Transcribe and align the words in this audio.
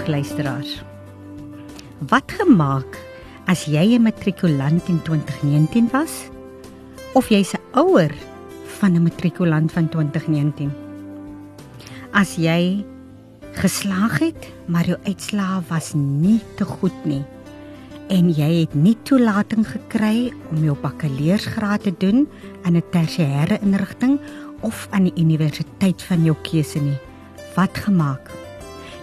Vandag 0.00 0.16
luisteraars. 0.16 0.82
Wat 2.08 2.24
gemaak 2.32 2.96
as 3.44 3.66
jy 3.68 3.98
'n 3.98 4.02
matrikulant 4.02 4.88
in 4.88 5.02
2019 5.02 5.88
was 5.92 6.30
of 7.12 7.28
jy's 7.28 7.52
'n 7.52 7.60
ouer 7.76 8.08
van 8.80 8.96
'n 8.96 9.02
matrikulant 9.02 9.72
van 9.72 9.88
2019? 9.88 10.72
As 12.12 12.36
jy 12.36 12.84
geslaag 13.52 14.18
het, 14.18 14.48
maar 14.64 14.86
jou 14.86 14.98
uitslae 15.04 15.60
was 15.68 15.92
nie 15.92 16.40
te 16.56 16.64
goed 16.64 17.04
nie 17.04 17.24
en 18.08 18.32
jy 18.32 18.60
het 18.60 18.74
nie 18.74 18.96
toelating 19.02 19.68
gekry 19.68 20.32
om 20.50 20.64
jou 20.64 20.76
bakkaleursgraad 20.80 21.82
te 21.82 21.94
doen 21.98 22.28
in 22.64 22.76
'n 22.76 22.90
tersiêre 22.90 23.60
inrigting 23.60 24.20
of 24.60 24.88
aan 24.90 25.04
die 25.04 25.20
universiteit 25.20 26.02
van 26.02 26.24
jou 26.24 26.36
keuse 26.42 26.80
nie. 26.80 26.98
Wat 27.54 27.78
gemaak? 27.78 28.39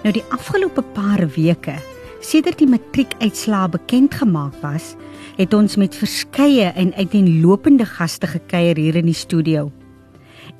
Nou 0.04 0.14
die 0.14 0.26
afgelope 0.36 0.84
paar 0.94 1.24
weke, 1.34 1.74
sedert 2.22 2.60
die 2.62 2.70
matriekuitslae 2.70 3.70
bekend 3.74 4.14
gemaak 4.20 4.54
was, 4.62 4.94
het 5.38 5.54
ons 5.58 5.78
met 5.78 5.96
verskeie 5.96 6.70
en 6.78 6.94
uiteenlopende 6.98 7.86
gaste 7.86 8.30
gekuier 8.30 8.78
hier 8.78 9.00
in 9.00 9.10
die 9.10 9.18
studio. 9.18 9.72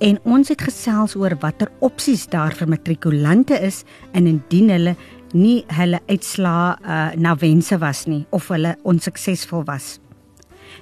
En 0.02 0.20
ons 0.30 0.50
het 0.50 0.62
gesels 0.62 1.16
oor 1.18 1.38
watter 1.42 1.72
opsies 1.86 2.28
daar 2.30 2.54
vir 2.54 2.70
matrikulante 2.70 3.58
is 3.66 3.84
en 4.14 4.28
indien 4.30 4.70
hulle 4.74 4.96
nie 5.34 5.64
hulle 5.76 6.00
uitslae 6.08 6.76
uh, 6.82 7.08
na 7.18 7.34
wense 7.38 7.78
was 7.82 8.06
nie 8.08 8.26
of 8.32 8.50
hulle 8.54 8.76
onsuksesvol 8.88 9.66
was. 9.68 9.98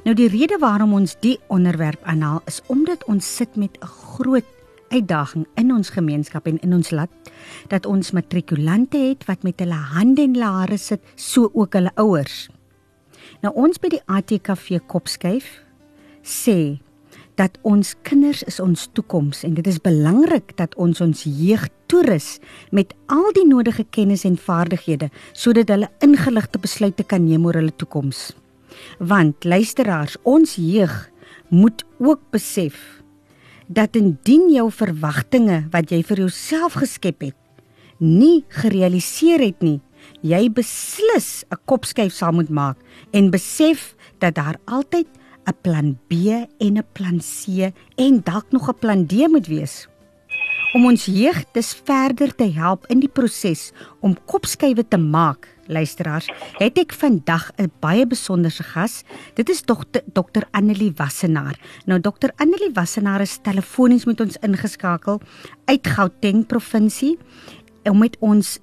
Nou 0.05 0.13
die 0.17 0.27
rede 0.29 0.59
waarom 0.61 0.93
ons 0.97 1.15
die 1.23 1.37
onderwerp 1.53 2.03
aanhaal 2.03 2.43
is 2.49 2.61
omdat 2.67 3.05
ons 3.11 3.25
sit 3.25 3.55
met 3.55 3.77
'n 3.81 3.87
groot 3.87 4.45
uitdaging 4.93 5.45
in 5.59 5.73
ons 5.73 5.89
gemeenskap 5.95 6.47
en 6.47 6.59
in 6.65 6.73
ons 6.73 6.91
land 6.91 7.31
dat 7.71 7.85
ons 7.85 8.11
matrikulante 8.11 8.97
het 8.97 9.25
wat 9.29 9.43
met 9.43 9.59
hulle 9.63 9.79
hande 9.95 10.25
en 10.25 10.35
hulle 10.37 10.51
hare 10.59 10.77
sit, 10.77 11.01
so 11.15 11.49
ook 11.53 11.73
hulle 11.77 11.91
ouers. 12.01 12.47
Nou 13.41 13.53
ons 13.57 13.79
by 13.81 13.91
die 13.95 14.03
ATKV 14.05 14.81
Kopskyf 14.87 15.47
sê 16.25 16.77
dat 17.39 17.57
ons 17.67 17.91
kinders 18.07 18.43
is 18.47 18.61
ons 18.63 18.87
toekoms 18.95 19.43
en 19.43 19.57
dit 19.57 19.67
is 19.67 19.81
belangrik 19.83 20.55
dat 20.59 20.75
ons 20.79 21.01
ons 21.03 21.25
jeug 21.27 21.65
toerus 21.91 22.37
met 22.71 22.93
al 23.11 23.27
die 23.35 23.45
nodige 23.47 23.83
kennis 23.91 24.23
en 24.27 24.37
vaardighede 24.39 25.11
sodat 25.33 25.73
hulle 25.73 25.91
ingeligte 26.05 26.61
besluite 26.61 27.03
kan 27.03 27.25
neem 27.27 27.45
oor 27.45 27.59
hulle 27.59 27.75
toekoms. 27.75 28.31
Want 28.99 29.43
luisteraars, 29.43 30.17
ons 30.23 30.55
jeug 30.59 30.93
moet 31.49 31.83
ook 31.99 32.23
besef 32.31 33.03
dat 33.67 33.95
indien 33.95 34.49
jou 34.51 34.71
verwagtinge 34.71 35.67
wat 35.71 35.91
jy 35.91 36.03
vir 36.03 36.17
jouself 36.17 36.73
geskep 36.73 37.21
het 37.21 37.35
nie 37.99 38.43
gerealiseer 38.51 39.39
het 39.39 39.61
nie, 39.63 39.79
jy 40.21 40.49
beslis 40.49 41.45
'n 41.49 41.57
kopskuif 41.65 42.13
sal 42.13 42.31
moet 42.31 42.49
maak 42.49 42.77
en 43.13 43.31
besef 43.31 43.95
dat 44.19 44.35
daar 44.35 44.57
altyd 44.65 45.07
'n 45.47 45.55
plan 45.61 45.97
B 46.07 46.13
en 46.59 46.77
'n 46.77 46.83
plan 46.93 47.19
C 47.19 47.71
en 47.97 48.21
dalk 48.23 48.51
nog 48.51 48.69
'n 48.69 48.79
plan 48.79 49.05
D 49.05 49.27
moet 49.27 49.47
wees. 49.47 49.87
Om 50.73 50.85
ons 50.85 51.05
jeug 51.05 51.45
dus 51.53 51.73
verder 51.73 52.35
te 52.35 52.51
help 52.51 52.85
in 52.87 52.99
die 52.99 53.09
proses 53.09 53.71
om 54.01 54.17
kopskuive 54.25 54.87
te 54.87 54.97
maak, 54.97 55.54
luisteraars, 55.67 56.29
het 56.57 56.77
ek 56.77 56.93
vandag 56.93 57.51
'n 57.57 57.71
baie 57.79 58.07
besonderse 58.07 58.63
gas. 58.63 59.03
Dit 59.33 59.49
is 59.49 59.61
dokter 59.61 60.01
Dr. 60.13 60.43
Annelie 60.51 60.93
Wassenaar. 60.95 61.59
Nou 61.85 61.99
Dr. 61.99 62.29
Annelie 62.35 62.73
Wassenaar 62.73 63.21
is 63.21 63.39
telefonies 63.41 64.05
met 64.05 64.19
ons 64.19 64.37
ingeskakel 64.37 65.21
uit 65.65 65.87
Gauteng 65.87 66.45
provinsie 66.45 67.17
om 67.83 67.97
met 67.97 68.17
ons 68.19 68.59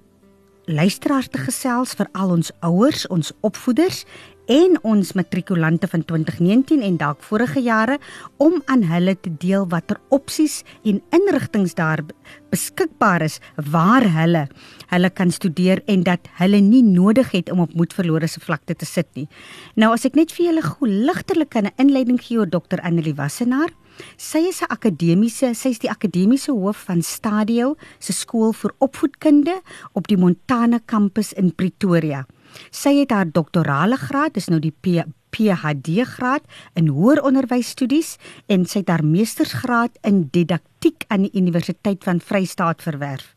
luisteraars 0.65 1.29
te 1.29 1.39
gesels 1.39 1.95
vir 1.99 2.09
al 2.13 2.31
ons 2.31 2.51
ouers, 2.61 3.07
ons 3.07 3.33
opvoeders 3.41 4.05
en 4.47 4.79
ons 4.83 5.13
matrikulante 5.13 5.87
van 5.87 6.05
2019 6.05 6.83
en 6.83 6.97
dalk 6.97 7.23
vorige 7.23 7.61
jare 7.63 7.99
om 8.43 8.63
aan 8.67 8.83
hulle 8.91 9.15
te 9.21 9.31
deel 9.39 9.69
watter 9.69 10.01
opsies 10.11 10.63
en 10.85 11.03
inrigtinge 11.15 11.75
daar 11.75 12.03
beskikbaar 12.51 13.23
is 13.23 13.39
waar 13.71 14.03
hulle 14.03 14.49
hulle 14.91 15.11
kan 15.11 15.31
studeer 15.31 15.83
en 15.87 16.03
dat 16.03 16.29
hulle 16.41 16.61
nie 16.61 16.83
nodig 16.83 17.31
het 17.33 17.51
om 17.51 17.61
op 17.61 17.75
moedverlore 17.75 18.27
se 18.27 18.41
vlakte 18.41 18.75
te 18.75 18.85
sit 18.85 19.09
nie. 19.15 19.29
Nou 19.77 19.93
as 19.95 20.05
ek 20.05 20.19
net 20.19 20.33
vir 20.33 20.51
julle 20.51 20.63
gou 20.63 20.89
ligtelik 20.89 21.55
'n 21.57 21.71
inleiding 21.79 22.21
gee 22.21 22.39
oor 22.39 22.51
Dr. 22.51 22.81
Annelie 22.83 23.15
Wassenaar. 23.15 23.71
Sy 24.17 24.49
is 24.49 24.61
'n 24.63 24.71
akademiese, 24.71 25.55
sy 25.55 25.69
is 25.69 25.79
die 25.79 25.91
akademiese 25.91 26.53
hoof 26.53 26.85
van 26.89 27.03
Stadio 27.03 27.77
se 27.99 28.13
skool 28.13 28.53
vir 28.53 28.73
opvoedkunde 28.79 29.61
op 29.93 30.09
die 30.09 30.17
Montana 30.17 30.81
kampus 30.85 31.33
in 31.33 31.55
Pretoria. 31.55 32.27
Sy 32.71 32.99
het 33.01 33.11
haar 33.11 33.33
doktorale 33.33 33.97
graad, 33.97 34.35
dis 34.35 34.51
nou 34.53 34.61
die 34.61 34.75
P 34.75 35.01
PhD 35.33 36.05
graad 36.05 36.45
in 36.79 36.87
hoër 36.93 37.23
onderwysstudies 37.25 38.17
en 38.53 38.67
sy 38.69 38.79
het 38.83 38.91
haar 38.93 39.05
meestersgraad 39.07 39.97
in 40.09 40.17
didaktiek 40.35 41.05
aan 41.09 41.23
die 41.27 41.37
Universiteit 41.39 42.05
van 42.05 42.21
Vryheid 42.21 42.83
verwerf. 42.85 43.35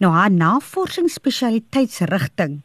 Nou 0.00 0.12
haar 0.14 0.32
navorsingsspesialiteitsrigting 0.32 2.62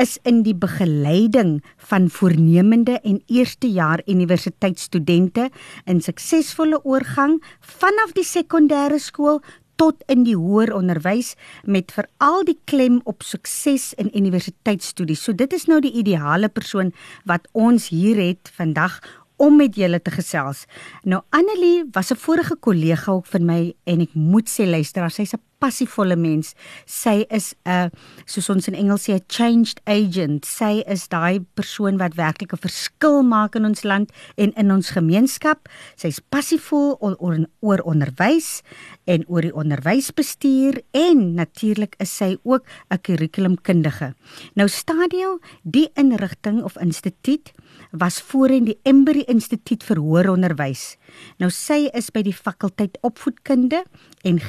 is 0.00 0.18
in 0.28 0.42
die 0.46 0.56
begeleiding 0.56 1.62
van 1.90 2.10
voornemende 2.10 3.00
en 3.00 3.22
eerstejaar 3.26 4.02
universiteitsstudente 4.06 5.50
in 5.84 6.00
suksesvolle 6.00 6.84
oorgang 6.84 7.44
vanaf 7.60 8.12
die 8.16 8.26
sekondêre 8.26 8.98
skool 8.98 9.42
tot 9.76 10.02
in 10.06 10.24
die 10.24 10.36
hoër 10.36 10.74
onderwys 10.74 11.34
met 11.64 11.92
veral 11.92 12.44
die 12.44 12.58
klem 12.64 13.00
op 13.04 13.22
sukses 13.22 13.92
in 13.94 14.10
universiteitsstudies. 14.14 15.22
So 15.22 15.32
dit 15.32 15.52
is 15.52 15.66
nou 15.66 15.80
die 15.80 15.92
ideale 15.92 16.48
persoon 16.48 16.92
wat 17.24 17.48
ons 17.52 17.88
hier 17.88 18.16
het 18.16 18.50
vandag 18.54 19.00
om 19.42 19.56
met 19.58 19.76
julle 19.76 19.98
te 20.02 20.12
gesels. 20.14 20.66
Nou 21.02 21.22
Annelie 21.30 21.84
was 21.92 22.12
'n 22.12 22.16
vorige 22.16 22.56
kollega 22.56 23.12
ook 23.12 23.26
vir 23.26 23.42
my 23.42 23.74
en 23.84 24.00
ek 24.00 24.14
moet 24.14 24.48
sê 24.48 24.66
luister, 24.66 25.10
sy's 25.10 25.34
'n 25.34 25.40
passievolle 25.62 26.16
mens. 26.18 26.54
Sy 26.86 27.24
is 27.30 27.54
'n 27.64 27.90
soos 28.26 28.50
ons 28.50 28.68
in 28.68 28.74
Engels 28.74 29.06
sê 29.06 29.14
'n 29.14 29.24
changed 29.28 29.80
agent. 29.86 30.44
Sy 30.44 30.82
is 30.86 31.08
daai 31.08 31.40
persoon 31.54 31.98
wat 31.98 32.14
werklik 32.16 32.52
'n 32.52 32.58
verskil 32.58 33.22
maak 33.22 33.54
in 33.54 33.64
ons 33.64 33.82
land 33.84 34.10
en 34.36 34.52
in 34.56 34.70
ons 34.70 34.90
gemeenskap. 34.90 35.68
Sy's 35.96 36.20
passievol 36.20 36.96
oor, 37.00 37.16
oor, 37.18 37.46
oor 37.60 37.80
onderwys 37.84 38.62
en 39.06 39.24
oor 39.28 39.42
die 39.42 39.54
onderwysbestuur 39.54 40.82
en 40.92 41.34
natuurlik 41.34 41.94
is 41.98 42.16
sy 42.16 42.36
ook 42.42 42.64
'n 42.90 42.98
kurrikulumkundige. 43.02 44.14
Nou 44.54 44.68
Stadio, 44.68 45.38
die 45.62 45.90
inrigting 45.94 46.62
of 46.62 46.76
instituut 46.76 47.52
was 47.90 48.20
voorheen 48.20 48.64
die 48.64 48.78
Embry 48.82 49.24
Instituut 49.26 49.82
vir 49.82 49.96
Hoër 49.96 50.30
Onderwys. 50.30 50.96
Nou 51.38 51.50
sy 51.50 51.90
is 51.92 52.10
by 52.10 52.22
die 52.22 52.36
fakulteit 52.36 52.98
opvoedkunde 53.02 53.84
en 54.24 54.40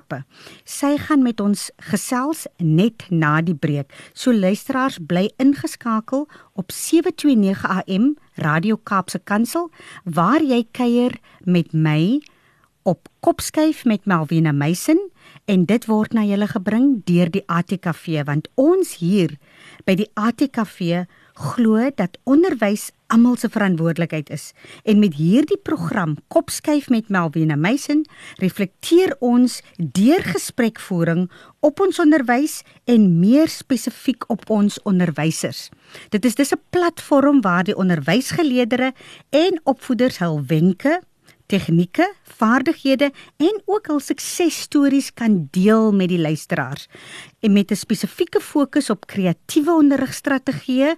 geesteswetenskappe. 0.00 0.24
Sy 0.64 0.96
gaan 0.98 1.22
met 1.22 1.40
ons 1.40 1.70
gesels 1.90 2.46
net 2.58 3.06
na 3.10 3.40
die 3.40 3.54
breek. 3.54 3.92
So 4.14 4.32
luisteraars 4.32 4.98
bly 4.98 5.30
ingeskakel 5.38 6.28
op 6.54 6.70
729 6.70 7.64
AM 7.64 8.16
Radio 8.36 8.76
Kaapse 8.76 9.18
Kansel 9.24 9.70
waar 10.04 10.42
jy 10.42 10.66
kuier 10.72 11.18
met 11.44 11.72
my 11.72 12.20
op 12.82 13.08
Kopskyf 13.20 13.84
met 13.84 14.06
Melvina 14.06 14.52
Meisen 14.52 15.10
en 15.44 15.66
dit 15.66 15.86
word 15.86 16.12
na 16.12 16.24
julle 16.24 16.48
gebring 16.48 17.02
deur 17.04 17.30
die 17.30 17.44
ATKV 17.46 18.24
want 18.26 18.48
ons 18.56 18.96
hier 19.00 19.36
by 19.84 19.94
die 19.94 20.08
ATKV 20.14 21.04
glo 21.40 21.90
dat 21.96 22.18
onderwys 22.28 22.90
almal 23.10 23.36
se 23.40 23.48
verantwoordelikheid 23.50 24.30
is 24.30 24.50
en 24.84 25.00
met 25.00 25.16
hierdie 25.18 25.58
program 25.58 26.16
Kopskuif 26.28 26.88
met 26.92 27.08
Melvina 27.08 27.56
Meisen 27.56 28.04
reflekteer 28.42 29.16
ons 29.18 29.60
deur 29.76 30.22
gesprekvoering 30.22 31.26
op 31.64 31.80
ons 31.80 31.98
onderwys 32.02 32.60
en 32.84 33.08
meer 33.18 33.48
spesifiek 33.48 34.28
op 34.28 34.50
ons 34.50 34.78
onderwysers. 34.88 35.68
Dit 36.08 36.24
is 36.24 36.34
dis 36.34 36.52
'n 36.52 36.62
platform 36.70 37.40
waar 37.40 37.64
die 37.64 37.76
onderwysgeleerders 37.76 38.92
en 39.30 39.60
opvoeders 39.64 40.18
hul 40.18 40.44
wenke 40.46 41.00
tegnieke, 41.50 42.06
vaardighede 42.38 43.10
en 43.42 43.60
ook 43.66 43.90
hul 43.90 44.00
suksesstories 44.00 45.10
kan 45.14 45.48
deel 45.54 45.90
met 45.92 46.12
die 46.12 46.20
luisteraars. 46.20 46.86
En 47.40 47.52
met 47.52 47.70
'n 47.70 47.76
spesifieke 47.76 48.40
fokus 48.40 48.90
op 48.90 49.06
kreatiewe 49.06 49.72
onderrigstrategieë, 49.72 50.96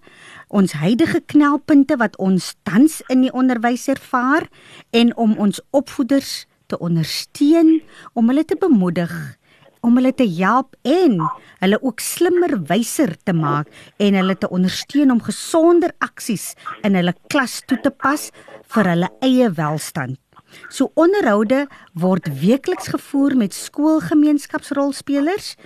ons 0.49 0.73
huidige 0.73 1.21
knelpunte 1.21 1.97
wat 1.97 2.17
ons 2.17 2.55
tans 2.63 3.03
in 3.07 3.21
die 3.21 3.33
onderwys 3.33 3.89
ervaar 3.89 4.49
en 4.91 5.17
om 5.17 5.37
ons 5.39 5.61
opvoeders 5.71 6.47
te 6.67 6.79
ondersteun, 6.79 7.83
om 8.13 8.29
hulle 8.29 8.45
te 8.45 8.57
bemoedig 8.57 9.41
om 9.83 9.99
hulle 9.99 10.13
te 10.15 10.27
help 10.39 10.77
en 10.87 11.19
hulle 11.63 11.79
ook 11.83 12.01
slimmer, 12.01 12.55
wyser 12.71 13.17
te 13.27 13.35
maak 13.35 13.71
en 14.03 14.15
hulle 14.15 14.37
te 14.39 14.51
ondersteun 14.51 15.11
om 15.11 15.23
gesonder 15.23 15.95
aksies 15.99 16.53
in 16.87 16.95
hulle 16.99 17.15
klas 17.33 17.61
toe 17.67 17.81
te 17.83 17.91
pas 17.91 18.31
vir 18.75 18.93
hulle 18.95 19.11
eie 19.27 19.51
welstand. 19.59 20.19
So 20.69 20.91
onderhoude 20.95 21.67
word 21.99 22.29
weekliks 22.41 22.89
gevoer 22.93 23.37
met 23.37 23.55
skoolgemeenskapsrolspelers. 23.55 25.57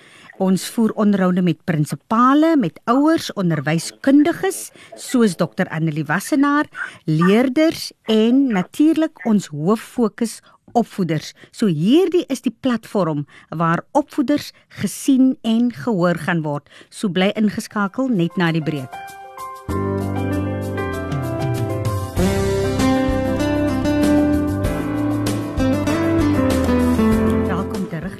Ons 0.43 0.67
voer 0.75 0.93
onderhoude 1.01 1.43
met 1.43 1.63
prinsipale, 1.65 2.57
met 2.61 2.77
ouers, 2.93 3.31
onderwyskundiges 3.41 4.71
soos 5.01 5.37
Dr 5.41 5.65
Annelie 5.73 6.05
Wassenaar, 6.05 6.69
leerders 7.09 7.89
en 8.13 8.53
natuurlik 8.53 9.25
ons 9.25 9.49
hoof 9.49 9.81
fokus 9.97 10.41
opvoeders. 10.77 11.33
So 11.57 11.73
hierdie 11.73 12.27
is 12.29 12.45
die 12.45 12.53
platform 12.53 13.25
waar 13.49 13.87
opvoeders 13.97 14.53
gesien 14.83 15.39
en 15.43 15.73
gehoor 15.73 16.21
gaan 16.29 16.45
word. 16.45 16.69
So 16.91 17.09
bly 17.09 17.33
ingeskakel 17.37 18.13
net 18.13 18.37
na 18.37 18.53
die 18.53 18.65
breek. 18.65 19.16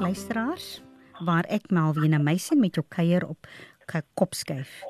Luisteraars 0.07 0.83
waar 1.27 1.47
ek 1.51 1.71
Malwena 1.75 2.19
Meisen 2.23 2.61
met 2.61 2.77
jou 2.77 2.85
kuier 2.89 3.25
op 3.27 3.49
kopskuif. 4.15 4.83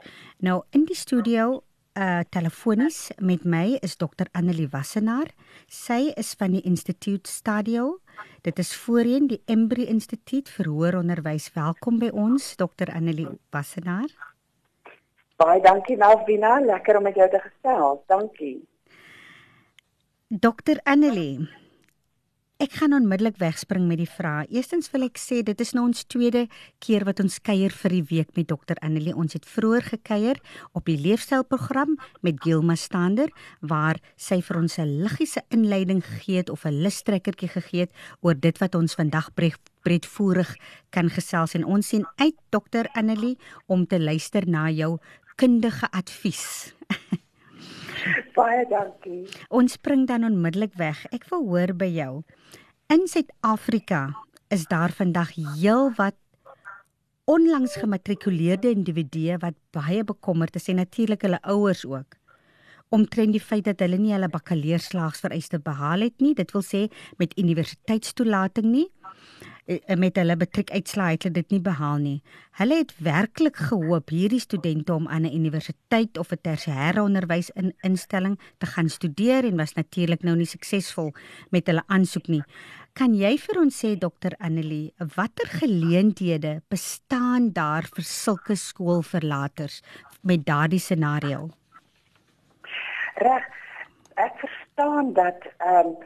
Nou 0.43 0.63
in 0.77 0.85
die 0.89 0.97
studio 0.97 1.63
uh 1.97 2.21
telefonies 2.29 3.11
met 3.17 3.45
my 3.45 3.79
is 3.81 3.97
dokter 3.97 4.29
Annelie 4.37 4.69
Wassenaar. 4.69 5.31
Sy 5.73 6.13
is 6.21 6.35
van 6.37 6.53
die 6.53 6.61
Instituut 6.69 7.29
Stadio. 7.29 8.01
Dit 8.45 8.59
is 8.59 8.75
voorheen 8.77 9.29
die 9.33 9.41
Embry 9.47 9.87
Instituut 9.89 10.51
vir 10.53 10.69
Hoër 10.69 10.99
Onderwys. 11.01 11.49
Welkom 11.55 12.01
by 12.03 12.11
ons 12.13 12.57
dokter 12.57 12.93
Annelie 12.93 13.29
Wassenaar. 13.55 14.13
Baie 15.41 15.63
dankie 15.65 15.97
Malvina, 15.97 16.59
lekker 16.61 16.97
om 16.97 17.09
met 17.09 17.17
jou 17.17 17.29
te 17.31 17.41
gesels. 17.41 18.03
Dankie. 18.13 18.59
Dokter 20.29 20.81
Annelie 20.85 21.49
Ek 22.57 22.73
gaan 22.81 22.95
onmiddellik 22.97 23.37
wegspring 23.37 23.85
met 23.85 23.99
die 24.01 24.09
vraag. 24.09 24.47
Eerstens 24.49 24.87
wil 24.89 25.03
ek 25.05 25.19
sê 25.21 25.43
dit 25.45 25.59
is 25.61 25.75
nou 25.77 25.83
ons 25.91 26.07
tweede 26.09 26.47
keer 26.81 27.05
wat 27.05 27.19
ons 27.21 27.35
kuier 27.45 27.75
vir 27.83 27.93
die 27.93 28.07
week 28.09 28.31
met 28.33 28.49
Dr 28.49 28.79
Annelie. 28.81 29.13
Ons 29.13 29.37
het 29.37 29.45
vroeër 29.45 29.85
gekuier 29.91 30.41
op 30.73 30.89
die 30.89 30.97
leefstylprogram 30.97 31.99
met 32.25 32.41
Gilma 32.41 32.79
Stander 32.81 33.29
waar 33.61 34.01
sy 34.17 34.41
vir 34.41 34.63
ons 34.63 34.79
'n 34.79 35.03
liggiese 35.05 35.45
inleiding 35.53 36.01
gegee 36.01 36.39
het 36.41 36.49
of 36.49 36.65
'n 36.65 36.81
lustrekkertjie 36.81 37.53
gegee 37.53 37.81
het 37.81 37.93
oor 38.23 38.35
dit 38.35 38.57
wat 38.59 38.75
ons 38.75 38.95
vandag 38.95 39.29
breedvoerig 39.85 40.57
kan 40.91 41.11
gesels 41.11 41.55
en 41.55 41.65
ons 41.65 41.87
sien 41.87 42.07
uit 42.17 42.37
Dr 42.49 42.89
Annelie 42.95 43.37
om 43.67 43.87
te 43.87 44.01
luister 44.01 44.49
na 44.49 44.71
jou 44.71 44.97
kundige 45.37 45.91
advies. 45.93 46.73
Baie 48.37 48.67
dankie. 48.71 49.25
Ons 49.49 49.77
spring 49.79 50.07
dan 50.09 50.25
onmiddellik 50.25 50.75
weg. 50.81 51.05
Ek 51.15 51.27
wil 51.33 51.47
hoor 51.49 51.73
by 51.75 51.89
jou. 51.91 52.13
In 52.93 53.07
Suid-Afrika 53.11 54.09
is 54.55 54.67
daar 54.71 54.95
vandag 54.95 55.35
heelwat 55.35 56.17
onlangs 57.27 57.75
gematrikuleerde 57.83 58.71
individue 58.71 59.39
wat 59.43 59.57
baie 59.75 60.05
bekommerd 60.07 60.55
is 60.55 60.69
en 60.71 60.79
natuurlik 60.79 61.27
hulle 61.27 61.43
ouers 61.43 61.83
ook 61.87 62.15
omtrent 62.95 63.35
die 63.35 63.43
feit 63.43 63.67
dat 63.67 63.81
hulle 63.83 63.99
nie 63.99 64.13
hulle 64.15 64.29
bakkaleursslaagsvereiste 64.31 65.59
behaal 65.65 66.07
het 66.07 66.23
nie 66.23 66.35
dit 66.39 66.53
wil 66.55 66.63
sê 66.63 66.85
met 67.19 67.35
universiteitstoelating 67.41 68.69
nie 68.71 68.87
met 69.99 70.17
hulle 70.17 70.37
matriekuitslae 70.39 71.17
het 71.17 71.25
hulle 71.27 71.41
dit 71.41 71.57
nie 71.57 71.61
behaal 71.61 71.99
nie. 71.99 72.19
Hulle 72.61 72.79
het 72.81 72.93
werklik 73.03 73.57
gehoop 73.69 74.13
hierdie 74.15 74.41
studente 74.41 74.95
om 74.95 75.09
aan 75.09 75.27
'n 75.27 75.35
universiteit 75.35 76.19
of 76.19 76.33
'n 76.33 76.41
tersiêre 76.43 77.03
onderwys 77.03 77.51
in 77.51 77.75
instelling 77.81 78.39
te 78.59 78.67
gaan 78.67 78.89
studeer 78.89 79.45
en 79.45 79.57
was 79.57 79.75
natuurlik 79.75 80.23
nou 80.23 80.37
nie 80.37 80.47
suksesvol 80.47 81.13
met 81.51 81.67
hulle 81.67 81.83
aansoek 81.87 82.29
nie. 82.29 82.43
Kan 82.93 83.15
jy 83.15 83.37
vir 83.39 83.59
ons 83.61 83.85
sê 83.85 83.99
dokter 83.99 84.33
Annelie, 84.39 84.95
watter 85.17 85.47
geleenthede 85.47 86.63
bestaan 86.69 87.53
daar 87.53 87.83
vir 87.83 88.05
sulke 88.05 88.55
skoolverlaters 88.55 89.83
met 90.23 90.47
daardie 90.47 90.81
scenario? 90.81 91.51
Reg. 93.15 93.45
Ek 94.15 94.33
verstaan 94.41 95.13
dat 95.13 95.45
ehm 95.59 95.87
um, 95.87 95.97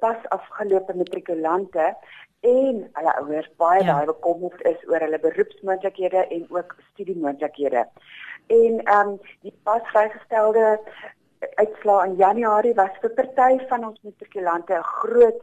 pas 0.00 0.16
afgelope 0.28 0.94
matrikulante 0.94 1.96
en 2.40 2.90
hulle 2.92 3.14
ouers 3.20 3.50
baie 3.56 3.84
ja. 3.84 3.92
baie 3.92 4.06
bekommerd 4.06 4.62
is 4.62 4.88
oor 4.88 5.00
hulle 5.00 5.18
beroepsmoontlikhede 5.18 6.26
en 6.26 6.46
ook 6.50 6.76
studiemoontlikhede. 6.92 7.86
En 8.46 8.80
ehm 8.84 9.08
um, 9.08 9.18
die 9.40 9.54
pas 9.62 9.82
vrygestelde 9.92 10.80
uitslaa 11.54 12.04
in 12.04 12.16
Januarie 12.16 12.74
was 12.74 12.94
vir 13.00 13.12
party 13.18 13.66
van 13.68 13.84
ons 13.84 14.00
matrikulante 14.02 14.74
'n 14.74 14.82
groot 14.82 15.42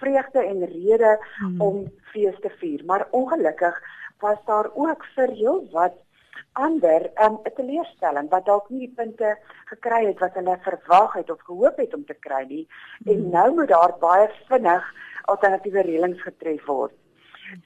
vreugde 0.00 0.40
en 0.44 0.64
rede 0.64 1.18
hmm. 1.38 1.60
om 1.60 1.92
fees 2.12 2.40
te 2.40 2.50
vier, 2.60 2.84
maar 2.84 3.06
ongelukkig 3.10 3.82
was 4.20 4.38
daar 4.46 4.70
ook 4.74 5.04
vir 5.14 5.28
heel 5.28 5.68
wat 5.72 5.94
ander 6.52 7.10
um, 7.24 7.38
'n 7.42 7.54
teleurstelling 7.54 8.30
wat 8.30 8.44
dalk 8.46 8.68
nie 8.68 8.86
die 8.86 8.94
punte 8.96 9.38
gekry 9.64 10.06
het 10.06 10.18
wat 10.18 10.34
hulle 10.34 10.58
verwag 10.60 11.12
het 11.12 11.30
of 11.30 11.40
gehoop 11.42 11.76
het 11.76 11.94
om 11.94 12.04
te 12.04 12.14
kry 12.14 12.44
nie. 12.48 12.68
Hmm. 13.04 13.12
En 13.12 13.30
nou 13.30 13.54
moet 13.54 13.68
daar 13.68 13.94
baie 13.98 14.28
vinnig 14.48 14.94
alternatiewe 15.32 15.82
reëlings 15.82 16.22
getref 16.22 16.66
word. 16.66 16.94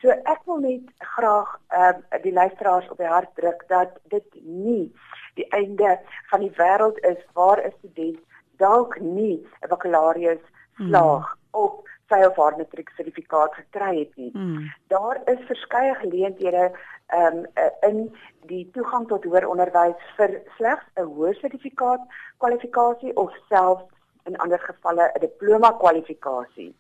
So 0.03 0.11
ek 0.11 0.43
wil 0.47 0.61
net 0.63 0.89
graag 1.17 1.51
uh, 1.75 1.93
die 2.23 2.33
luisteraars 2.33 2.89
op 2.93 2.99
die 2.99 3.11
hart 3.11 3.31
druk 3.39 3.65
dat 3.69 3.95
dit 4.13 4.41
nie 4.43 4.93
die 5.39 5.47
einde 5.55 5.99
van 6.31 6.43
die 6.43 6.55
wêreld 6.59 6.99
is 7.07 7.21
waar 7.39 7.63
'n 7.63 7.75
student 7.79 8.19
dalk 8.59 8.99
nie 9.01 9.47
'n 9.63 9.69
bakkalaureus 9.69 10.45
slaag 10.77 11.27
hmm. 11.31 11.63
of 11.63 11.73
sy 12.09 12.25
of 12.27 12.37
haar 12.37 12.57
matriek 12.57 12.91
sertifikaat 12.97 13.55
gekry 13.55 13.99
het 13.99 14.17
nie. 14.17 14.31
Hmm. 14.33 14.73
Daar 14.87 15.21
is 15.25 15.47
verskeie 15.47 15.95
geleenthede 15.95 16.73
um, 17.15 17.47
in 17.81 18.17
die 18.51 18.71
toegang 18.73 19.09
tot 19.09 19.25
hoër 19.25 19.49
onderwys 19.49 20.01
vir 20.17 20.41
slegs 20.57 20.87
'n 20.97 21.07
hoër 21.15 21.35
sertifikaat 21.35 22.01
kwalifikasie 22.37 23.17
of 23.17 23.33
selfs 23.49 23.85
in 24.25 24.37
ander 24.37 24.59
gevalle 24.59 25.11
'n 25.15 25.21
diploma 25.21 25.73
kwalifikasie 25.73 26.75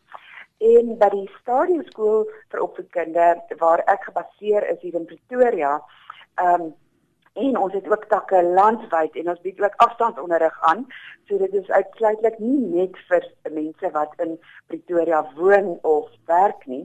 en 0.59 0.99
by 0.99 1.09
die 1.15 1.29
Stadium 1.41 1.85
skool 1.87 2.27
vir 2.51 2.63
opvoedkunde 2.65 3.29
waar 3.63 3.85
ek 3.87 4.09
gebaseer 4.11 4.67
is 4.73 4.81
hier 4.83 4.99
in 4.99 5.07
Pretoria. 5.07 5.79
Ehm 6.43 6.69
um, 6.69 6.77
en 7.39 7.59
ons 7.59 7.73
het 7.73 7.89
ook 7.91 8.05
takke 8.11 8.43
landwyd 8.43 9.17
en 9.21 9.31
ons 9.33 9.41
bied 9.45 9.61
ook 9.63 9.77
afstandsonderrig 9.85 10.59
aan. 10.71 10.87
So 11.29 11.39
dit 11.39 11.55
is 11.55 11.71
uitsluitlik 11.71 12.39
nie 12.39 12.59
net 12.59 12.99
vir 13.11 13.27
mense 13.55 13.91
wat 13.95 14.15
in 14.25 14.37
Pretoria 14.67 15.23
woon 15.37 15.79
of 15.83 16.11
werk 16.31 16.67
nie. 16.67 16.85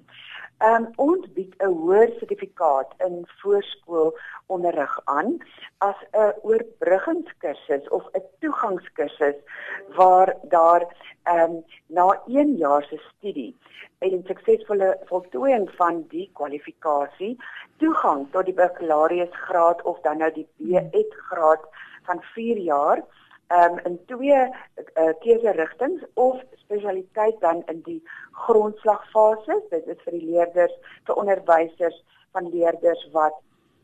Ehm 0.63 0.85
um, 0.85 0.89
ons 1.09 1.25
bied 1.35 1.55
'n 1.59 1.73
hoër 1.79 2.11
sertifikaat 2.19 2.93
in 3.05 3.15
voorskoolonderrig 3.41 4.93
aan 5.05 5.37
as 5.77 5.99
'n 6.11 6.33
oorbruggingskursus 6.41 7.89
of 7.89 8.03
'n 8.13 8.23
toegangskursus 8.39 9.35
waar 9.97 10.35
daar 10.43 10.83
ehm 11.23 11.39
um, 11.39 11.63
na 11.87 12.21
1 12.27 12.55
jaar 12.55 12.83
se 12.83 12.97
studie 13.09 13.57
en 14.03 14.23
suksesvolle 14.27 14.89
voltooiing 15.09 15.69
van 15.79 16.03
die 16.11 16.25
kwalifikasie 16.39 17.33
toegang 17.81 18.25
tot 18.35 18.47
die 18.49 18.55
bakkalaureusgraad 18.57 19.83
of 19.89 19.99
dan 20.07 20.19
nou 20.23 20.31
die 20.35 20.47
B.Ed 20.57 21.15
graad 21.29 21.63
van 22.07 22.23
4 22.33 22.59
jaar 22.67 23.03
um, 23.47 23.79
in 23.87 23.99
twee 24.11 24.41
uh, 24.41 25.13
keuse 25.23 25.55
rigtings 25.59 26.03
of 26.13 26.41
spesialiteit 26.65 27.39
dan 27.39 27.63
in 27.71 27.81
die 27.87 28.01
grondslagfase 28.45 29.59
dit 29.71 29.87
is 29.95 30.03
vir 30.05 30.19
die 30.19 30.27
leerders 30.33 30.75
vir 31.07 31.23
onderwysers 31.23 31.99
van 32.35 32.49
leerders 32.51 33.07
wat 33.15 33.39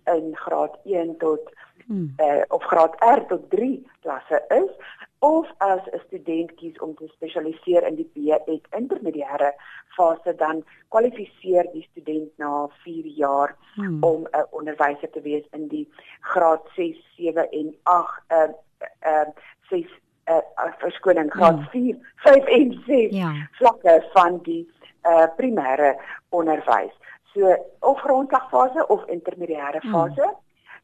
in 0.05 0.35
graad 0.35 0.77
1 0.83 1.17
tot 1.17 1.51
hmm. 1.85 2.13
uh, 2.17 2.43
of 2.47 2.63
graad 2.63 2.95
R 2.99 3.25
tot 3.27 3.49
3 3.49 3.89
klasse 4.01 4.43
is 4.49 4.71
of 5.19 5.45
as 5.57 5.79
'n 5.91 5.99
student 6.07 6.55
kies 6.55 6.79
om 6.79 6.95
te 6.95 7.07
spesialiseer 7.07 7.87
in 7.87 7.95
die 7.95 8.09
B.Ed 8.13 8.67
intermediêre 8.77 9.53
fase 9.95 10.35
dan 10.35 10.63
kwalifiseer 10.87 11.67
die 11.73 11.87
student 11.91 12.31
na 12.37 12.67
4 12.83 13.05
jaar 13.05 13.55
hmm. 13.75 14.03
om 14.03 14.21
'n 14.23 14.37
uh, 14.37 14.43
onderwyser 14.49 15.09
te 15.09 15.21
wees 15.21 15.45
in 15.51 15.67
die 15.67 15.87
graad 16.19 16.63
6, 16.75 16.97
7 17.17 17.49
en 17.49 17.75
8 17.83 18.23
uh 18.31 18.49
uh 19.11 19.27
6 19.69 19.99
uh 20.29 20.73
verskoning 20.77 21.31
graad 21.31 21.59
hmm. 21.59 21.69
4, 21.69 21.97
5 22.15 22.45
en 22.45 22.81
6 22.85 23.11
ja. 23.11 23.33
vlakke 23.51 24.07
van 24.13 24.39
die 24.43 24.63
uh 25.03 25.27
primêre 25.35 25.95
onderwys. 26.29 26.95
So 27.33 27.55
of 27.79 28.01
grondslagfase 28.01 28.87
of 28.87 29.05
intermediêre 29.07 29.79
hmm. 29.81 29.91
fase. 29.91 30.27
Hmm. 30.27 30.37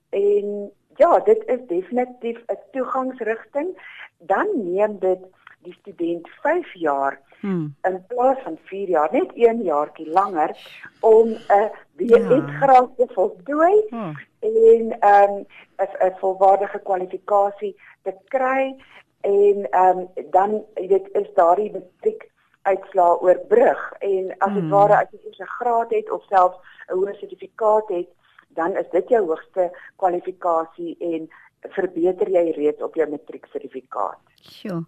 En 0.09 0.71
ja, 0.95 1.19
dit 1.19 1.43
is 1.45 1.67
definitief 1.67 2.43
'n 2.47 2.59
toegangsrigting 2.71 3.75
dan 4.17 4.47
neem 4.53 4.99
dit 4.99 5.19
die 5.61 5.73
student 5.73 6.29
5 6.29 6.73
jaar 6.73 7.19
hmm. 7.39 7.75
in 7.81 8.03
plaas 8.07 8.37
van 8.43 8.57
4 8.63 8.89
jaar, 8.89 9.09
net 9.11 9.33
1 9.33 9.63
jaartjie 9.63 10.09
langer 10.09 10.57
om 10.99 11.27
'n 11.29 11.71
B.Ed 11.95 12.49
ja. 12.59 12.87
te 12.97 13.07
voltooi 13.13 13.85
hmm. 13.89 14.17
en 14.39 14.99
ehm 14.99 15.31
um, 15.31 15.45
'n 15.77 16.07
'n 16.07 16.17
volwaardige 16.19 16.79
kwalifikasie 16.79 17.75
te 18.01 18.13
kry 18.27 18.75
en 19.21 19.67
um, 19.79 20.07
dan 20.29 20.63
dit 20.73 21.09
is 21.11 21.33
daardie 21.33 21.71
matriek 21.71 22.31
uitslaa 22.65 23.17
oorbrug 23.22 23.81
en 24.00 24.31
as 24.38 24.53
dit 24.53 24.63
mm. 24.63 24.74
ware 24.74 24.98
as 24.98 25.12
jy 25.12 25.19
eers 25.24 25.39
'n 25.39 25.55
graad 25.57 25.91
het 25.93 26.12
of 26.12 26.24
selfs 26.29 26.57
'n 26.89 26.98
hoë 26.98 27.13
sertifikaat 27.19 27.89
het, 27.89 28.10
dan 28.57 28.77
is 28.77 28.89
dit 28.91 29.10
jou 29.10 29.25
hoogste 29.27 29.69
kwalifikasie 30.01 30.95
en 31.00 31.29
verbeter 31.75 32.29
jy 32.29 32.51
reeds 32.57 32.81
op 32.81 32.95
jou 32.95 33.07
matrieksertifikaat. 33.10 34.19
Sjoe. 34.41 34.86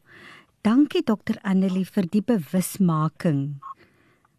Dankie 0.62 1.04
dokter 1.04 1.38
Annelie 1.44 1.86
vir 1.86 2.08
die 2.12 2.22
bewusmaking. 2.22 3.62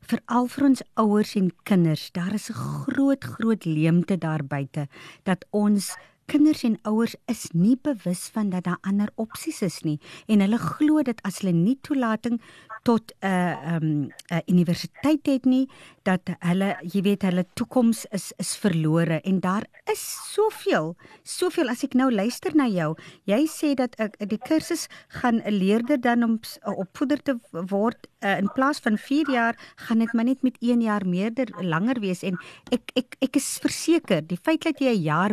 Veral 0.09 0.49
vir 0.49 0.64
ons 0.64 0.83
ouers 0.97 1.35
en 1.37 1.50
kinders, 1.68 2.11
daar 2.12 2.35
is 2.35 2.50
'n 2.50 2.54
groot 2.54 3.25
groot 3.25 3.64
leemte 3.64 4.18
daar 4.18 4.45
buite 4.45 4.88
dat 5.25 5.45
ons 5.50 5.97
Kinders 6.28 6.62
en 6.66 6.76
ouers 6.85 7.14
is 7.32 7.47
nie 7.56 7.78
bewus 7.82 8.26
van 8.35 8.50
dat 8.52 8.66
daar 8.66 8.78
ander 8.85 9.08
opsies 9.16 9.62
is 9.64 9.78
nie 9.87 9.97
en 10.28 10.42
hulle 10.44 10.58
glo 10.61 11.00
dat 11.02 11.23
as 11.25 11.40
hulle 11.40 11.54
nie 11.56 11.78
toelating 11.80 12.37
tot 12.85 13.14
'n 13.20 13.26
uh, 13.26 13.78
'n 13.78 13.82
um, 13.82 14.12
uh, 14.32 14.40
universiteit 14.47 15.26
het 15.26 15.44
nie 15.44 15.68
dat 16.08 16.32
hulle 16.40 16.70
jy 16.82 17.02
weet 17.06 17.24
hulle 17.28 17.44
toekoms 17.58 18.04
is 18.16 18.30
is 18.42 18.54
verlore 18.62 19.20
en 19.28 19.40
daar 19.44 19.66
is 19.92 20.02
soveel 20.32 20.94
soveel 21.36 21.68
as 21.72 21.84
ek 21.86 21.96
nou 22.00 22.08
luister 22.12 22.56
na 22.56 22.68
jou 22.72 22.94
jy 23.28 23.40
sê 23.52 23.74
dat 23.78 23.96
ek 24.00 24.16
uh, 24.18 24.28
die 24.32 24.40
kursus 24.48 24.88
gaan 25.20 25.42
'n 25.44 25.58
leerder 25.62 26.00
dan 26.00 26.24
om 26.24 26.38
uh, 26.40 26.74
opvoeder 26.84 27.20
te 27.22 27.36
word 27.52 28.08
uh, 28.24 28.38
in 28.38 28.48
plaas 28.56 28.80
van 28.80 28.98
4 28.98 29.32
jaar 29.32 29.54
gaan 29.86 30.04
dit 30.04 30.12
maar 30.12 30.28
net 30.30 30.42
met 30.42 30.56
1 30.60 30.82
jaar 30.88 31.06
meerder 31.06 31.52
langer 31.62 32.00
wees 32.00 32.22
en 32.22 32.38
ek 32.72 32.92
ek 32.96 33.18
ek 33.20 33.36
is 33.36 33.58
verseker 33.62 34.22
die 34.22 34.40
feit 34.40 34.62
dat 34.64 34.80
jy 34.80 34.94
'n 34.96 35.02
jaar 35.02 35.32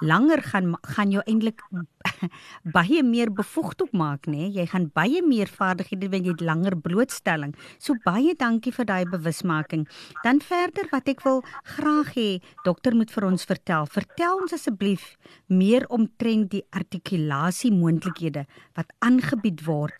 langer 0.00 0.42
gaan 0.42 0.76
gaan 0.82 1.10
jou 1.10 1.22
eintlik 1.26 1.60
baie 2.76 3.02
meer 3.06 3.32
bevoegd 3.32 3.84
op 3.84 3.92
maak 3.96 4.28
nê? 4.30 4.48
Jy 4.54 4.66
gaan 4.72 4.88
baie 4.94 5.22
meer 5.24 5.50
vaardighede 5.50 6.10
wanneer 6.12 6.34
jy 6.34 6.46
langer 6.48 6.76
blootstelling. 6.86 7.54
So 7.78 7.96
baie 8.04 8.34
dankie 8.38 8.72
vir 8.76 8.88
daai 8.90 9.04
bewusmaking. 9.12 9.86
Dan 10.24 10.42
verder 10.44 10.88
wat 10.92 11.08
ek 11.12 11.24
wil 11.26 11.42
graag 11.76 12.14
hê 12.16 12.28
dokter 12.64 12.96
moet 12.96 13.12
vir 13.14 13.28
ons 13.30 13.46
vertel. 13.48 13.88
Vertel 13.90 14.42
ons 14.44 14.56
asseblief 14.56 15.14
meer 15.48 15.88
omtrent 15.88 16.50
die 16.54 16.64
artikulasie 16.72 17.72
moontlikhede 17.74 18.44
wat 18.76 18.92
aangebied 19.04 19.64
word 19.68 19.96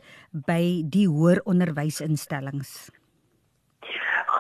by 0.47 0.83
die 0.85 1.09
hoër 1.09 1.45
onderwysinstellings 1.49 2.93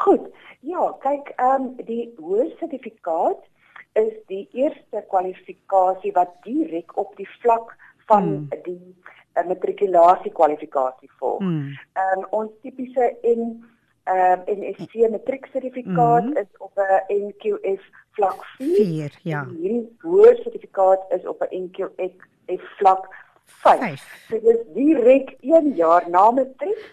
goed. 0.04 0.28
Ja 0.60 0.84
kyk 1.04 1.32
ehm 1.36 1.66
um, 1.66 1.66
die 1.88 2.04
hoër 2.20 2.48
sertifikaat 2.60 3.42
is 3.94 4.14
die 4.26 4.48
eerste 4.52 5.04
kwalifikasie 5.08 6.12
wat 6.12 6.32
direk 6.46 6.96
op 6.98 7.12
die 7.16 7.28
vlak 7.40 7.74
van 8.10 8.22
hmm. 8.22 8.62
die 8.64 8.94
uh, 9.38 9.44
matrikulasie 9.46 10.32
kwalifikasie 10.32 11.10
volg. 11.18 11.42
Hmm. 11.42 11.76
Um, 12.02 12.26
ons 12.30 12.50
tipiese 12.62 13.12
en 13.22 13.46
ehm 14.04 14.42
uh, 14.44 14.56
NSC 14.58 15.06
matrieksertifikaat 15.10 16.26
hmm. 16.26 16.36
is 16.36 16.50
op 16.58 16.72
'n 16.76 17.28
NQF 17.28 17.84
vlak 18.18 18.44
4. 18.58 18.74
4 18.76 19.18
ja. 19.22 19.46
Hierdie 19.48 19.96
hoër 20.02 20.36
sertifikaat 20.42 21.06
is 21.16 21.26
op 21.26 21.40
'n 21.46 21.62
NQF 21.64 22.66
vlak 22.78 23.08
5. 23.44 23.78
5. 23.78 24.26
So 24.28 24.40
dit 24.40 24.58
is 24.58 24.66
direk 24.74 25.36
1 25.40 25.74
jaar 25.74 26.10
na 26.10 26.30
matriek. 26.30 26.84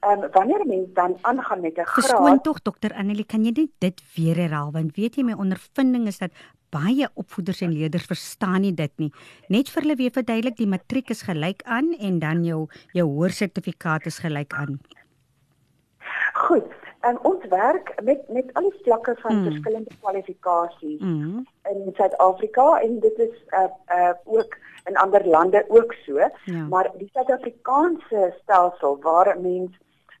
Ehm 0.00 0.22
um, 0.22 0.30
wanneer 0.32 0.66
mens 0.66 0.88
dan 0.94 1.16
aangaan 1.20 1.60
met 1.60 1.76
'n 1.76 1.84
graad 1.84 2.04
Verskoon 2.04 2.40
tog 2.40 2.62
dokter 2.62 2.94
Annelie, 2.94 3.26
kan 3.26 3.44
jy 3.44 3.52
net 3.54 3.70
dit 3.78 4.02
weer 4.14 4.36
herhaal 4.36 4.70
want 4.72 4.96
weet 4.96 5.14
jy 5.16 5.22
my 5.22 5.32
ondervinding 5.32 6.06
is 6.06 6.18
dat 6.18 6.30
baie 6.70 7.08
opvoeders 7.14 7.60
en 7.60 7.72
leerders 7.72 8.04
verstaan 8.04 8.60
nie 8.60 8.74
dit 8.74 8.92
nie. 8.96 9.12
Net 9.48 9.70
vir 9.72 9.82
hulle 9.82 9.96
weer 9.96 10.10
verduidelik, 10.10 10.56
die 10.56 10.68
matriek 10.68 11.10
is 11.10 11.22
gelyk 11.22 11.62
aan 11.64 11.94
en 11.98 12.18
dan 12.18 12.44
jou 12.44 12.66
jou 12.92 13.06
hoër 13.08 13.30
sertifikaat 13.30 14.06
is 14.06 14.18
gelyk 14.18 14.52
aan. 14.52 14.78
Goed. 16.34 16.76
En 17.00 17.14
um, 17.14 17.18
ons 17.22 17.44
werk 17.48 17.92
met 18.02 18.28
met 18.28 18.50
al 18.52 18.70
die 18.70 18.80
vlakke 18.82 19.14
van 19.20 19.36
mm. 19.36 19.44
verskillende 19.44 19.90
kwalifikasies 20.00 21.00
mm. 21.00 21.46
in 21.70 21.92
Suid-Afrika 21.94 22.80
en 22.80 22.98
dit 23.00 23.18
is 23.18 23.36
uh 23.54 23.68
uh 23.98 24.14
ook 24.24 24.56
in 24.84 24.96
ander 24.96 25.26
lande 25.26 25.64
ook 25.68 25.92
so. 26.04 26.18
Ja. 26.18 26.64
Maar 26.68 26.90
die 26.98 27.10
Suid-Afrikaanse 27.12 28.34
stelsel 28.42 28.98
waar 29.00 29.36
'n 29.36 29.42
mens 29.42 29.78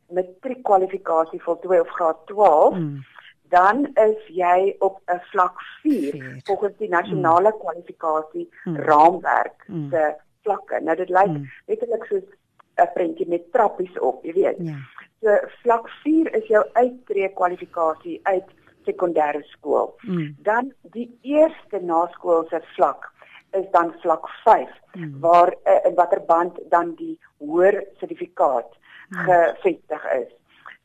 matriekkwalifikasie 0.08 1.42
voltooi 1.42 1.80
of 1.80 1.88
graad 1.88 2.16
12, 2.26 2.74
mm. 2.74 3.04
dan 3.48 3.86
is 3.94 4.26
jy 4.26 4.74
op 4.78 5.00
'n 5.06 5.20
vlak 5.30 5.60
4 5.82 6.40
volgens 6.44 6.76
die 6.76 6.88
nasionale 6.88 7.52
mm. 7.52 7.58
kwalifikasie 7.58 8.48
mm. 8.64 8.76
raamwerk 8.76 9.64
mm. 9.66 9.90
se 9.90 10.14
vlakke. 10.42 10.80
Nou 10.80 10.96
dit 10.96 11.08
lyk 11.08 11.26
mm. 11.26 11.50
letterlik 11.66 12.04
soos 12.04 12.28
'n 12.76 12.92
prentjie 12.94 13.28
met 13.28 13.52
trappies 13.52 13.98
op, 13.98 14.24
jy 14.24 14.32
weet. 14.32 14.56
Ja. 14.58 14.76
So 15.20 15.38
vlak 15.62 15.88
4 15.88 16.34
is 16.34 16.46
jou 16.46 16.64
uittreë 16.72 17.32
kwalifikasie 17.34 18.20
uit 18.22 18.48
sekondêre 18.84 19.42
skool. 19.42 19.94
Mm. 20.02 20.36
Dan 20.42 20.72
die 20.82 21.18
eerste 21.22 21.80
naskoolse 21.80 22.62
vlak 22.74 23.12
is 23.50 23.70
dan 23.70 23.94
vlak 24.00 24.28
5 24.44 24.68
mm. 24.94 25.20
waar 25.20 25.54
uh, 25.64 25.84
in 25.84 25.94
watter 25.94 26.24
band 26.26 26.58
dan 26.68 26.94
die 26.94 27.18
hoër 27.38 27.84
sertifikaat 27.98 28.78
Hmm. 28.78 28.87
Gevestig 29.10 30.12
is. 30.12 30.30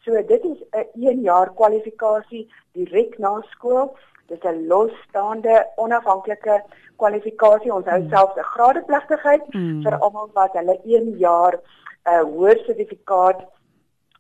So 0.04 0.12
dit 0.28 0.44
is 0.44 0.60
'n 0.72 1.08
1 1.08 1.22
jaar 1.22 1.54
kwalifikasie 1.54 2.54
direk 2.72 3.18
na 3.18 3.42
skool. 3.42 3.96
Dit 4.28 4.44
is 4.44 4.50
'n 4.52 4.68
losstaande 4.68 5.68
onafhanklike 5.76 6.64
kwalifikasie. 6.96 7.74
Ons 7.74 7.86
hou 7.86 8.00
hmm. 8.00 8.10
selfs 8.10 8.36
'n 8.36 8.44
gradepligtigheid 8.44 9.54
mm. 9.54 9.82
vir 9.84 9.98
almal 10.00 10.30
wat 10.34 10.54
hulle 10.54 10.80
1 10.84 11.18
jaar 11.18 11.54
'n 11.54 11.60
uh, 12.12 12.24
hoër 12.24 12.58
sertifikaat 12.66 13.46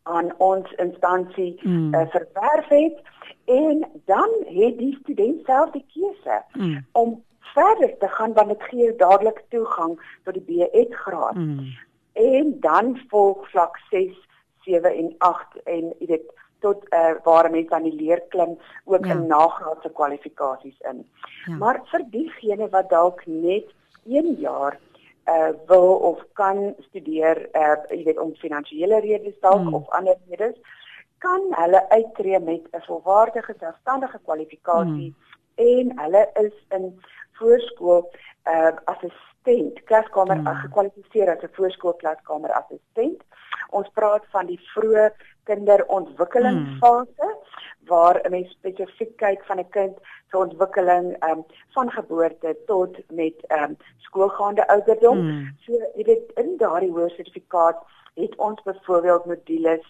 aan 0.03 0.33
ons 0.37 0.71
instansie 0.71 1.59
mm. 1.61 1.93
uh, 1.93 2.07
verwerf 2.07 2.67
het 2.67 2.97
en 3.45 3.85
dan 4.05 4.29
het 4.45 4.77
die 4.77 4.97
student 5.01 5.45
self 5.45 5.71
die 5.71 5.85
keuse 5.93 6.43
mm. 6.53 6.85
om 6.91 7.23
verder 7.39 7.97
te 7.97 8.07
gaan 8.07 8.33
want 8.33 8.47
dit 8.47 8.63
gee 8.63 8.95
dadelik 8.95 9.43
toegang 9.49 9.99
tot 10.23 10.33
die 10.33 10.43
B.Ed 10.43 10.93
graad. 10.95 11.35
Mm 11.35 11.71
en 12.29 12.53
dan 12.59 12.93
volg 13.11 13.49
vlak 13.51 13.77
6, 13.89 14.15
7 14.67 14.93
en 15.01 15.15
8 15.17 15.61
en 15.63 15.91
jy 15.99 16.07
weet 16.13 16.31
tot 16.63 16.85
uh, 16.95 17.11
waar 17.23 17.49
mense 17.51 17.75
aan 17.75 17.87
die 17.89 17.97
leer 17.99 18.21
klim 18.31 18.55
ook 18.85 19.05
ja. 19.05 19.15
in 19.15 19.27
nagraadse 19.27 19.91
kwalifikasies 19.99 20.79
in. 20.91 21.03
Ja. 21.45 21.57
Maar 21.59 21.81
vir 21.91 22.05
diegene 22.15 22.69
wat 22.71 22.89
dalk 22.89 23.25
net 23.25 23.71
1 24.07 24.35
jaar 24.39 24.79
uh 25.31 25.51
wil 25.67 25.93
of 26.11 26.23
kan 26.35 26.73
studeer 26.89 27.37
uh 27.55 27.75
jy 27.89 28.03
weet 28.03 28.17
om 28.19 28.33
finansiële 28.35 28.99
redes 28.99 29.37
dalk 29.39 29.61
mm. 29.63 29.73
of 29.77 29.89
ander 29.95 30.17
redes 30.29 30.57
kan 31.23 31.45
hulle 31.55 31.79
uittreë 31.89 32.39
met 32.43 32.63
'n 32.71 32.83
volwaardige 32.87 33.55
selfstandige 33.59 34.19
kwalifikasie 34.25 35.11
mm. 35.11 35.15
en 35.55 35.99
hulle 35.99 36.23
is 36.41 36.57
in 36.77 36.89
voorskool 37.43 38.09
uh 38.55 38.71
as 38.91 39.03
'n 39.03 39.13
assistent, 39.43 39.83
klaskamer 39.85 40.37
hmm. 40.37 40.55
gekwalifiseer 40.63 41.29
as 41.29 41.43
'n 41.43 41.49
voorskoolklaskamer 41.53 42.51
assistent. 42.51 43.21
Ons 43.71 43.89
praat 43.93 44.25
van 44.31 44.45
die 44.45 44.59
vroeë 44.73 45.11
kinderontwikkelingsfase 45.43 47.27
hmm. 47.27 47.87
waar 47.87 48.21
'n 48.23 48.31
mens 48.31 48.49
spesifiek 48.49 49.17
kyk 49.17 49.43
van 49.45 49.59
'n 49.59 49.69
kind 49.69 49.97
se 50.29 50.37
ontwikkeling 50.37 51.23
um, 51.29 51.45
van 51.73 51.91
geboorte 51.91 52.57
tot 52.65 52.97
met 53.11 53.35
um, 53.51 53.77
skoolgaande 53.97 54.67
ouderdom. 54.67 55.19
Hmm. 55.19 55.55
So 55.59 55.73
jy 55.95 56.03
weet 56.03 56.31
in 56.35 56.57
daardie 56.57 56.91
hoër 56.91 57.09
sertifikaat 57.09 57.83
het 58.15 58.35
ons 58.35 58.61
byvoorbeeld 58.63 59.25
modules 59.25 59.85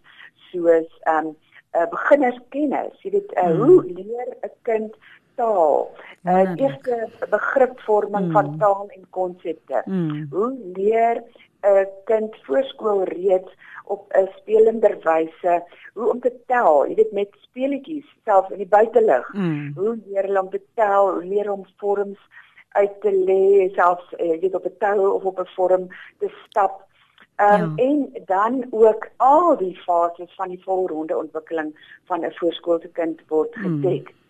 soos 0.52 0.90
um, 1.08 1.38
uh, 1.76 1.88
beginnerskennis. 1.90 3.02
Jy 3.02 3.12
weet 3.12 3.32
uh, 3.34 3.44
hmm. 3.44 3.62
hoe 3.62 3.84
leer 3.84 4.38
'n 4.42 4.52
kind 4.62 4.96
taal. 5.36 5.92
Uh, 6.24 6.52
eerste 6.56 7.10
begripvorming 7.30 8.26
mm. 8.26 8.32
van 8.32 8.58
taal 8.58 8.88
en 8.88 9.10
konsepte. 9.10 9.82
Mm. 9.86 10.28
Hoe 10.32 10.58
leer 10.74 11.24
'n 11.64 11.88
kind 12.06 12.36
voorskool 12.44 13.04
reeds 13.04 13.52
op 13.86 14.14
'n 14.14 14.28
spelender 14.36 14.98
wyse 15.04 15.64
hoe 15.94 16.10
om 16.10 16.20
te 16.20 16.34
tel, 16.46 16.88
jy 16.88 16.96
weet 16.96 17.12
met 17.12 17.36
speletjies 17.48 18.16
self 18.24 18.50
in 18.50 18.58
die 18.58 18.68
buitelug. 18.68 19.34
Mm. 19.34 19.72
Hoe 19.76 20.00
leer 20.06 20.24
hulle 20.24 20.42
om 20.42 20.50
te 20.50 20.62
tel, 20.74 21.12
hoe 21.12 21.26
leer 21.26 21.52
om 21.52 21.66
vorms 21.78 22.20
uit 22.70 23.02
te 23.02 23.12
lê, 23.12 23.70
selfs 23.76 24.14
uh, 24.18 24.26
jy 24.32 24.40
weet 24.40 24.56
op 24.56 24.66
'n 24.66 24.78
tou 24.80 25.12
of 25.12 25.24
op 25.24 25.40
'n 25.40 25.54
vorm 25.56 25.88
te 26.20 26.30
stap. 26.46 26.82
Um, 27.38 27.74
ja. 27.76 27.84
en 27.84 28.24
dan 28.26 28.66
ook 28.70 29.10
al 29.18 29.58
die 29.58 29.76
fases 29.76 30.36
van 30.36 30.50
die 30.50 30.64
volronde 30.64 31.18
ontwikkeling 31.18 32.00
van 32.06 32.26
'n 32.26 32.34
voorskoolse 32.34 32.88
kind 32.88 33.22
word 33.28 33.56
mm. 33.56 33.64
gedek. 33.64 34.10
Mm. 34.10 34.22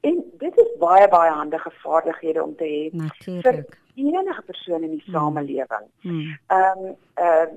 En 0.00 0.24
dit 0.38 0.58
is 0.58 0.72
baie 0.78 1.08
baie 1.08 1.30
handige 1.30 1.70
vaardighede 1.82 2.42
om 2.44 2.56
te 2.56 2.64
hê 2.64 3.08
vir 3.42 3.64
enige 3.94 4.42
persoon 4.46 4.82
in 4.82 4.90
die 4.90 5.02
hmm. 5.04 5.14
samelewing. 5.14 5.88
Hmm. 6.00 6.38
Ehm 6.46 6.84
um, 6.84 6.94
uh 7.16 7.48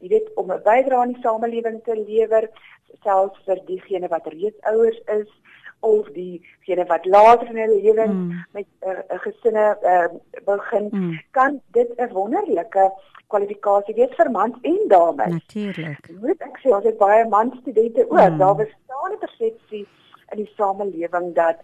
jy 0.00 0.08
weet 0.08 0.34
om 0.34 0.52
'n 0.52 0.62
bydrae 0.62 0.98
aan 1.00 1.12
die 1.12 1.22
samelewing 1.22 1.80
te 1.84 1.94
lewer, 1.96 2.50
selfs 3.02 3.40
vir 3.46 3.60
diegene 3.66 4.08
wat 4.08 4.26
reeds 4.26 4.60
ouers 4.72 5.00
is 5.06 5.30
of 5.80 6.08
diegene 6.12 6.84
wat 6.86 7.06
later 7.06 7.48
in 7.48 7.56
hulle 7.56 7.80
lewens 7.82 8.12
mm. 8.12 8.44
met 8.52 8.66
'n 8.66 8.88
uh, 8.88 8.98
uh, 8.98 9.20
gesinne 9.24 9.78
uh, 9.82 10.08
begin, 10.44 10.88
mm. 10.90 11.20
kan 11.30 11.60
dit 11.72 11.88
'n 11.96 12.12
wonderlike 12.12 12.92
kwalifikasie 13.26 13.94
wees 13.94 14.14
vir 14.16 14.30
mans 14.30 14.56
en 14.62 14.80
dames. 14.88 15.32
Natuurlik. 15.32 16.10
Moet 16.20 16.40
ek 16.48 16.58
sê 16.62 16.74
ons 16.74 16.84
het 16.84 16.98
baie 16.98 17.28
man 17.28 17.56
studente 17.60 18.10
ook. 18.10 18.30
Mm. 18.30 18.38
Daar 18.38 18.56
bestaan 18.56 19.12
'n 19.12 19.18
persepsie 19.18 19.86
in 20.32 20.36
die 20.36 20.52
samelewing 20.56 21.34
dat 21.34 21.56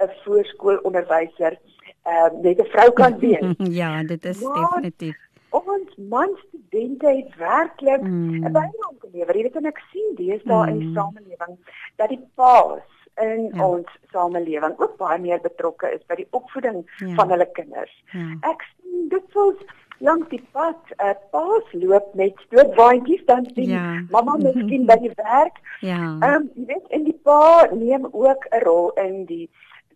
'n 0.00 0.10
voorskoolonderwyser 0.24 1.58
ehm 2.02 2.36
uh, 2.36 2.42
net 2.42 2.60
'n 2.60 2.70
vrou 2.74 2.92
kan 2.92 3.18
wees. 3.24 3.54
ja, 3.80 4.02
dit 4.02 4.24
is 4.24 4.40
maar, 4.40 4.54
definitief. 4.54 5.18
Ons 5.50 5.96
man 5.96 6.30
studente 6.48 7.06
het 7.06 7.36
werklik 7.36 8.00
'n 8.00 8.06
mm. 8.06 8.40
bydrae 8.40 8.94
gelewer. 8.98 9.36
Jy 9.36 9.42
weet 9.42 9.56
en 9.56 9.66
ek 9.66 9.82
sien 9.92 10.40
daar 10.44 10.66
mm. 10.66 10.72
in 10.72 10.78
die 10.78 10.88
mm. 10.88 10.94
samelewing 10.94 11.58
dat 11.96 12.08
die 12.08 12.24
paas 12.34 12.88
in 13.20 13.50
ja. 13.52 13.66
ons 13.66 13.86
samelewing 14.12 14.78
ook 14.78 14.96
baie 14.96 15.18
meer 15.18 15.40
betrokke 15.40 15.92
is 15.92 16.04
by 16.06 16.14
die 16.14 16.28
opvoeding 16.30 16.82
ja. 16.96 17.14
van 17.14 17.30
hulle 17.30 17.48
kinders. 17.52 17.92
Ja. 18.12 18.26
Ek 18.52 18.64
sien 18.76 19.08
dit 19.08 19.24
voels 19.34 19.60
langs 20.00 20.28
die 20.28 20.42
pad 20.52 20.80
'n 20.96 21.08
uh, 21.08 21.16
paas 21.30 21.72
loop 21.72 22.14
met 22.14 22.44
stootwaandjies 22.46 23.24
dan 23.24 23.50
sien 23.54 23.68
ja. 23.68 24.04
mamma 24.10 24.36
miskien 24.46 24.86
by 24.86 24.96
die 25.02 25.12
werk. 25.14 25.60
Ja. 25.80 26.16
Ehm 26.20 26.34
um, 26.34 26.50
jy 26.54 26.64
weet 26.72 26.86
en 26.88 27.04
die 27.04 27.18
pa 27.22 27.68
neem 27.72 28.08
ook 28.12 28.46
'n 28.50 28.62
rol 28.64 28.90
in 28.90 29.24
die 29.24 29.50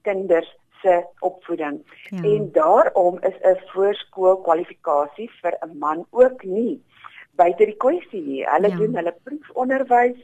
kinders 0.05 0.51
se 0.83 0.95
opvoeding. 1.25 1.81
Ja. 2.11 2.23
En 2.23 2.49
daarom 2.53 3.19
is 3.21 3.37
'n 3.41 3.61
voorskool 3.73 4.37
kwalifikasie 4.47 5.31
vir 5.41 5.57
'n 5.61 5.79
man 5.79 6.07
ook 6.11 6.45
nie 6.45 6.83
buite 7.37 7.65
die 7.65 7.77
kwessie 7.77 8.23
nie. 8.23 8.43
Hulle 8.49 8.69
ja. 8.69 8.77
doen 8.77 8.95
hulle 8.95 9.15
proefonderwys 9.23 10.19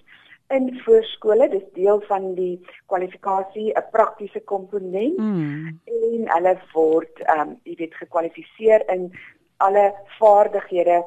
in 0.50 0.80
voorskole, 0.84 1.48
dis 1.48 1.66
deel 1.74 2.00
van 2.08 2.34
die 2.34 2.56
kwalifikasie, 2.86 3.72
'n 3.72 3.90
praktiese 3.90 4.40
komponent 4.40 5.18
mm. 5.18 5.80
en 5.84 6.30
hulle 6.34 6.54
word 6.72 7.20
ehm 7.26 7.40
um, 7.40 7.58
jy 7.62 7.74
weet 7.82 7.94
gekwalifiseer 7.94 8.82
in 8.94 9.12
alle 9.56 9.92
vaardighede 10.18 11.04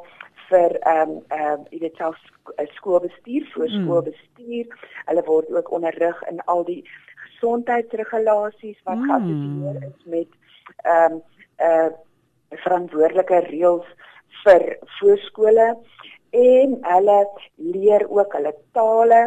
vir 0.50 0.78
ehm 0.80 1.10
um, 1.10 1.24
ehm 1.28 1.60
um, 1.60 1.66
jy 1.70 1.80
weet 1.80 1.96
self 1.96 2.18
skoolbestuur, 2.76 3.50
voorskoolbestuur. 3.54 4.66
Mm. 4.66 4.88
Hulle 5.06 5.24
word 5.28 5.52
ook 5.52 5.72
onderrig 5.72 6.24
in 6.30 6.40
al 6.46 6.64
die 6.64 6.84
gesondheidsregulasies 7.44 8.80
wat 8.84 8.96
mm. 8.96 9.10
geassosieer 9.10 9.84
is 9.90 10.06
met 10.06 10.28
ehm 10.84 11.14
um, 11.14 11.22
uh 11.60 11.92
verantwoordelike 12.64 13.40
reëls 13.48 13.88
vir 14.44 14.64
voorskole 15.00 15.66
en 16.30 16.76
hulle 16.82 17.18
leer 17.56 18.06
ook 18.10 18.36
hulle 18.38 18.54
tale 18.78 19.22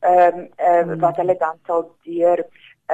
ehm 0.00 0.38
um, 0.38 0.48
uh, 0.58 0.84
mm. 0.84 1.00
wat 1.00 1.16
hulle 1.16 1.36
dan 1.38 1.60
sal 1.66 1.84
deur 2.08 2.44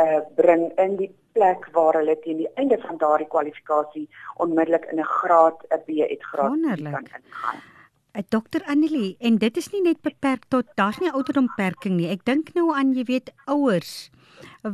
uh 0.03 0.21
bring 0.41 0.67
in 0.85 0.97
die 0.97 1.13
plek 1.33 1.69
waar 1.73 1.95
hulle 2.01 2.19
teen 2.25 2.43
die 2.43 2.53
einde 2.55 2.79
van 2.83 2.99
daardie 2.99 3.29
kwalifikasie 3.29 4.09
onmiddellik 4.45 4.85
in 4.93 5.01
'n 5.01 5.13
graad 5.19 5.65
'n 5.71 5.83
B1 5.87 6.29
graad 6.33 6.61
kan 6.93 7.09
ingaan. 7.15 7.75
Dokter 8.29 8.63
Annelie, 8.67 9.17
en 9.21 9.39
dit 9.39 9.57
is 9.57 9.71
nie 9.73 9.83
net 9.83 10.01
beperk 10.03 10.47
tot 10.49 10.69
daar's 10.77 11.01
nie 11.03 11.13
ouderdomperking 11.13 11.97
nie. 11.97 12.09
Ek 12.09 12.25
dink 12.25 12.55
nou 12.55 12.71
aan 12.75 12.95
jy 12.97 13.05
weet 13.05 13.33
ouers 13.47 14.11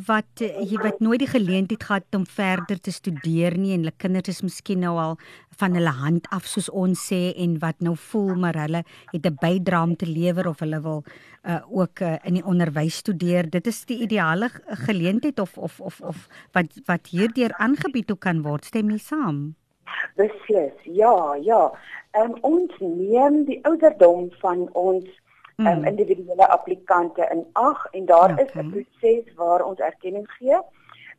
wat 0.08 0.42
eh, 0.42 0.62
jy 0.64 0.78
wat 0.82 1.00
nooit 1.04 1.20
die 1.22 1.30
geleentheid 1.30 1.84
gehad 1.84 2.16
om 2.16 2.24
verder 2.26 2.80
te 2.80 2.92
studeer 2.94 3.56
nie 3.58 3.74
en 3.74 3.84
hulle 3.84 3.94
kinders 4.00 4.32
is 4.32 4.42
miskien 4.44 4.82
nou 4.82 4.94
al 5.00 5.18
van 5.60 5.76
hulle 5.76 5.92
hand 5.98 6.28
af 6.34 6.46
soos 6.48 6.70
ons 6.70 7.06
sê 7.10 7.20
en 7.44 7.58
wat 7.62 7.82
nou 7.84 7.94
voel 8.08 8.34
maar 8.44 8.58
hulle 8.58 8.84
het 9.12 9.26
'n 9.26 9.38
bydrae 9.42 9.82
om 9.82 9.96
te 9.96 10.06
lewer 10.06 10.48
of 10.48 10.60
hulle 10.60 10.80
wil 10.80 11.04
uh, 11.44 11.60
ook 11.68 12.00
uh, 12.00 12.16
in 12.24 12.34
die 12.34 12.44
onderwys 12.44 12.96
studeer. 12.96 13.50
Dit 13.50 13.66
is 13.66 13.84
die 13.84 14.00
ideale 14.00 14.50
geleentheid 14.86 15.38
of 15.38 15.58
of 15.58 15.80
of 15.80 16.00
of 16.00 16.28
wat 16.52 16.80
wat 16.86 17.06
hierdeur 17.10 17.52
aangebied 17.58 18.18
kan 18.18 18.42
word. 18.42 18.64
Stem 18.64 18.90
jy 18.90 18.98
saam? 18.98 19.54
Beslis. 20.16 20.76
Ja, 20.82 21.34
ja. 21.40 21.72
Um, 22.12 22.36
ons 22.40 22.72
neem 22.78 23.44
die 23.44 23.58
ouderdom 23.64 24.30
van 24.40 24.68
ons 24.72 25.08
mm. 25.56 25.66
um, 25.66 25.84
individuele 25.84 26.48
applikante 26.48 27.28
in 27.32 27.46
ag 27.52 27.86
en 27.92 28.06
daar 28.06 28.32
okay. 28.32 28.44
is 28.44 28.54
'n 28.54 28.70
proses 28.70 29.34
waar 29.34 29.64
ons 29.64 29.78
erkenning 29.78 30.28
gee 30.38 30.58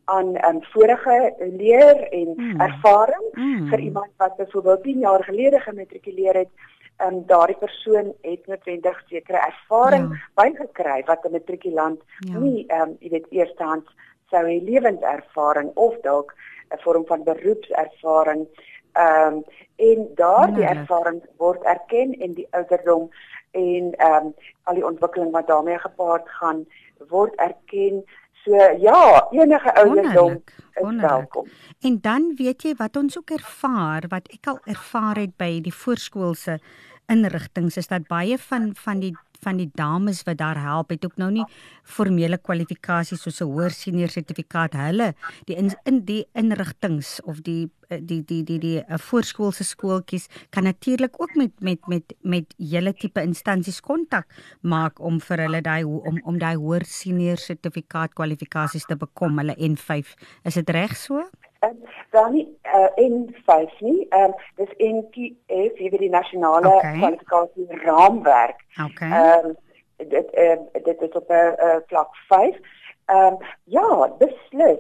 aan 0.06 0.46
um, 0.46 0.64
vorige 0.64 1.34
leer 1.40 2.08
en 2.12 2.34
mm. 2.36 2.60
ervaring 2.60 3.26
mm. 3.34 3.68
vir 3.68 3.80
iemand 3.80 4.12
wat 4.18 4.36
byvoorbeeld 4.36 4.84
10 4.84 5.00
jaar 5.00 5.24
gelede 5.24 5.60
gematrikuleer 5.60 6.36
het. 6.36 6.50
Ehm 6.98 7.14
um, 7.14 7.24
daardie 7.26 7.58
persoon 7.58 8.14
het 8.22 8.48
noodwendig 8.48 9.04
sekere 9.08 9.38
ervaring 9.38 10.10
ja. 10.10 10.44
bygekry 10.44 11.04
wat 11.06 11.26
'n 11.26 11.32
matrikulant 11.32 12.02
ja. 12.20 12.38
nie 12.40 12.66
ehm 12.68 12.82
um, 12.82 12.96
jy 13.00 13.10
weet 13.10 13.26
eerstehands 13.30 13.90
sou 14.30 14.44
hê 14.46 14.64
lewenservaring 14.64 15.72
of 15.74 15.96
dalk 16.02 16.36
'n 16.74 16.82
vorm 16.86 17.06
van 17.06 17.24
beroepservaring 17.24 18.48
ehm 18.94 19.34
um, 19.34 19.44
en 19.76 20.10
daardie 20.16 20.66
ervaring 20.66 21.24
word 21.38 21.64
erken 21.64 22.14
en 22.20 22.34
die 22.34 22.48
ouderdom 22.52 23.10
en 23.52 23.94
ehm 23.98 24.26
um, 24.26 24.34
al 24.64 24.74
die 24.74 24.86
ontwikkeling 24.86 25.32
wat 25.32 25.48
daarmee 25.48 25.80
gepaard 25.80 26.30
gaan 26.30 26.66
word 27.10 27.36
erken. 27.36 28.04
So 28.44 28.56
ja, 28.78 29.28
enige 29.32 29.76
ouderdom 29.76 30.44
is 30.74 31.02
welkom. 31.02 31.48
En 31.82 32.00
dan 32.02 32.34
weet 32.36 32.64
jy 32.64 32.74
wat 32.78 32.98
ons 32.98 33.18
ook 33.18 33.30
ervaar, 33.30 34.04
wat 34.10 34.28
ek 34.36 34.48
al 34.48 34.60
ervaar 34.66 35.16
het 35.16 35.38
by 35.38 35.62
die 35.64 35.74
voorskoolse 35.74 36.60
inrigtinge 37.08 37.72
is 37.76 37.88
dat 37.88 38.08
baie 38.08 38.38
van 38.38 38.72
van 38.76 39.00
die 39.00 39.16
van 39.44 39.60
die 39.62 39.70
dames 39.76 40.24
wat 40.28 40.40
daar 40.42 40.60
help 40.62 40.90
het 40.96 41.06
ook 41.06 41.18
nou 41.22 41.32
nie 41.32 41.46
formele 41.84 42.38
kwalifikasies 42.38 43.22
soos 43.22 43.42
'n 43.42 43.52
hoër 43.52 43.72
senior 43.72 44.10
sertifikaat. 44.10 44.74
Hulle 44.74 45.14
die 45.46 45.56
in, 45.56 45.72
in 45.86 46.06
die 46.06 46.26
inrigtinge 46.34 47.22
of 47.26 47.42
die 47.42 47.70
die 47.90 48.00
die 48.02 48.24
die 48.24 48.44
die, 48.44 48.60
die 48.60 48.80
uh, 48.82 48.98
voorskoolse 48.98 49.64
skooltjies 49.64 50.28
kan 50.50 50.64
natuurlik 50.64 51.22
ook 51.22 51.36
met 51.36 51.52
met 51.60 51.88
met 51.88 52.14
met 52.22 52.54
julle 52.58 52.94
tipe 52.94 53.22
instansies 53.22 53.82
kontak 53.82 54.28
maak 54.62 55.00
om 55.00 55.20
vir 55.22 55.46
hulle 55.46 55.62
daai 55.62 55.84
om 55.84 56.20
om 56.24 56.38
daai 56.40 56.56
hoër 56.56 56.86
senior 56.86 57.38
sertifikaat 57.38 58.14
kwalifikasies 58.14 58.86
te 58.86 58.96
bekom 58.96 59.38
hulle 59.38 59.56
N5 59.56 60.14
is 60.44 60.54
dit 60.54 60.70
reg 60.70 60.96
so 60.98 61.24
Ehm 61.64 61.76
dan 62.10 62.32
nie 62.32 62.58
uh, 62.64 63.10
N5 63.10 63.80
nie. 63.80 64.06
Ehm 64.10 64.24
um, 64.24 64.34
dis 64.56 64.72
NTF, 64.78 65.78
hier 65.78 65.98
die 65.98 66.10
nasionale 66.10 66.68
okay. 66.76 66.98
kwalifikasie 66.98 67.68
raamwerk. 67.84 68.60
Okay. 68.86 69.12
Ehm 69.12 69.46
um, 69.46 69.56
dit 69.98 70.28
uh, 70.34 70.84
dit 70.84 71.02
is 71.02 71.10
op 71.12 71.30
'n 71.30 71.56
uh, 71.68 71.76
vlak 71.88 72.16
5. 72.28 72.58
Ehm 73.06 73.18
um, 73.18 73.38
ja, 73.64 74.12
beslis. 74.18 74.80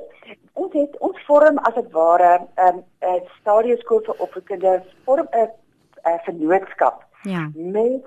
Ons 0.54 0.74
het 0.74 0.98
ons 0.98 1.26
vorm 1.26 1.58
as 1.58 1.74
dit 1.74 1.91
ware 1.91 2.48
ehm 2.56 2.67
um, 2.67 2.84
'n 3.15 3.28
stadioskool 3.39 4.04
vir 4.04 4.15
opvoedkunde 4.19 4.84
vorm 5.06 5.28
'n 5.32 5.50
uh, 6.08 6.19
vennootskap. 6.24 7.06
Ja. 7.22 7.50
Met 7.54 8.06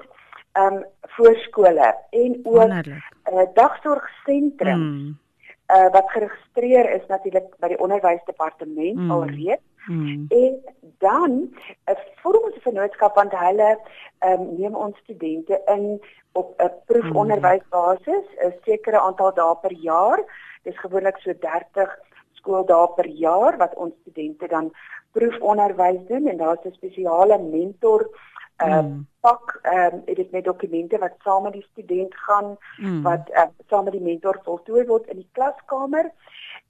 ehm 0.53 0.75
um, 0.75 0.85
voorskole 1.01 1.95
en 2.11 2.41
ook 2.43 2.73
'n 2.73 3.03
uh, 3.33 3.47
dagsorgsentrum. 3.55 4.83
Hmm 4.83 5.25
uh, 5.74 5.90
wat 5.92 6.11
geregistreer 6.11 6.90
is 6.90 7.07
natuurlik 7.09 7.48
by 7.59 7.68
die 7.68 7.81
onderwysdepartement 7.83 8.98
mm. 8.98 9.11
alreeds. 9.11 9.62
Mm. 9.87 10.26
En 10.29 10.55
dan 10.98 11.31
'n 11.31 11.52
uh, 11.90 11.94
vormse 12.22 12.61
vennootskap 12.61 13.14
want 13.14 13.33
hulle 13.33 13.79
um, 14.26 14.57
neem 14.59 14.74
ons 14.74 14.98
studente 14.98 15.61
in 15.66 16.02
op 16.33 16.55
'n 16.62 16.72
proefonderwysbasis, 16.87 18.26
'n 18.44 18.55
sekere 18.64 19.00
aantal 19.00 19.35
dae 19.35 19.57
per 19.61 19.72
jaar. 19.72 20.22
Dis 20.62 20.79
gewoonlik 20.79 21.16
so 21.18 21.33
30 21.38 21.98
skooldae 22.33 22.88
per 22.94 23.07
jaar 23.09 23.57
wat 23.57 23.74
ons 23.74 23.94
studente 24.00 24.46
dan 24.46 24.72
proefonderwys 25.12 26.07
doen 26.09 26.26
en 26.26 26.37
daar's 26.37 26.64
'n 26.64 26.72
spesiale 26.72 27.38
mentor 27.38 28.09
uh 28.64 28.83
mm. 28.83 29.07
pak 29.21 29.59
ehm 29.62 29.95
um, 29.95 30.14
dit 30.14 30.31
met 30.31 30.45
dokumente 30.45 30.99
wat 30.99 31.14
saam 31.19 31.42
met 31.42 31.53
die 31.53 31.66
student 31.71 32.14
gaan 32.14 32.57
mm. 32.79 33.03
wat 33.03 33.29
uh, 33.31 33.42
saam 33.69 33.85
met 33.85 33.92
die 33.92 34.03
mentor 34.03 34.38
voltooi 34.42 34.87
word 34.87 35.07
in 35.07 35.16
die 35.16 35.29
klaskamer 35.33 36.11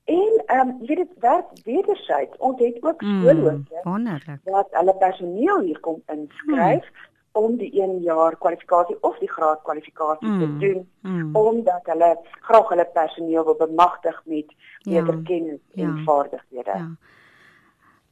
en 0.05 0.43
ehm 0.47 0.69
um, 0.69 0.79
weet 0.87 0.97
dit 0.97 1.13
werk 1.19 1.47
wederzijds 1.65 2.37
ons 2.39 2.61
het 2.61 2.83
ook 2.83 3.03
mm. 3.03 3.21
skoolhoof 3.21 3.85
wonderlik 3.85 4.41
wat 4.45 4.69
hulle 4.71 4.97
personeel 4.97 5.61
hier 5.61 5.81
kom 5.81 6.03
inskryf 6.07 6.91
mm. 6.91 7.43
om 7.43 7.57
die 7.57 7.73
1 7.83 7.99
jaar 8.03 8.37
kwalifikasie 8.37 8.97
of 9.01 9.19
die 9.19 9.31
graad 9.31 9.63
kwalifikasie 9.63 10.29
mm. 10.29 10.39
te 10.41 10.67
doen 10.67 10.91
mm. 11.01 11.37
omdat 11.37 11.83
hulle 11.83 12.19
graag 12.41 12.69
hulle 12.69 12.89
personeel 12.93 13.45
wil 13.45 13.57
bemagtig 13.67 14.23
met 14.25 14.55
beter 14.83 15.15
ja. 15.15 15.23
kennis 15.25 15.61
en 15.75 15.97
ja. 15.97 16.03
vaardighede 16.05 16.79
ja. 16.79 16.91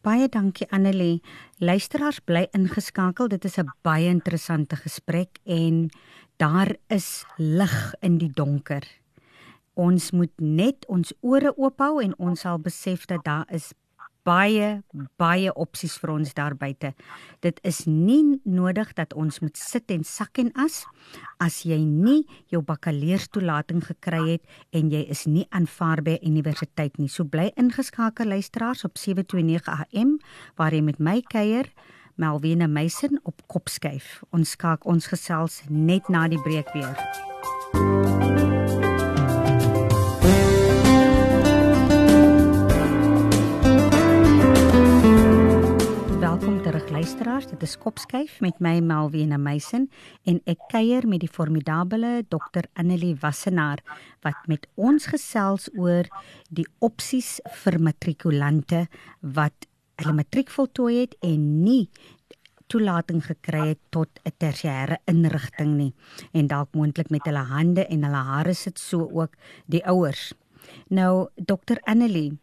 Baie 0.05 0.29
dankie 0.29 0.67
Annelie. 0.69 1.23
Luisteraars 1.65 2.19
bly 2.21 2.43
ingeskakel. 2.53 3.29
Dit 3.33 3.45
is 3.45 3.57
'n 3.57 3.73
baie 3.83 4.09
interessante 4.09 4.77
gesprek 4.77 5.39
en 5.45 5.89
daar 6.37 6.77
is 6.89 7.25
lig 7.37 7.95
in 8.01 8.19
die 8.19 8.31
donker. 8.33 8.85
Ons 9.75 10.11
moet 10.11 10.33
net 10.37 10.87
ons 10.87 11.13
ore 11.21 11.57
oop 11.57 11.79
hou 11.79 12.03
en 12.03 12.19
ons 12.19 12.41
sal 12.41 12.59
besef 12.59 13.07
dat 13.07 13.25
daar 13.25 13.47
is 13.51 13.73
baie 14.25 14.83
baie 15.21 15.53
opsies 15.53 15.97
vir 16.01 16.15
ons 16.15 16.35
daar 16.37 16.57
buite. 16.57 16.93
Dit 17.45 17.61
is 17.63 17.85
nie 17.87 18.41
nodig 18.45 18.93
dat 18.97 19.15
ons 19.15 19.41
moet 19.45 19.57
sit 19.57 19.91
en 19.95 20.05
sak 20.05 20.41
en 20.43 20.51
as 20.57 20.83
as 21.43 21.63
jy 21.69 21.79
nie 21.85 22.25
jou 22.53 22.63
bakkaleuerstoelating 22.65 23.85
gekry 23.85 24.23
het 24.35 24.45
en 24.73 24.91
jy 24.93 25.05
is 25.13 25.27
nie 25.27 25.47
aanvaar 25.51 26.03
by 26.03 26.19
universiteit 26.23 26.99
nie. 26.99 27.09
So 27.09 27.25
bly 27.25 27.51
ingeskakel 27.61 28.33
luisteraars 28.33 28.85
op 28.85 28.99
729 28.99 29.69
AM 29.85 30.19
waar 30.57 30.73
jy 30.73 30.83
met 30.83 30.99
my 30.99 31.21
kuier. 31.21 31.71
Melvina 32.17 32.69
Meisen 32.71 33.19
op 33.25 33.43
Kopskyf. 33.51 34.23
Ons 34.31 34.55
skaak 34.55 34.87
ons 34.87 35.11
gesels 35.11 35.65
net 35.69 36.09
na 36.09 36.29
die 36.31 36.43
breek 36.47 36.71
weer. 36.77 38.24
Luisteraars, 47.05 47.47
dit 47.47 47.63
is 47.63 47.75
Kopskyf 47.77 48.39
met 48.41 48.61
my 48.65 48.79
Melvina 48.81 49.37
Meisen 49.37 49.91
en 50.25 50.39
ek 50.49 50.63
kuier 50.73 51.05
met 51.05 51.21
die 51.21 51.29
formidable 51.29 52.23
Dr 52.33 52.65
Annelie 52.81 53.13
Wassenaar 53.21 53.83
wat 54.25 54.47
met 54.49 54.65
ons 54.81 55.05
gesels 55.13 55.67
oor 55.77 56.09
die 56.49 56.65
opsies 56.81 57.43
vir 57.61 57.77
matrikulante 57.77 58.87
wat 59.37 59.67
hulle 60.01 60.15
matriek 60.17 60.49
voltooi 60.55 61.03
het 61.03 61.19
en 61.29 61.43
nie 61.67 61.91
toelating 62.73 63.21
gekry 63.27 63.75
het 63.75 63.83
tot 63.93 64.09
'n 64.25 64.33
tersiêre 64.41 64.97
inrigting 65.05 65.77
nie 65.77 65.93
en 66.33 66.49
dalk 66.49 66.73
moontlik 66.73 67.11
met 67.11 67.29
hulle 67.29 67.45
hande 67.53 67.85
en 67.85 68.09
hulle 68.09 68.25
hare 68.33 68.55
sit 68.55 68.79
so 68.79 69.05
ook 69.13 69.37
die 69.67 69.85
ouers. 69.85 70.33
Nou 70.89 71.29
Dr 71.37 71.77
Annelie, 71.85 72.39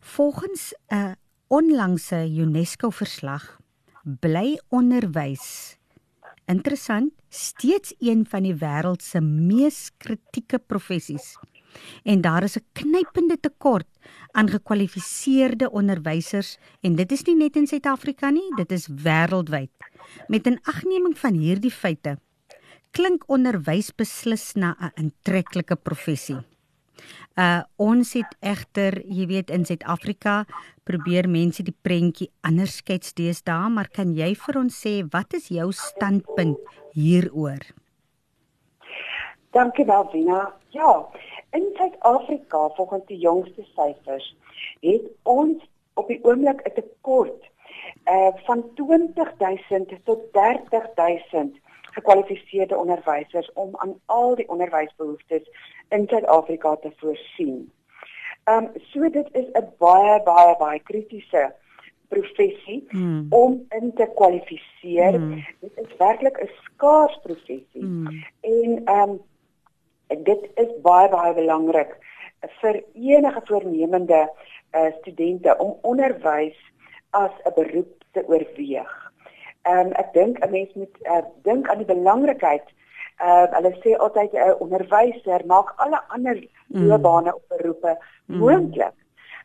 volgens 0.00 0.72
'n 0.92 1.16
onlangse 1.48 2.30
UNESCO 2.30 2.90
verslag 2.90 3.63
bly 4.04 4.58
onderwys 4.68 5.78
interessant 6.46 7.12
steeds 7.28 7.94
een 7.98 8.26
van 8.28 8.44
die 8.44 8.54
wêreld 8.60 9.02
se 9.02 9.20
mees 9.20 9.90
kritieke 9.98 10.58
professies. 10.58 11.34
En 12.04 12.20
daar 12.20 12.42
is 12.42 12.56
'n 12.56 12.66
knypende 12.72 13.40
tekort 13.40 13.88
aan 14.32 14.48
gekwalifiseerde 14.48 15.70
onderwysers 15.70 16.58
en 16.80 16.94
dit 16.94 17.12
is 17.12 17.22
nie 17.22 17.36
net 17.36 17.56
in 17.56 17.66
Suid-Afrika 17.66 18.30
nie, 18.30 18.54
dit 18.56 18.72
is 18.72 18.88
wêreldwyd. 18.88 19.70
Met 20.28 20.46
'n 20.46 20.60
agneming 20.62 21.18
van 21.18 21.34
hierdie 21.34 21.72
feite 21.72 22.18
klink 22.90 23.24
onderwys 23.26 23.94
beslis 23.94 24.52
na 24.54 24.76
'n 24.78 24.92
aantreklike 24.94 25.76
professie. 25.76 26.53
Uh 27.34 27.62
ons 27.82 28.12
het 28.14 28.36
egter, 28.46 29.00
jy 29.10 29.24
weet 29.26 29.48
in 29.50 29.64
Suid-Afrika 29.66 30.44
probeer 30.86 31.26
mense 31.26 31.64
die 31.66 31.74
prentjie 31.82 32.28
anders 32.46 32.76
skets 32.78 33.16
deesdae, 33.18 33.72
maar 33.74 33.90
kan 33.90 34.12
jy 34.14 34.28
vir 34.38 34.58
ons 34.60 34.76
sê 34.84 35.00
wat 35.10 35.34
is 35.34 35.48
jou 35.50 35.72
standpunt 35.74 36.60
hieroor? 36.94 37.64
Dankie 39.50 39.86
Davina. 39.88 40.52
Ja, 40.70 40.92
in 41.58 41.66
Suid-Afrika 41.74 42.68
volgens 42.78 43.06
die 43.10 43.18
jongste 43.18 43.66
syfers 43.74 44.30
het 44.86 45.10
ons 45.26 45.66
op 45.98 46.06
die 46.08 46.20
oomblik 46.22 46.62
'n 46.62 46.74
tekort 46.78 47.50
uh 48.06 48.30
van 48.46 48.62
20000 48.78 49.90
tot 50.04 50.22
30000 50.32 51.58
gekwalifiseerde 51.94 52.76
onderwysers 52.76 53.52
om 53.52 53.76
aan 53.76 53.94
al 54.06 54.34
die 54.34 54.48
onderwysbehoeftes 54.48 55.50
in 55.88 56.06
Suid-Afrika 56.08 56.76
te 56.76 56.92
voorsien. 56.96 57.72
Ehm 58.44 58.64
um, 58.64 58.70
so 58.90 59.10
dit 59.10 59.28
is 59.32 59.46
'n 59.52 59.68
baie 59.78 60.22
baie 60.22 60.56
baie 60.56 60.80
kritiese 60.82 61.54
professie 62.08 62.84
hmm. 62.88 63.26
om 63.30 63.64
in 63.68 63.92
te 63.94 64.10
kwalifiseer. 64.14 65.14
Hmm. 65.14 65.44
Dit 65.60 65.78
is 65.84 65.96
werklik 65.98 66.36
'n 66.42 66.50
skaars 66.62 67.18
professie. 67.22 67.84
Hmm. 67.86 68.24
En 68.40 68.82
ehm 68.84 69.10
um, 69.10 69.20
dit 70.22 70.50
is 70.54 70.70
baie 70.82 71.08
baie 71.08 71.34
belangrik 71.34 71.96
vir 72.60 72.82
enige 72.94 73.40
voornemende 73.44 74.30
uh, 74.72 74.92
studente 75.00 75.56
om 75.58 75.78
onderwys 75.82 76.58
as 77.10 77.32
'n 77.44 77.54
beroep 77.54 78.04
te 78.12 78.26
oorweeg. 78.26 79.03
Ehm 79.64 79.86
um, 79.86 79.92
ek 79.92 80.12
dink 80.12 80.38
'n 80.44 80.50
mens 80.50 80.72
moet 80.74 80.96
uh, 81.02 81.24
dink 81.42 81.68
aan 81.68 81.78
die 81.80 81.92
belangrikheid. 81.94 82.66
Ehm 83.16 83.44
uh, 83.44 83.54
hulle 83.56 83.72
sê 83.84 83.96
altyd 83.96 84.32
'n 84.32 84.48
uh, 84.48 84.60
onderwyser 84.60 85.46
maak 85.46 85.72
alle 85.76 86.00
ander 86.08 86.36
mm. 86.36 86.86
loopbane 86.88 87.30
mm. 87.30 87.36
op 87.38 87.44
beroepe 87.48 87.96
moontlik. 88.26 88.96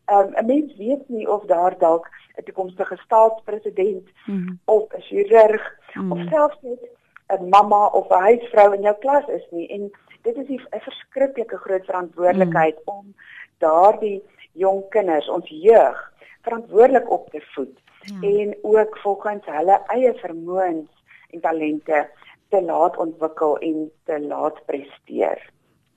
Ehm 0.06 0.20
um, 0.20 0.34
'n 0.36 0.46
mens 0.46 0.76
weet 0.78 1.10
nie 1.10 1.30
of 1.36 1.46
daar 1.46 1.78
dalk 1.78 2.10
'n 2.38 2.44
toekomstige 2.44 2.98
staatspresident 3.06 4.08
mm. 4.26 4.60
of 4.66 4.84
'n 4.98 5.02
chirurg 5.02 5.64
mm. 5.94 6.12
of 6.12 6.20
selfs 6.30 6.62
net 6.62 6.82
'n 7.28 7.50
mamma 7.50 7.86
of 7.86 8.10
'n 8.10 8.24
huisvrou 8.28 8.74
in 8.74 8.82
jou 8.82 8.96
klas 9.00 9.28
is 9.28 9.48
nie 9.52 9.68
en 9.68 9.92
dit 10.22 10.38
is 10.38 10.48
'n 10.50 10.80
verskriklike 10.80 11.58
groot 11.58 11.86
verantwoordelikheid 11.86 12.76
mm. 12.76 12.94
om 12.98 13.16
daardie 13.58 14.24
jong 14.52 14.90
kinders, 14.90 15.30
ons 15.30 15.50
jeug, 15.50 16.14
verantwoordelik 16.42 17.10
op 17.12 17.30
te 17.30 17.42
voed 17.54 17.78
ja. 18.10 18.20
en 18.22 18.56
ook 18.62 18.98
volgens 19.04 19.46
hulle 19.46 19.82
eie 19.96 20.14
vermoëns 20.22 20.90
en 21.30 21.42
talente 21.42 22.10
te 22.50 22.62
laat 22.62 22.98
ontwikkel 22.98 23.58
en 23.58 23.92
te 24.04 24.20
laat 24.22 24.66
presteer. 24.66 25.50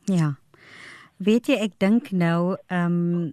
Ja. 0.05 0.35
Weet 1.17 1.47
jy 1.47 1.57
ek 1.63 1.79
dink 1.79 2.11
nou 2.11 2.57
ehm 2.67 2.99
um, 2.99 3.33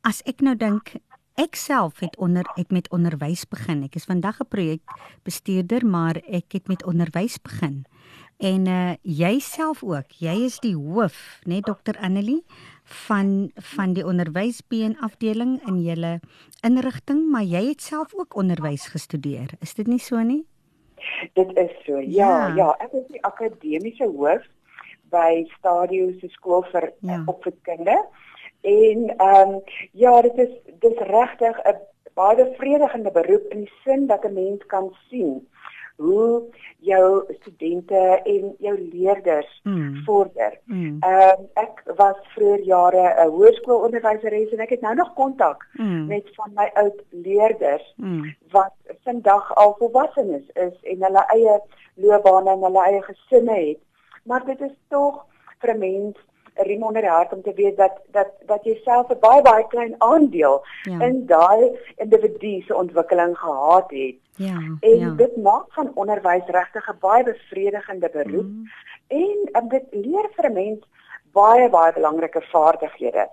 as 0.00 0.22
ek 0.24 0.40
nou 0.40 0.56
dink 0.56 0.94
ek 1.40 1.56
self 1.56 2.00
het 2.00 2.16
onder 2.16 2.44
het 2.56 2.70
met 2.72 2.88
onderwys 2.90 3.44
begin. 3.48 3.84
Ek 3.84 3.94
is 3.94 4.08
vandag 4.08 4.40
'n 4.40 4.48
projekbestuurder, 4.48 5.86
maar 5.86 6.16
ek 6.16 6.52
het 6.52 6.68
met 6.68 6.84
onderwys 6.84 7.40
begin. 7.42 7.84
En 8.38 8.66
uh 8.66 8.94
jy 9.02 9.38
self 9.38 9.82
ook. 9.84 10.10
Jy 10.18 10.44
is 10.44 10.58
die 10.60 10.76
hoof, 10.76 11.40
né, 11.44 11.60
nee, 11.60 11.60
Dr 11.60 11.96
Annelie 12.00 12.44
van 12.92 13.50
van 13.54 13.92
die 13.92 14.06
onderwysbeen 14.06 14.96
afdeling 15.00 15.60
in 15.66 15.82
julle 15.82 16.20
inrigting, 16.66 17.30
maar 17.30 17.42
jy 17.42 17.68
het 17.68 17.82
self 17.82 18.14
ook 18.14 18.36
onderwys 18.36 18.86
gestudeer. 18.86 19.50
Is 19.60 19.74
dit 19.74 19.86
nie 19.86 19.98
so 19.98 20.22
nie? 20.22 20.46
Dit 21.32 21.56
is 21.56 21.70
so. 21.84 21.98
Ja, 21.98 22.48
ja, 22.48 22.54
ja 22.54 22.70
ek 22.78 22.92
is 22.92 23.06
die 23.06 23.22
akademiese 23.24 24.04
hoof 24.04 24.44
by 25.10 25.44
Stadio 25.58 26.10
se 26.20 26.28
skool 26.28 26.62
vir 26.72 26.92
ja. 27.00 27.22
opvoedkunde. 27.26 27.96
En 28.60 29.06
ehm 29.16 29.54
um, 29.54 29.62
ja, 29.92 30.20
dit 30.22 30.38
is 30.38 30.52
dis 30.78 30.98
regtig 30.98 31.62
'n 31.64 31.78
baie 32.14 32.36
bevredigende 32.36 33.10
beroep 33.10 33.52
in 33.54 33.64
die 33.64 33.72
sin 33.84 34.06
dat 34.06 34.24
'n 34.24 34.34
mens 34.34 34.66
kan 34.66 34.94
sien 35.08 35.48
hoe 36.00 36.42
jou 36.78 37.24
studente 37.40 38.20
en 38.24 38.54
jou 38.58 38.74
leerders 38.92 39.60
mm. 39.62 40.02
vorder. 40.04 40.58
Ehm 40.68 40.76
mm. 40.76 40.98
um, 41.12 41.46
ek 41.60 41.82
was 41.96 42.16
vroeër 42.34 42.62
jare 42.64 43.04
'n 43.24 43.32
hoërskoolonderwyseres 43.36 44.52
en 44.52 44.64
ek 44.64 44.74
het 44.76 44.80
nou 44.80 44.94
nog 44.94 45.12
kontak 45.14 45.66
mm. 45.72 46.06
met 46.06 46.34
van 46.34 46.50
my 46.54 46.70
oud 46.74 47.02
leerders 47.10 47.94
mm. 47.96 48.34
wat 48.50 48.74
vandag 49.04 49.54
al 49.54 49.74
volwassenes 49.78 50.46
is 50.54 50.76
en 50.82 51.04
hulle 51.04 51.24
eie 51.36 51.60
loopbane 51.94 52.50
en 52.50 52.64
hulle 52.68 52.84
eie 52.84 53.02
gesinne 53.02 53.58
het. 53.68 53.80
Maar 54.24 54.44
dit 54.44 54.60
is 54.60 54.76
tog 54.88 55.24
vir 55.60 55.74
'n 55.74 55.78
mens 55.78 56.16
riem 56.54 56.82
onder 56.82 57.02
die 57.02 57.10
hart 57.10 57.32
om 57.32 57.42
te 57.42 57.54
weet 57.54 57.76
dat 57.76 58.00
dat 58.10 58.28
dat 58.46 58.64
jy 58.64 58.74
self 58.84 59.10
'n 59.10 59.18
baie 59.20 59.42
baie 59.42 59.66
klein 59.66 59.94
aandeel 59.98 60.64
ja. 60.82 61.00
in 61.00 61.26
daai 61.26 61.78
individu 61.96 62.60
se 62.60 62.74
ontwikkeling 62.74 63.38
gehad 63.38 63.90
het. 63.90 64.16
Ja. 64.36 64.56
En 64.80 64.98
ja. 64.98 65.10
dit 65.10 65.36
maak 65.36 65.72
van 65.72 65.90
onderwys 65.94 66.46
regtig 66.46 66.88
'n 66.88 66.96
baie 67.00 67.24
bevredigende 67.24 68.10
beroep 68.12 68.46
mm. 68.46 68.64
en 69.06 69.48
um, 69.52 69.68
dit 69.68 69.84
leer 69.90 70.28
vir 70.36 70.50
'n 70.50 70.52
mens 70.52 70.80
baie 71.32 71.68
baie 71.68 71.92
belangrike 71.92 72.40
vaardighede. 72.40 73.28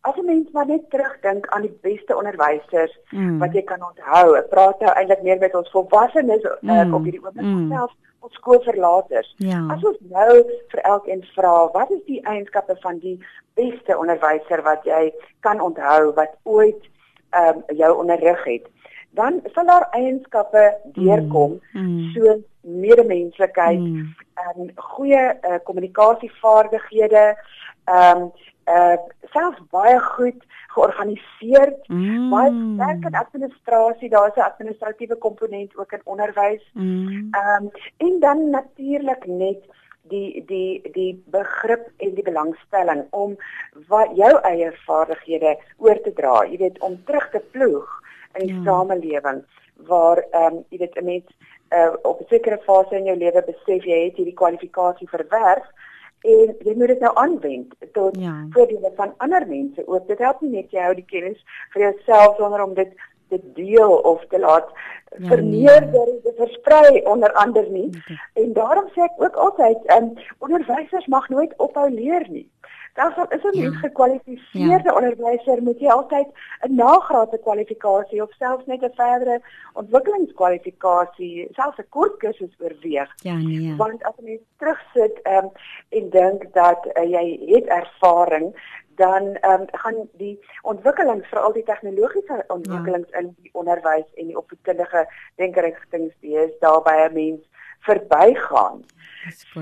As 0.00 0.16
'n 0.16 0.24
mens 0.24 0.50
maar 0.50 0.66
net 0.66 0.90
terugdink 0.90 1.46
aan 1.48 1.62
die 1.62 1.78
beste 1.80 2.16
onderwysers 2.16 2.98
mm. 3.10 3.38
wat 3.38 3.52
jy 3.52 3.62
kan 3.62 3.82
onthou, 3.84 4.36
ek 4.36 4.48
praat 4.48 4.80
nou 4.80 4.92
eintlik 4.92 5.22
meer 5.22 5.38
met 5.38 5.54
ons 5.54 5.70
volwassenes 5.70 6.44
uh, 6.44 6.52
mm. 6.60 6.94
op 6.94 7.02
hierdie 7.02 7.24
oomblik 7.24 7.46
mm. 7.46 7.72
self 7.72 7.92
ons 8.20 8.34
skoolverlaters. 8.38 9.34
Ja. 9.44 9.62
As 9.72 9.84
ons 9.84 9.98
nou 10.12 10.32
vir 10.72 10.82
elkeen 10.92 11.22
vra, 11.34 11.54
wat 11.74 11.92
is 11.94 12.02
die 12.08 12.20
eienskappe 12.28 12.76
van 12.84 13.00
die 13.02 13.16
beste 13.58 13.96
onderwyser 13.98 14.62
wat 14.66 14.84
jy 14.88 15.08
kan 15.46 15.60
onthou 15.60 16.12
wat 16.18 16.36
ooit 16.44 16.88
ehm 17.30 17.62
um, 17.62 17.76
jou 17.78 17.90
onderrig 18.02 18.44
het? 18.44 18.68
Dan 19.16 19.40
sal 19.54 19.66
daar 19.66 19.88
eienskappe 19.96 20.64
deurkom 20.94 21.58
mm. 21.72 21.80
Mm. 21.80 22.10
soos 22.14 22.44
medemenslikheid, 22.60 23.80
mm. 23.80 24.14
ehm 24.34 24.60
um, 24.66 24.70
goeie 24.94 25.24
uh, 25.32 25.58
kommunikasievaardighede, 25.64 27.26
ehm 27.84 28.22
um, 28.22 28.30
uh 28.76 28.96
selfs 29.32 29.60
baie 29.70 29.98
goed 30.00 30.40
georganiseer. 30.74 31.74
Mm. 31.88 32.30
Baie 32.30 32.50
sterk 32.74 33.04
in 33.10 33.18
administrasie, 33.24 34.08
daar's 34.08 34.36
'n 34.36 34.48
administratiewe 34.50 35.16
komponent 35.16 35.76
ook 35.76 35.92
in 35.92 36.00
onderwys. 36.04 36.64
Mm. 36.72 37.28
Ehm 37.30 37.62
mm. 37.62 37.66
um, 37.66 37.70
en 37.96 38.20
dan 38.20 38.50
natuurlik 38.50 39.26
net 39.26 39.62
die 40.02 40.44
die 40.46 40.90
die 40.92 41.22
begrip 41.26 41.90
en 41.96 42.14
die 42.14 42.24
belangstelling 42.24 43.04
om 43.10 43.36
wat 43.88 44.08
jou 44.14 44.32
eie 44.40 44.72
vaardighede 44.86 45.58
oor 45.76 46.00
te 46.00 46.12
dra. 46.12 46.44
Jy 46.44 46.58
weet 46.58 46.78
om 46.78 47.02
terug 47.04 47.30
te 47.30 47.42
ploeg 47.50 47.88
in 48.32 48.46
die 48.46 48.54
ja. 48.54 48.62
samelewing 48.64 49.44
waar 49.86 50.24
ehm 50.30 50.54
um, 50.54 50.64
jy 50.68 50.78
weet 50.78 50.96
'n 50.96 51.04
mens 51.04 51.26
uh, 51.70 51.92
op 52.02 52.20
'n 52.20 52.26
sekere 52.28 52.58
fase 52.58 52.96
in 52.96 53.04
jou 53.04 53.16
lewe 53.16 53.42
besef 53.42 53.84
jy 53.84 54.04
het 54.04 54.16
hierdie 54.16 54.40
kwalifikasie 54.42 55.08
verwerf 55.08 55.66
en 56.20 56.56
jy 56.64 56.74
moet 56.76 56.92
dit 56.92 57.00
nou 57.00 57.12
aanwend 57.16 57.74
tot 57.92 58.16
ja. 58.20 58.34
voordele 58.50 58.92
van 58.96 59.14
ander 59.16 59.46
mense. 59.48 59.86
Ook 59.86 60.08
dit 60.08 60.18
help 60.18 60.40
nie 60.40 60.50
net 60.50 60.74
jy 60.74 60.82
hou 60.84 60.94
die 60.94 61.08
kennis 61.08 61.40
vir 61.72 61.88
jouself 61.88 62.36
sonder 62.36 62.64
om 62.64 62.74
dit 62.74 62.92
te 63.30 63.40
deel 63.54 63.92
of 64.12 64.24
te 64.28 64.38
laat 64.38 64.68
ja, 65.18 65.26
vermeerder 65.28 66.06
nee. 66.06 66.20
te 66.22 66.34
versprei 66.36 67.02
onder 67.04 67.32
ander 67.32 67.70
nie. 67.70 67.88
Okay. 67.88 68.18
En 68.44 68.52
daarom 68.52 68.88
sê 68.94 69.06
ek 69.06 69.22
ook 69.22 69.36
altyd, 69.46 69.86
um, 69.96 70.12
onderwysers 70.38 71.06
mag 71.06 71.28
nooit 71.28 71.54
ophou 71.56 71.88
leer 71.90 72.26
nie. 72.28 72.46
Daar's 72.94 73.16
al 73.16 73.28
is 73.28 73.42
'n 73.42 73.58
ja. 73.58 73.70
gekwalifiseerde 73.70 74.90
ja. 74.90 74.94
onderwyser 74.94 75.62
moet 75.62 75.80
jy 75.80 75.88
altyd 75.88 76.28
'n 76.60 76.74
nagraadse 76.74 77.38
kwalifikasie 77.38 78.22
of 78.22 78.32
selfs 78.38 78.66
net 78.66 78.82
'n 78.82 78.94
verdere 78.94 79.40
ontwikkelingskwalifikasie, 79.72 81.48
selfs 81.52 81.78
'n 81.78 81.88
kort 81.88 82.16
kursus 82.16 82.54
oorweeg. 82.58 83.10
Ja, 83.16 83.34
nee. 83.34 83.76
Want 83.76 84.02
as 84.02 84.14
jy 84.16 84.40
terugsit 84.58 85.20
um, 85.26 85.50
en 85.88 86.10
dink 86.10 86.52
dat 86.52 86.86
uh, 86.94 87.10
jy 87.10 87.40
het 87.54 87.66
ervaring 87.66 88.54
dan 89.00 89.24
um, 89.50 89.64
gaan 89.70 90.08
die 90.12 90.38
ontwikkelings 90.62 91.28
veral 91.28 91.52
die 91.52 91.64
tegnologiese 91.64 92.44
ontwikkelings 92.46 93.08
ja. 93.10 93.18
in 93.18 93.36
die 93.42 93.50
onderwys 93.52 94.08
en 94.14 94.26
die 94.26 94.36
opvoedkundige 94.36 95.06
denkerigtings 95.34 96.14
wees 96.20 96.52
daarby 96.58 96.96
'n 97.08 97.12
mens 97.12 97.49
verbygaan. 97.86 98.84
So, 99.52 99.60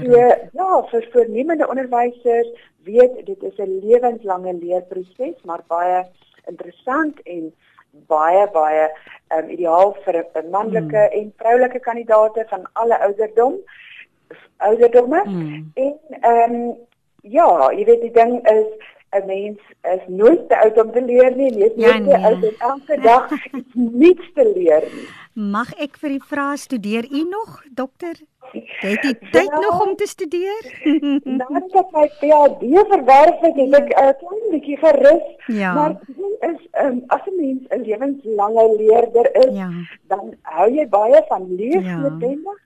ja, 0.53 0.83
vir 0.91 1.09
voornemende 1.13 1.69
onderwysers 1.69 2.51
weet 2.85 3.27
dit 3.27 3.43
is 3.43 3.59
'n 3.59 3.81
lewenslange 3.83 4.53
leerproses, 4.55 5.43
maar 5.45 5.63
baie 5.67 6.07
interessant 6.47 7.21
en 7.23 7.53
baie 8.07 8.47
baie 8.53 8.91
um, 9.37 9.49
ideaal 9.49 9.97
vir 10.05 10.25
'n 10.25 10.51
manlike 10.51 11.03
hmm. 11.09 11.19
en 11.19 11.33
vroulike 11.37 11.81
kandidaate 11.81 12.45
van 12.49 12.69
alle 12.73 12.99
ouderdom 12.99 13.59
ouderdomme. 14.57 15.23
Hmm. 15.25 15.71
En 15.75 15.99
ehm 16.21 16.55
um, 16.55 16.77
ja, 17.21 17.73
jy 17.73 17.85
weet 17.85 18.01
die 18.01 18.13
ding 18.13 18.49
is 18.49 18.97
'n 19.11 19.27
mens 19.27 19.59
is 19.83 20.05
nooit 20.07 20.49
te 20.49 20.57
oud 20.59 20.83
om 20.85 20.93
te 20.93 21.03
leer 21.03 21.37
nie, 21.37 21.53
jy 21.59 21.65
is 21.65 21.73
ja, 21.77 21.99
nooit 21.99 22.05
nee. 22.05 22.15
te 22.15 22.27
oud 22.27 22.45
om 22.45 22.55
elke 22.71 23.01
dag 23.01 23.33
iets 23.33 23.75
nuuts 23.75 24.31
te 24.35 24.53
leer 24.55 24.85
nie. 24.95 25.09
Mag 25.39 25.71
ek 25.79 25.97
vir 26.03 26.11
u 26.11 26.21
vra 26.27 26.57
studeer 26.57 27.07
u 27.11 27.23
nog, 27.29 27.63
dokter? 27.71 28.17
Het 28.53 29.05
jy 29.05 29.13
tyd 29.31 29.51
ja, 29.53 29.61
nog 29.61 29.87
om 29.87 29.95
te 29.97 30.07
studeer? 30.07 30.65
Nadat 31.41 31.77
ek 31.83 31.93
my 31.95 32.07
PhD 32.21 32.87
verwerf 32.93 33.45
het, 33.45 33.57
het 33.61 33.77
ek 33.81 33.93
'n 33.93 34.05
uh, 34.05 34.15
klein 34.23 34.47
bietjie 34.51 34.79
gerus. 34.83 35.27
Ja. 35.47 35.75
Maar 35.75 35.95
is 36.51 36.61
um, 36.83 37.03
as 37.07 37.25
'n 37.27 37.37
mens 37.37 37.63
'n 37.69 37.83
lewenslange 37.87 38.67
leerder 38.77 39.29
is, 39.45 39.55
ja. 39.55 39.71
dan 40.07 40.35
hou 40.43 40.71
jy 40.71 40.89
baie 40.89 41.25
van 41.29 41.55
lees 41.55 41.85
ja. 41.85 41.97
noodwendig. 41.97 42.59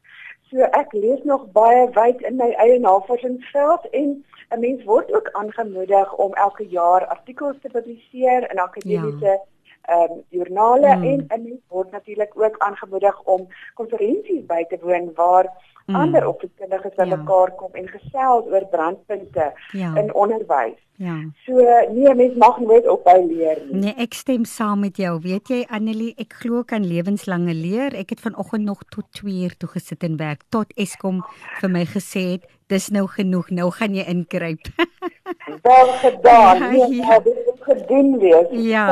So 0.51 0.59
ek 0.61 0.93
lees 0.93 1.23
nog 1.25 1.47
baie 1.53 1.89
wyd 1.95 2.21
in 2.21 2.37
my 2.37 2.51
eie 2.57 2.79
navorsingsveld 2.79 3.89
en 3.91 4.25
'n 4.55 4.61
mens 4.61 4.85
word 4.85 5.15
ook 5.15 5.29
aangemoedig 5.33 6.15
om 6.15 6.33
elke 6.33 6.67
jaar 6.69 7.07
artikels 7.07 7.57
te 7.63 7.69
publiseer 7.69 8.51
in 8.51 8.59
akademiese 8.59 9.27
ja 9.27 9.51
ehm 9.83 10.13
um, 10.13 10.23
joernale 10.29 10.97
mm. 10.97 11.03
en 11.03 11.27
'n 11.29 11.43
mens 11.43 11.61
word 11.69 11.91
natuurlik 11.91 12.33
ook 12.35 12.59
aangemoedig 12.59 13.23
om 13.23 13.49
konferensies 13.75 14.47
by 14.47 14.65
te 14.69 14.79
woon 14.81 15.11
waar 15.15 15.47
mm. 15.87 15.95
ander 15.95 16.27
opvoedkundiges 16.27 16.95
by 16.95 17.05
ja. 17.09 17.17
mekaar 17.17 17.51
kom 17.55 17.73
en 17.73 17.89
gesels 17.89 18.47
oor 18.47 18.67
brandpunte 18.71 19.53
ja. 19.73 19.97
in 19.97 20.15
onderwys. 20.15 20.79
Ja. 20.97 21.17
So 21.45 21.55
nee, 21.93 22.15
mens 22.15 22.35
mag 22.35 22.61
nooit 22.61 22.89
ophou 22.89 23.27
leer 23.27 23.59
nie. 23.67 23.81
Nee, 23.81 23.95
ek 23.97 24.15
stem 24.15 24.45
saam 24.45 24.81
met 24.81 24.97
jou. 24.97 25.19
Weet 25.21 25.49
jy 25.49 25.65
Annelie, 25.69 26.13
ek 26.17 26.33
glo 26.45 26.63
kan 26.63 26.87
lewenslange 26.87 27.55
leer. 27.55 27.97
Ek 27.99 28.15
het 28.15 28.21
vanoggend 28.21 28.65
nog 28.65 28.85
tot 28.85 29.09
2 29.11 29.43
uur 29.43 29.57
toe 29.57 29.69
gesit 29.69 30.03
en 30.03 30.17
werk 30.17 30.45
tot 30.49 30.71
Eskom 30.77 31.25
vir 31.61 31.71
my 31.71 31.85
gesê 31.91 32.27
het, 32.37 32.47
dis 32.73 32.89
nou 32.95 33.05
genoeg. 33.11 33.51
Nou 33.53 33.69
gaan 33.77 33.97
jy 33.97 34.07
inkruip. 34.11 34.71
Wel 35.67 35.93
gedaan. 36.01 36.63
Ja, 36.63 36.71
nee, 36.71 36.97
ja. 37.01 37.19
dit 37.21 37.45
moet 37.47 37.63
gedoen 37.69 38.17
wees. 38.19 38.49
Ja. 38.73 38.87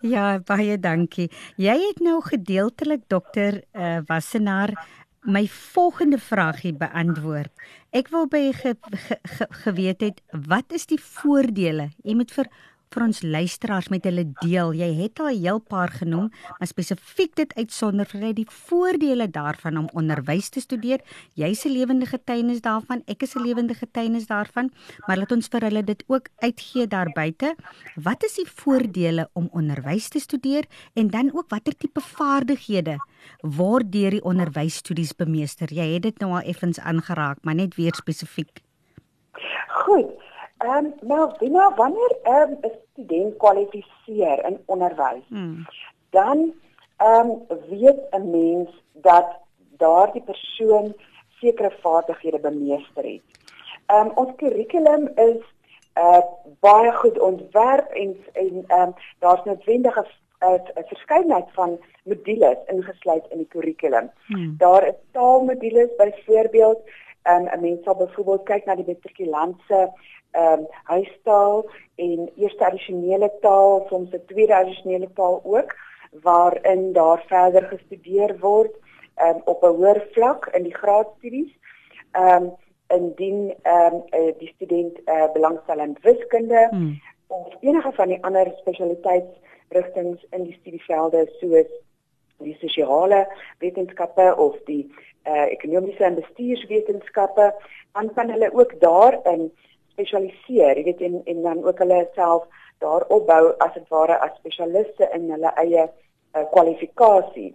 Ja, 0.00 0.26
baie 0.44 0.78
dankie. 0.80 1.30
Jy 1.56 1.76
het 1.88 2.04
nou 2.04 2.20
gedeeltelik 2.24 3.06
dokter 3.12 3.62
uh, 3.72 3.98
Wassenaar 4.08 4.74
my 5.26 5.42
volgende 5.50 6.18
vraagie 6.22 6.74
beantwoord. 6.78 7.50
Ek 7.96 8.10
wil 8.14 8.28
by 8.30 8.52
ge, 8.54 8.76
ge, 8.78 9.18
ge, 9.36 9.46
geweet 9.64 10.04
het 10.04 10.22
wat 10.46 10.74
is 10.76 10.86
die 10.86 11.00
voordele? 11.02 11.90
Jy 12.06 12.14
moet 12.18 12.30
vir 12.34 12.50
vir 12.94 13.04
ons 13.06 13.22
luisteraars 13.22 13.88
met 13.92 14.04
hulle 14.08 14.24
deel. 14.40 14.72
Jy 14.76 14.88
het 15.02 15.20
al 15.20 15.30
'n 15.30 15.42
heel 15.42 15.58
paar 15.58 15.90
genoem, 15.90 16.30
maar 16.58 16.68
spesifiek 16.68 17.34
dit 17.34 17.54
uitsonder 17.54 18.06
vir 18.06 18.34
die 18.34 18.46
voordele 18.48 19.28
daarvan 19.30 19.76
om 19.76 19.88
onderwys 19.92 20.48
te 20.48 20.60
studeer. 20.60 21.00
Jy's 21.34 21.64
'n 21.64 21.72
lewende 21.72 22.06
getuienis 22.06 22.60
daarvan, 22.60 23.02
ek 23.06 23.22
is 23.22 23.34
'n 23.34 23.42
lewende 23.42 23.74
getuienis 23.74 24.26
daarvan, 24.26 24.70
maar 25.06 25.16
laat 25.16 25.32
ons 25.32 25.48
vir 25.48 25.60
hulle 25.60 25.84
dit 25.84 26.04
ook 26.06 26.28
uitgee 26.38 26.86
daar 26.86 27.10
buite. 27.12 27.54
Wat 27.94 28.24
is 28.24 28.34
die 28.34 28.48
voordele 28.48 29.28
om 29.32 29.48
onderwys 29.52 30.08
te 30.08 30.18
studeer 30.18 30.64
en 30.94 31.08
dan 31.08 31.30
ook 31.34 31.48
watter 31.48 31.76
tipe 31.76 32.00
vaardighede 32.00 32.98
word 33.40 33.92
deur 33.92 34.10
die 34.10 34.24
onderwysstudies 34.24 35.14
bemeester? 35.14 35.72
Jy 35.72 35.94
het 35.94 36.02
dit 36.02 36.18
nou 36.18 36.32
al 36.32 36.48
effens 36.48 36.78
aangeraak, 36.78 37.38
maar 37.42 37.54
net 37.54 37.74
weer 37.74 37.94
spesifiek. 37.94 38.60
Goed. 39.68 40.24
Ehm 40.58 40.84
um, 40.84 40.94
nou, 41.00 41.32
Dina, 41.38 41.74
wanneer 41.74 42.16
'n 42.22 42.58
um, 42.64 42.70
student 42.92 43.36
kwalifiseer 43.36 44.44
in 44.44 44.62
onderwys, 44.66 45.26
hmm. 45.28 45.66
dan 46.10 46.54
ehm 46.96 47.30
um, 47.30 47.46
weet 47.68 48.00
'n 48.10 48.30
mens 48.30 48.82
dat 48.92 49.26
daardie 49.76 50.22
persoon 50.22 50.94
sekere 51.40 51.72
vaardighede 51.80 52.40
bemeester 52.40 53.04
het. 53.04 53.22
Ehm 53.86 54.06
um, 54.06 54.12
ons 54.14 54.32
kurrikulum 54.36 55.10
is 55.14 55.42
uh 55.96 56.24
baie 56.60 56.92
goed 56.92 57.18
ontwerp 57.18 57.88
en 57.88 58.16
en 58.32 58.64
ehm 58.66 58.80
um, 58.80 58.94
daar's 59.18 59.44
noodwendige 59.44 60.06
'n 60.40 60.60
uh, 60.78 60.84
verskeidenheid 60.86 61.48
van 61.52 61.78
modules 62.04 62.58
ingesluit 62.66 63.24
in 63.28 63.38
die 63.38 63.46
kurrikulum. 63.48 64.10
Hmm. 64.26 64.54
Daar 64.58 64.86
is 64.86 64.94
taalmodules 65.10 65.96
byvoorbeeld, 65.96 66.80
ehm 67.26 67.46
um, 67.46 67.48
'n 67.52 67.60
mens 67.60 67.82
sal 67.84 67.96
byvoorbeeld 67.96 68.44
kyk 68.50 68.64
na 68.66 68.74
die 68.74 68.86
matrikulantse 68.86 69.80
ehm 70.30 70.60
um, 70.60 70.66
huistaal 70.92 71.64
en 71.94 72.30
eerste 72.36 72.66
addisionele 72.66 73.30
taal, 73.40 73.86
soms 73.88 74.10
'n 74.12 74.26
tweede 74.26 74.54
addisionele 74.56 75.10
taal 75.14 75.40
ook 75.44 75.74
waarin 76.22 76.92
daar 76.92 77.24
verder 77.26 77.64
gestudeer 77.72 78.38
word 78.40 78.74
um, 79.24 79.40
op 79.44 79.62
'n 79.62 79.76
hoër 79.78 80.06
vlak 80.12 80.46
in 80.46 80.62
die 80.62 80.76
graadstudies. 80.76 81.52
Ehm 82.12 82.42
um, 82.42 82.54
indien 82.88 83.54
ehm 83.62 83.94
um, 83.94 84.02
uh, 84.10 84.32
die 84.38 84.52
student 84.54 85.00
uh, 85.04 85.32
belangstel 85.32 85.78
in 85.78 85.96
wiskunde 86.02 86.66
hmm. 86.70 87.00
of 87.26 87.54
enige 87.60 87.92
van 87.92 88.08
die 88.08 88.24
ander 88.24 88.52
spesialiteitsrigtings 88.56 90.26
in 90.30 90.42
die 90.42 90.56
studievelde 90.60 91.26
soos 91.40 91.72
die 92.38 92.56
sosiale 92.60 93.26
wetenskappe 93.58 94.36
of 94.36 94.56
die 94.64 94.94
uh, 95.26 95.46
ekonomiese 95.52 96.04
en 96.04 96.14
bestuurswetenskappe, 96.14 97.54
dan 97.92 98.12
kan 98.14 98.30
hulle 98.30 98.50
ook 98.52 98.80
daarin 98.80 99.50
spesialiseer, 99.92 100.76
jy 100.76 100.84
weet 100.84 101.00
en 101.00 101.20
en 101.24 101.42
dan 101.42 101.64
ook 101.64 101.78
hulle 101.78 102.08
self 102.14 102.44
daar 102.78 103.06
opbou 103.08 103.54
as 103.64 103.72
dit 103.74 103.88
ware 103.88 104.18
as 104.20 104.34
spesialiste 104.36 105.08
in 105.14 105.30
hulle 105.32 105.52
eie 105.62 105.86
uh, 105.86 106.44
kwalifikasie. 106.52 107.54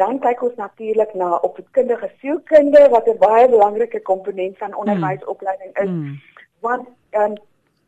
Dan 0.00 0.18
kyk 0.24 0.42
ons 0.42 0.58
natuurlik 0.60 1.14
na 1.14 1.36
opvoedkundige 1.46 2.10
sielkunde 2.20 2.88
wat 2.92 3.08
'n 3.08 3.18
baie 3.18 3.48
belangrike 3.48 4.00
komponent 4.00 4.58
van 4.58 4.74
onderwysopleiding 4.74 5.72
is. 5.78 5.88
Mm. 5.88 6.20
Want 6.60 6.88
ehm 7.10 7.30
um, 7.30 7.34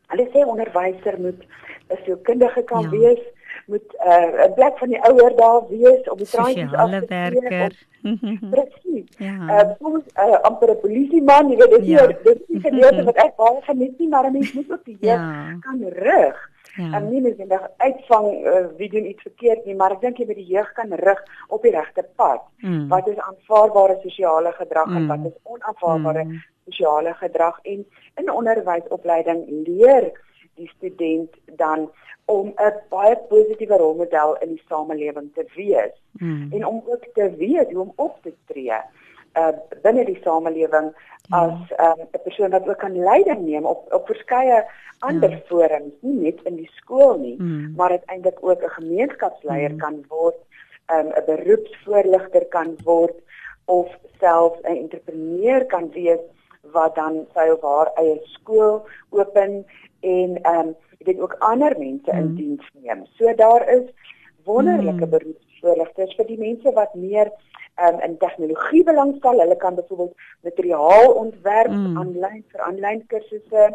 hulle 0.07 0.27
sê 0.33 0.45
onderwyser 0.45 1.19
moet 1.21 1.41
'n 1.89 1.97
sielkundige 2.03 2.63
kan 2.63 2.81
ja. 2.81 2.89
wees, 2.89 3.23
moet 3.65 3.95
uh, 4.05 4.45
'n 4.47 4.53
plek 4.53 4.77
van 4.77 4.89
die 4.89 5.01
ouer 5.01 5.35
daar 5.35 5.67
wees 5.69 6.09
om 6.09 6.17
die 6.17 6.27
traantjies 6.27 6.73
af 6.73 6.89
te 6.89 7.05
werk. 7.07 7.75
Presies. 8.53 9.17
Ja. 9.17 9.35
Uh, 9.49 9.69
soms 9.79 10.03
uh, 10.17 10.39
amper 10.41 10.69
'n 10.71 10.79
polisieman, 10.79 11.49
jy 11.49 11.57
weet 11.57 11.69
dit 11.69 11.85
ja. 11.85 12.07
is 12.07 12.15
dit 12.23 12.43
is 12.47 12.61
gedeelte 12.61 13.03
wat 13.03 13.15
ek 13.15 13.35
baie 13.35 13.61
geniet 13.61 13.99
nie, 13.99 14.09
maar 14.09 14.27
'n 14.27 14.31
mens 14.31 14.53
moet 14.53 14.71
ook 14.71 14.85
die 14.85 14.97
jeug 14.99 15.19
ja. 15.19 15.57
kan 15.59 15.79
rig. 15.87 16.53
Ja. 16.75 16.91
En 16.91 17.09
nie 17.09 17.21
net 17.21 17.37
net 17.37 17.69
uitvang 17.77 18.45
uh, 18.45 18.65
wie 18.77 18.89
doen 18.89 19.05
iets 19.05 19.21
verkeerd 19.21 19.65
nie, 19.65 19.75
maar 19.75 19.91
ek 19.95 20.01
dink 20.01 20.17
jy 20.17 20.25
met 20.27 20.35
die 20.35 20.51
jeug 20.51 20.71
kan 20.75 20.91
rig 20.93 21.21
op 21.47 21.61
die 21.63 21.71
regte 21.71 22.03
pad. 22.15 22.43
Mm. 22.59 22.87
Wat 22.91 23.07
is 23.07 23.17
aanvaarbare 23.17 23.97
sosiale 24.01 24.51
gedrag 24.51 24.85
mm. 24.85 24.97
en 24.97 25.07
wat 25.07 25.31
is 25.31 25.37
onaanvaarbare 25.43 26.23
mm. 26.23 26.43
sosiale 26.65 27.13
gedrag 27.13 27.59
en 27.63 27.85
in 28.15 28.31
onderwysopleiding 28.31 29.45
leer 29.67 30.11
die 30.55 30.71
student 30.77 31.31
dan 31.55 31.89
om 32.25 32.53
'n 32.55 32.73
baie 32.89 33.15
positiewe 33.29 33.77
rolmodel 33.77 34.37
in 34.41 34.49
die 34.49 34.63
samelewing 34.67 35.33
te 35.33 35.45
wees 35.55 35.95
hmm. 36.17 36.51
en 36.51 36.65
om 36.65 36.83
ook 36.85 37.05
te 37.13 37.35
weet 37.37 37.71
hoe 37.71 37.81
om 37.81 37.93
op 37.95 38.21
te 38.21 38.33
tree 38.45 38.79
uh 39.35 39.51
binne 39.81 40.05
die 40.05 40.19
samelewing 40.23 40.93
ja. 41.29 41.37
as 41.37 41.59
'n 41.77 41.99
um, 41.99 42.21
persoon 42.23 42.49
wat 42.49 42.67
ook 42.67 42.77
kan 42.77 43.03
leiding 43.03 43.41
neem 43.45 43.65
op 43.65 43.93
op 43.93 44.05
verskeie 44.05 44.63
ander 44.99 45.29
ja. 45.29 45.41
forums, 45.47 45.93
nie 46.01 46.19
net 46.19 46.41
in 46.43 46.55
die 46.55 46.69
skool 46.79 47.17
nie, 47.19 47.35
mm. 47.37 47.73
maar 47.75 47.89
uiteindelik 47.89 48.37
ook 48.41 48.63
'n 48.63 48.77
gemeenskapsleier 48.79 49.71
mm. 49.71 49.77
kan 49.77 50.05
word, 50.07 50.39
um, 50.93 51.07
'n 51.07 51.25
beroepsvoorligter 51.25 52.45
kan 52.45 52.75
word 52.83 53.17
of 53.65 53.87
selfs 54.19 54.59
'n 54.61 54.77
entrepreneur 54.77 55.65
kan 55.65 55.91
wees 55.91 56.19
wat 56.71 56.95
dan 56.95 57.25
sy 57.33 57.49
of 57.53 57.61
haar 57.61 57.91
eie 58.01 58.19
skool 58.37 58.85
open 59.09 59.65
en 59.99 60.37
ehm 60.41 60.59
um, 60.59 60.75
jy 60.99 61.05
weet 61.11 61.19
ook 61.21 61.35
ander 61.39 61.75
mense 61.79 62.11
mm. 62.11 62.19
in 62.19 62.35
diens 62.35 62.69
neem. 62.73 63.05
So 63.17 63.33
daar 63.35 63.67
is 63.69 63.89
wonderlike 64.43 65.05
mm. 65.05 65.09
beroepsvoorligters 65.09 66.15
vir 66.15 66.27
die 66.31 66.39
mense 66.39 66.71
wat 66.77 66.95
meer 66.95 67.31
um, 67.81 67.99
in 67.99 68.17
tegnologie 68.17 68.83
belangstel. 68.83 69.39
Hulle 69.39 69.57
kan 69.57 69.75
byvoorbeeld 69.75 70.15
materiaal 70.41 71.11
ontwerp 71.11 71.71
mm. 71.71 71.97
aanlyn 71.97 72.43
vir 72.51 72.65
aanlyn 72.69 73.05
kursusse. 73.07 73.69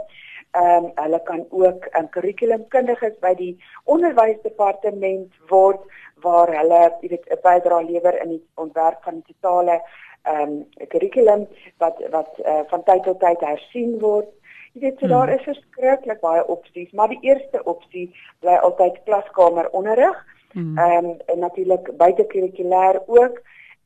Ehm 0.50 0.85
um, 0.85 0.92
hulle 0.94 1.20
kan 1.22 1.44
ook 1.50 1.87
'n 1.87 1.98
um, 1.98 2.09
kurrikulumkundiges 2.09 3.18
by 3.20 3.35
die 3.35 3.53
onderwysdepartement 3.85 5.35
word 5.48 5.81
waar 6.24 6.50
hulle 6.57 6.81
jy 7.00 7.09
weet 7.09 7.29
'n 7.31 7.42
bydrae 7.42 7.85
lewer 7.85 8.22
in 8.22 8.29
die 8.29 8.44
ontwerp 8.55 9.03
van 9.03 9.22
die 9.26 9.35
totale 9.35 9.81
ehm 10.22 10.42
um, 10.42 10.88
kurrikulum 10.88 11.46
wat 11.78 12.02
wat 12.11 12.38
uh, 12.44 12.61
van 12.72 12.83
tyd 12.85 13.02
tot 13.02 13.20
tyd 13.20 13.40
hersien 13.40 13.98
word. 13.98 14.28
Jy 14.72 14.80
weet 14.80 14.98
so 14.98 15.06
hmm. 15.06 15.14
daar 15.14 15.33
is 15.35 15.46
verskriklik 15.48 16.20
baie 16.20 16.46
opsies, 16.46 16.90
maar 16.92 17.09
die 17.09 17.22
eerste 17.22 17.62
opsie 17.64 18.11
bly 18.40 18.59
altyd 18.61 19.00
klaskamer 19.04 19.70
onderrig. 19.70 20.18
Hmm. 20.52 20.78
Ehm 20.78 21.04
um, 21.04 21.16
en 21.26 21.38
natuurlik 21.38 21.96
buitekurrikulêr 21.96 23.02
ook 23.06 23.40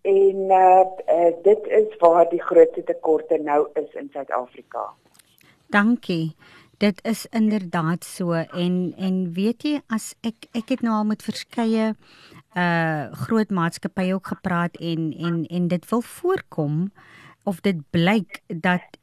en 0.04 0.36
uh, 0.52 0.84
uh, 1.16 1.32
dit 1.42 1.66
is 1.66 1.96
waar 1.98 2.28
die 2.28 2.42
grootste 2.42 2.84
tekorte 2.84 3.38
nou 3.40 3.68
is 3.74 3.92
in 3.94 4.10
Suid-Afrika. 4.12 4.90
Dankie. 5.66 6.36
Dit 6.78 7.00
is 7.04 7.26
inderdaad 7.30 8.04
so 8.04 8.32
en 8.32 8.94
en 8.98 9.32
weet 9.32 9.62
jy 9.62 9.78
as 9.88 10.12
ek 10.20 10.48
ek 10.52 10.74
het 10.74 10.82
nou 10.84 10.96
al 10.98 11.06
met 11.08 11.22
verskeie 11.22 11.94
uh 12.54 13.12
groot 13.26 13.50
maatskappye 13.50 14.14
ook 14.14 14.26
gepraat 14.26 14.76
en 14.76 15.12
en 15.18 15.46
en 15.46 15.68
dit 15.68 15.88
wil 15.90 16.00
voorkom 16.00 16.92
of 17.42 17.60
dit 17.60 17.80
blyk 17.90 18.42
dat 18.46 18.98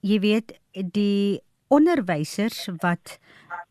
jy 0.00 0.18
weet 0.20 0.58
die 0.72 1.42
onderwysers 1.68 2.68
wat 2.82 3.18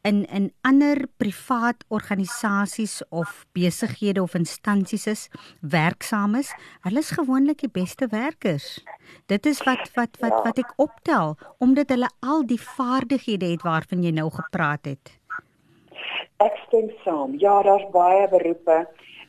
in 0.02 0.26
in 0.26 0.54
ander 0.62 1.08
privaat 1.18 1.84
organisasies 1.88 3.02
of 3.10 3.46
besighede 3.52 4.22
of 4.22 4.36
instansies 4.36 5.08
is 5.08 5.28
werksaam 5.62 6.36
is, 6.36 6.54
hulle 6.86 7.00
is 7.00 7.12
gewoonlik 7.12 7.60
die 7.66 7.72
beste 7.72 8.08
werkers. 8.12 8.84
Dit 9.26 9.46
is 9.46 9.64
wat 9.68 9.92
wat 9.96 10.20
wat 10.24 10.38
wat 10.46 10.62
ek 10.64 10.74
optel 10.78 11.36
omdat 11.58 11.92
hulle 11.96 12.10
al 12.20 12.46
die 12.46 12.62
vaardighede 12.62 13.52
het 13.56 13.66
waarvan 13.68 14.04
jy 14.04 14.14
nou 14.16 14.30
gepraat 14.32 14.86
het. 14.86 15.18
Ek 16.44 16.56
stem 16.68 16.92
saam. 17.04 17.36
Ja, 17.42 17.62
daar's 17.66 17.88
baie 17.92 18.28
beroepe 18.30 18.86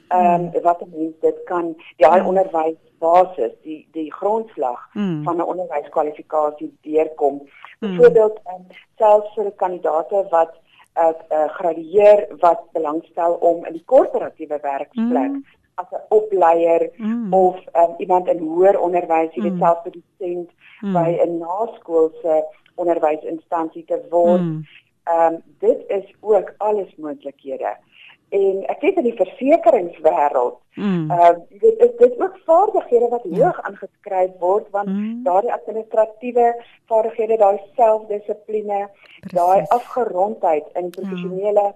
ehm 0.08 0.50
um, 0.54 0.62
wat 0.62 0.80
'n 0.80 0.90
mens 0.96 1.14
dit 1.20 1.42
kan 1.44 1.76
die 1.96 2.06
mm. 2.06 2.26
onderwysbasis, 2.26 3.52
die 3.62 3.88
die 3.92 4.12
grondslag 4.12 4.88
mm. 4.92 5.22
van 5.24 5.36
'n 5.36 5.50
onderwyskwalifikasie 5.52 6.78
deurkom. 6.80 7.34
Mm. 7.34 7.48
Byvoorbeeld 7.78 8.40
um, 8.46 8.66
selfs 8.96 9.34
vir 9.34 9.44
'n 9.44 9.56
kandidaat 9.56 10.10
wat 10.30 10.52
'n 10.94 11.00
uh, 11.00 11.38
uh, 11.38 11.48
gradueer 11.48 12.26
wat 12.38 12.60
belangstel 12.72 13.32
om 13.32 13.64
in 13.64 13.72
die 13.72 13.84
korporatiewe 13.84 14.58
werksplek 14.62 15.30
mm. 15.30 15.44
as 15.74 15.90
'n 15.90 16.04
opleier 16.08 16.90
mm. 16.96 17.32
of 17.32 17.56
um, 17.72 17.94
iemand 17.96 18.28
in 18.28 18.38
hoër 18.38 18.80
onderwys, 18.80 19.34
jy 19.34 19.42
weet 19.42 19.52
mm. 19.52 19.58
selfs 19.58 19.84
'n 19.84 19.90
dosent 19.90 20.50
mm. 20.80 20.92
by 20.92 21.18
'n 21.22 21.38
naskoolse 21.38 22.44
onderwysinstansie 22.74 23.84
te 23.84 24.00
word. 24.10 24.40
Mm. 24.40 24.62
Ehm 25.04 25.34
um, 25.34 25.42
dit 25.58 25.84
is 25.86 26.14
ook 26.20 26.54
alles 26.56 26.96
moontlikhede 26.96 27.76
en 28.28 28.64
ek 28.68 28.82
weet 28.84 28.98
in 29.00 29.06
die 29.08 29.16
versekeringswêreld 29.16 30.58
mm. 30.76 31.10
uh 31.10 31.30
dit 31.62 31.84
is 31.86 31.94
dit 32.00 32.18
ook 32.20 32.36
vaardighede 32.44 33.08
wat 33.14 33.24
ja. 33.24 33.36
hoog 33.38 33.60
aangeskryf 33.70 34.34
word 34.42 34.68
want 34.76 34.88
mm. 34.92 35.22
daardie 35.24 35.52
administratiewe 35.52 36.48
vaardighede 36.92 37.38
daai 37.40 37.58
selfdissipline 37.76 38.82
daai 39.32 39.64
afgerondheid 39.78 40.68
in 40.80 40.90
professionele 40.90 41.66
ja. 41.70 41.74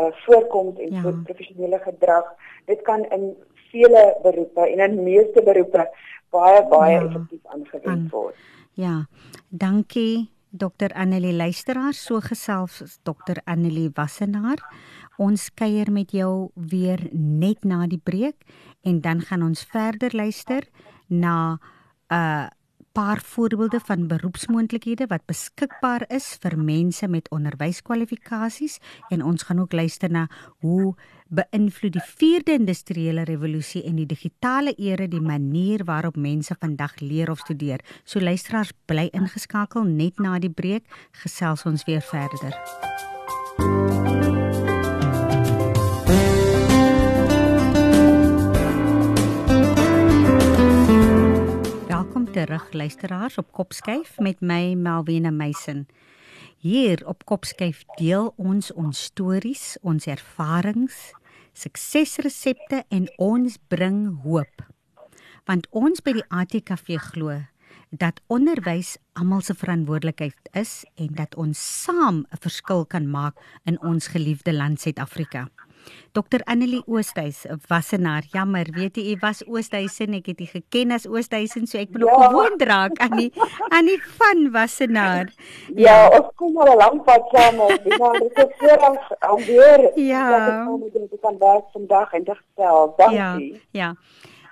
uh 0.00 0.12
voorkoms 0.24 0.80
en 0.80 0.92
ja. 1.02 1.14
professionele 1.28 1.78
gedrag 1.84 2.32
dit 2.72 2.82
kan 2.88 3.04
in 3.04 3.30
vele 3.70 4.04
beroepe 4.22 4.68
en 4.68 4.84
in 4.88 5.02
meeste 5.04 5.42
beroepe 5.42 5.88
baie 6.30 6.66
baie 6.72 6.96
ja. 6.96 7.04
effektief 7.04 7.56
aangewend 7.56 8.12
word 8.12 8.36
ja 8.74 9.04
dankie 9.48 10.30
Dokter 10.50 10.90
Annelie 10.98 11.36
luisteraar 11.36 11.92
so 11.94 12.18
gesels 12.20 12.98
Dokter 13.06 13.38
Annelie 13.44 13.90
Wassenaar 13.94 14.58
Ons 15.20 15.50
kuier 15.52 15.90
met 15.92 16.14
jou 16.16 16.50
weer 16.54 17.02
net 17.12 17.66
na 17.68 17.84
die 17.86 18.00
breek 18.00 18.46
en 18.80 19.02
dan 19.04 19.20
gaan 19.20 19.44
ons 19.44 19.66
verder 19.68 20.16
luister 20.16 20.64
na 21.08 21.58
'n 22.08 22.14
uh, 22.16 22.48
paar 22.92 23.20
voorbeelde 23.24 23.80
van 23.84 24.06
beroepsmoontlikhede 24.06 25.06
wat 25.06 25.26
beskikbaar 25.26 26.04
is 26.08 26.36
vir 26.42 26.56
mense 26.58 27.08
met 27.08 27.28
onderwyskwalifikasies 27.30 28.78
en 29.08 29.22
ons 29.24 29.42
gaan 29.42 29.60
ook 29.60 29.72
luister 29.72 30.10
na 30.10 30.26
hoe 30.58 30.94
beïnvloed 31.28 31.92
die 31.92 32.06
4de 32.08 32.56
industriële 32.58 33.22
revolusie 33.22 33.84
en 33.84 33.96
die 33.96 34.06
digitale 34.06 34.74
era 34.74 35.06
die 35.06 35.20
manier 35.20 35.84
waarop 35.84 36.16
mense 36.16 36.56
vandag 36.58 36.98
leer 37.00 37.30
of 37.30 37.38
studeer. 37.38 37.84
So 38.04 38.20
luisteraars 38.20 38.72
bly 38.86 39.08
ingeskakel 39.12 39.84
net 39.84 40.18
na 40.18 40.38
die 40.38 40.50
breek 40.50 40.84
gesels 41.22 41.64
ons 41.64 41.84
weer 41.84 42.02
verder. 42.02 42.56
Terug 52.30 52.72
luisteraars 52.72 53.38
op 53.38 53.52
Kopskyf 53.52 54.18
met 54.18 54.40
my 54.40 54.74
Melvina 54.74 55.30
Meisen. 55.30 55.86
Hier 56.56 57.06
op 57.06 57.24
Kopskyf 57.24 57.82
deel 57.98 58.32
ons 58.36 58.72
ons 58.72 59.02
stories, 59.02 59.76
ons 59.82 60.06
ervarings, 60.06 60.98
suksesresepte 61.52 62.84
en 62.88 63.08
ons 63.18 63.56
bring 63.68 64.20
hoop. 64.22 64.62
Want 65.50 65.66
ons 65.74 66.04
by 66.06 66.14
die 66.20 66.26
ATKV 66.28 67.00
glo 67.10 67.40
dat 67.90 68.22
onderwys 68.30 68.94
almal 69.18 69.42
se 69.42 69.56
verantwoordelikheid 69.58 70.54
is 70.54 70.84
en 70.94 71.10
dat 71.18 71.34
ons 71.34 71.58
saam 71.82 72.26
'n 72.30 72.40
verskil 72.40 72.86
kan 72.86 73.10
maak 73.10 73.34
in 73.64 73.82
ons 73.82 74.06
geliefde 74.06 74.52
land 74.52 74.80
Suid-Afrika. 74.80 75.48
Dr 76.12 76.42
Annelie 76.44 76.82
Oosthuys, 76.86 77.46
Wassenaar. 77.68 78.24
Jammer, 78.32 78.66
weet 78.74 78.96
jy, 78.96 79.12
u 79.12 79.16
was 79.20 79.42
Oosthuisen, 79.46 80.14
ek 80.18 80.26
het 80.32 80.40
u 80.40 80.48
geken 80.50 80.90
as 80.92 81.06
Oosthuisen, 81.06 81.66
so 81.70 81.78
ek 81.78 81.92
moet 81.94 82.08
ja. 82.08 82.16
gewoond 82.26 82.62
raak 82.62 82.98
aan 82.98 83.16
die 83.16 83.30
aan 83.76 83.86
die 83.86 84.00
van 84.18 84.50
Wassenaar. 84.52 85.30
Ja, 85.74 85.84
ja 85.86 86.08
ons 86.18 86.32
kom 86.34 86.58
al 86.58 86.72
'n 86.72 86.76
lang 86.76 87.02
pad 87.04 87.30
saam, 87.30 87.62
dit 87.68 88.38
is 88.38 88.56
vooral 88.58 88.98
om 89.30 89.44
weer 89.44 89.98
ja. 89.98 90.66
te 90.90 91.18
kan 91.20 91.38
werk 91.38 91.64
vandag 91.72 92.12
en 92.12 92.24
dit 92.24 92.42
stel. 92.52 92.94
Dankie. 92.96 93.62
Ja. 93.70 93.94
Ja. 93.94 93.94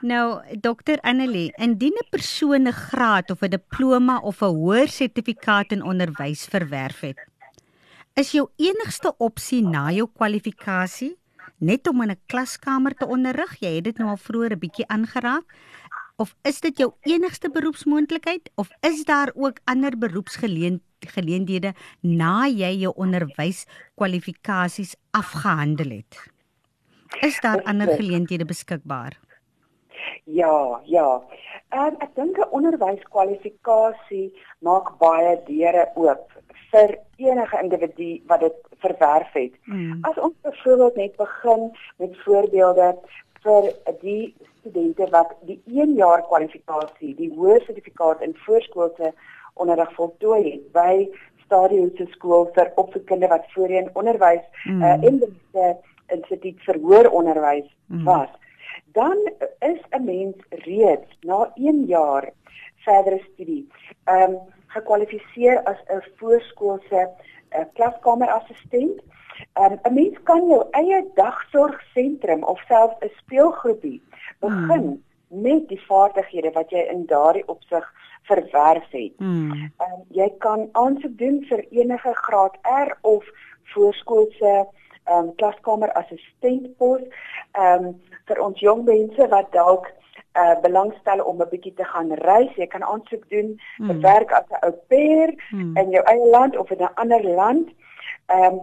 Nou, 0.00 0.42
Dr 0.60 1.00
Annelie, 1.02 1.52
indien 1.56 1.98
'n 1.98 2.08
persoon 2.10 2.68
'n 2.68 2.72
graad 2.72 3.30
of 3.30 3.42
'n 3.42 3.50
diploma 3.50 4.18
of 4.18 4.42
'n 4.42 4.54
hoër 4.54 4.88
sertifikaat 4.88 5.72
in 5.72 5.82
onderwys 5.82 6.44
verwerf 6.44 7.00
het, 7.00 7.27
is 8.18 8.32
jou 8.34 8.48
enigste 8.58 9.12
opsie 9.22 9.60
na 9.62 9.92
jou 9.94 10.08
kwalifikasie 10.10 11.14
net 11.62 11.86
om 11.88 12.02
in 12.02 12.10
'n 12.10 12.20
klaskamer 12.26 12.94
te 12.94 13.06
onderrig? 13.06 13.60
Jy 13.60 13.74
het 13.76 13.84
dit 13.84 13.98
nou 13.98 14.10
al 14.10 14.16
vroeër 14.16 14.52
'n 14.52 14.58
bietjie 14.58 14.88
aangeraak. 14.88 15.44
Of 16.16 16.34
is 16.42 16.60
dit 16.60 16.78
jou 16.78 16.92
enigste 17.02 17.50
beroepsmoontlikheid 17.50 18.50
of 18.56 18.70
is 18.80 19.04
daar 19.04 19.30
ook 19.34 19.58
ander 19.64 19.98
beroepsgeleenthede 19.98 21.74
na 22.02 22.46
jy 22.46 22.78
jou 22.80 22.92
onderwyskwalifikasies 22.96 24.96
afgehandel 25.10 25.90
het? 25.90 26.30
Is 27.22 27.40
daar 27.40 27.62
ander 27.62 27.88
geleenthede 27.88 28.44
beskikbaar? 28.44 29.18
Ja, 30.24 30.80
ja. 30.84 31.22
Um, 31.70 31.94
ek 32.00 32.14
dink 32.14 32.36
'n 32.36 32.50
onderwyskwalifikasie 32.50 34.32
maak 34.58 34.98
baie 34.98 35.42
deure 35.46 35.90
oop 35.94 36.37
vir 36.72 36.98
enige 37.16 37.62
individu 37.62 38.08
wat 38.26 38.40
dit 38.40 38.56
verwerf 38.84 39.32
het. 39.32 39.54
Mm. 39.64 39.98
As 40.08 40.18
ons 40.18 40.34
byvoorbeeld 40.42 40.96
net 40.96 41.16
begin 41.16 41.70
met 41.96 42.18
voorbeelde 42.24 42.88
vir 43.42 43.70
die 44.00 44.34
studente 44.58 45.08
wat 45.10 45.34
die 45.48 45.60
1 45.66 45.94
jaar 45.94 46.22
kwalifikasie, 46.26 47.14
die 47.16 47.32
hoër 47.34 47.62
sertifikaat 47.66 48.22
in 48.26 48.36
voorskoolse 48.44 49.12
onderrig 49.54 49.92
voltooi 49.94 50.42
het 50.50 50.72
by 50.72 51.08
Stadium 51.44 51.90
se 51.96 52.06
skool 52.12 52.50
vir 52.54 52.72
opvoedkunde 52.76 53.28
wat 53.28 53.46
voorheen 53.54 53.88
onderwys 53.94 54.44
mm. 54.64 54.82
uh, 54.82 54.96
in 55.02 55.22
die 55.22 55.64
instituut 56.12 56.60
vir 56.66 56.78
hoër 56.84 57.10
onderwys 57.10 57.66
mm. 57.86 58.04
was. 58.04 58.28
dan 58.92 59.18
is 59.58 59.80
'n 59.90 60.04
mens 60.04 60.36
reeds 60.48 61.10
na 61.20 61.50
1 61.54 61.84
jaar 61.86 62.30
verdere 62.84 63.20
studie 63.32 63.68
ehm 64.04 64.32
um, 64.32 64.38
gekwalifiseer 64.74 65.62
as 65.64 65.78
'n 65.88 66.02
voorskoolse 66.16 67.08
uh, 67.56 67.64
klaskamerassistent. 67.74 69.00
Ehm 69.52 69.72
um, 69.72 69.78
'n 69.82 69.94
mens 69.94 70.16
kan 70.22 70.48
jou 70.48 70.66
eie 70.70 71.10
dagsorgsentrum 71.14 72.42
of 72.44 72.60
selfs 72.68 72.96
'n 73.00 73.10
speelgroepie 73.16 74.02
begin 74.40 74.86
hmm. 74.86 75.02
met 75.28 75.68
die 75.68 75.80
vaardighede 75.86 76.50
wat 76.52 76.70
jy 76.70 76.82
in 76.90 77.06
daardie 77.06 77.48
opsig 77.48 77.92
verwerf 78.22 78.90
het. 78.90 79.12
Hmm. 79.16 79.52
Ehm 79.52 79.92
um, 79.92 80.02
jy 80.08 80.32
kan 80.38 80.68
aansoek 80.72 81.18
doen 81.18 81.44
vir 81.48 81.64
enige 81.70 82.14
graad 82.14 82.56
R 82.62 82.98
of 83.00 83.24
voorskoolse 83.62 84.66
ehm 85.04 85.18
um, 85.18 85.34
klaskamer 85.34 85.92
assistentpos. 85.92 87.02
Ehm 87.52 87.84
um, 87.84 88.00
vir 88.28 88.40
ons 88.40 88.60
jong 88.60 88.84
mense 88.84 89.28
wat 89.28 89.52
dalk 89.52 89.92
uh 90.38 90.60
belangstel 90.62 91.24
om 91.24 91.42
'n 91.42 91.48
bietjie 91.50 91.74
te 91.74 91.84
gaan 91.84 92.12
reis, 92.12 92.54
jy 92.56 92.66
kan 92.66 92.82
aansoek 92.82 93.28
doen 93.28 93.60
vir 93.76 93.94
hmm. 93.94 94.00
werk 94.00 94.32
as 94.32 94.44
'n 94.50 94.64
au 94.66 94.72
pair 94.88 95.34
hmm. 95.50 95.76
in 95.76 95.90
jou 95.90 96.04
eie 96.04 96.30
land 96.30 96.56
of 96.56 96.70
in 96.70 96.82
'n 96.82 96.94
ander 96.94 97.24
land. 97.24 97.68
Ehm 98.26 98.44
um, 98.44 98.60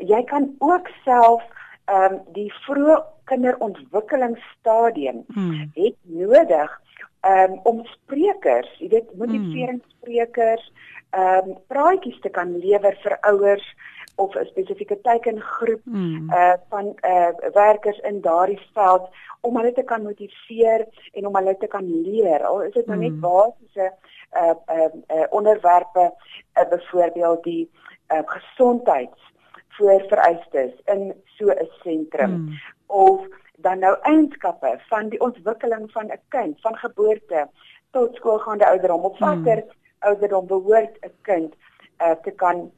jy 0.00 0.24
kan 0.24 0.54
ook 0.58 0.88
self 1.04 1.42
ehm 1.84 2.12
um, 2.12 2.20
die 2.32 2.52
vroeë 2.66 3.02
kinderontwikkelingsstadium 3.24 5.24
hmm. 5.34 5.70
het 5.74 5.96
nodig 6.02 6.80
um, 7.24 7.60
om 7.62 7.84
sprekers, 7.84 8.70
jy 8.78 8.88
weet, 8.88 9.14
motiveringssprekers, 9.20 10.72
ehm 11.10 11.50
um, 11.50 11.56
praatjies 11.70 12.20
te 12.20 12.28
kan 12.28 12.58
lewer 12.58 12.96
vir 13.02 13.18
ouers 13.30 13.66
of 14.14 14.34
'n 14.34 14.44
spesifieke 14.44 15.00
teikengroep 15.00 15.80
hmm. 15.84 16.30
uh 16.30 16.52
van 16.68 16.96
uh 17.02 17.28
werkers 17.52 17.98
in 17.98 18.20
daardie 18.20 18.60
veld 18.72 19.08
om 19.40 19.56
hulle 19.56 19.72
te 19.72 19.82
kan 19.82 20.02
motiveer 20.02 20.86
en 21.12 21.26
om 21.26 21.36
hulle 21.36 21.56
te 21.56 21.66
kan 21.66 22.02
leer. 22.02 22.44
Al 22.44 22.62
is 22.62 22.72
dit 22.72 22.86
nou 22.86 22.98
net 22.98 23.10
hmm. 23.10 23.20
basiese 23.20 23.92
uh 24.32 24.54
uh, 24.76 24.88
uh 25.16 25.26
onderwerpe 25.30 26.14
uh, 26.58 26.68
byvoorbeeld 26.68 27.42
die 27.42 27.70
uh 28.12 28.22
gesondheids 28.24 29.32
voorvereistes 29.68 30.72
in 30.84 31.14
so 31.24 31.50
'n 31.50 31.68
sentrum 31.82 32.34
hmm. 32.34 32.60
of 32.86 33.26
dan 33.56 33.78
nou 33.78 33.96
eienskappe 34.00 34.78
van 34.88 35.08
die 35.08 35.20
ontwikkeling 35.20 35.92
van 35.92 36.06
'n 36.06 36.20
kind 36.28 36.60
van 36.60 36.76
geboorte 36.76 37.48
tot 37.90 38.14
skoolgaande 38.14 38.66
ouderdom 38.66 39.04
of 39.04 39.18
hmm. 39.18 39.28
watter 39.28 39.62
hmm. 39.62 39.70
ouderdom 39.98 40.46
behoort 40.46 40.96
'n 41.00 41.12
kind 41.22 41.54
uh, 42.02 42.10
te 42.22 42.30
kan 42.30 42.70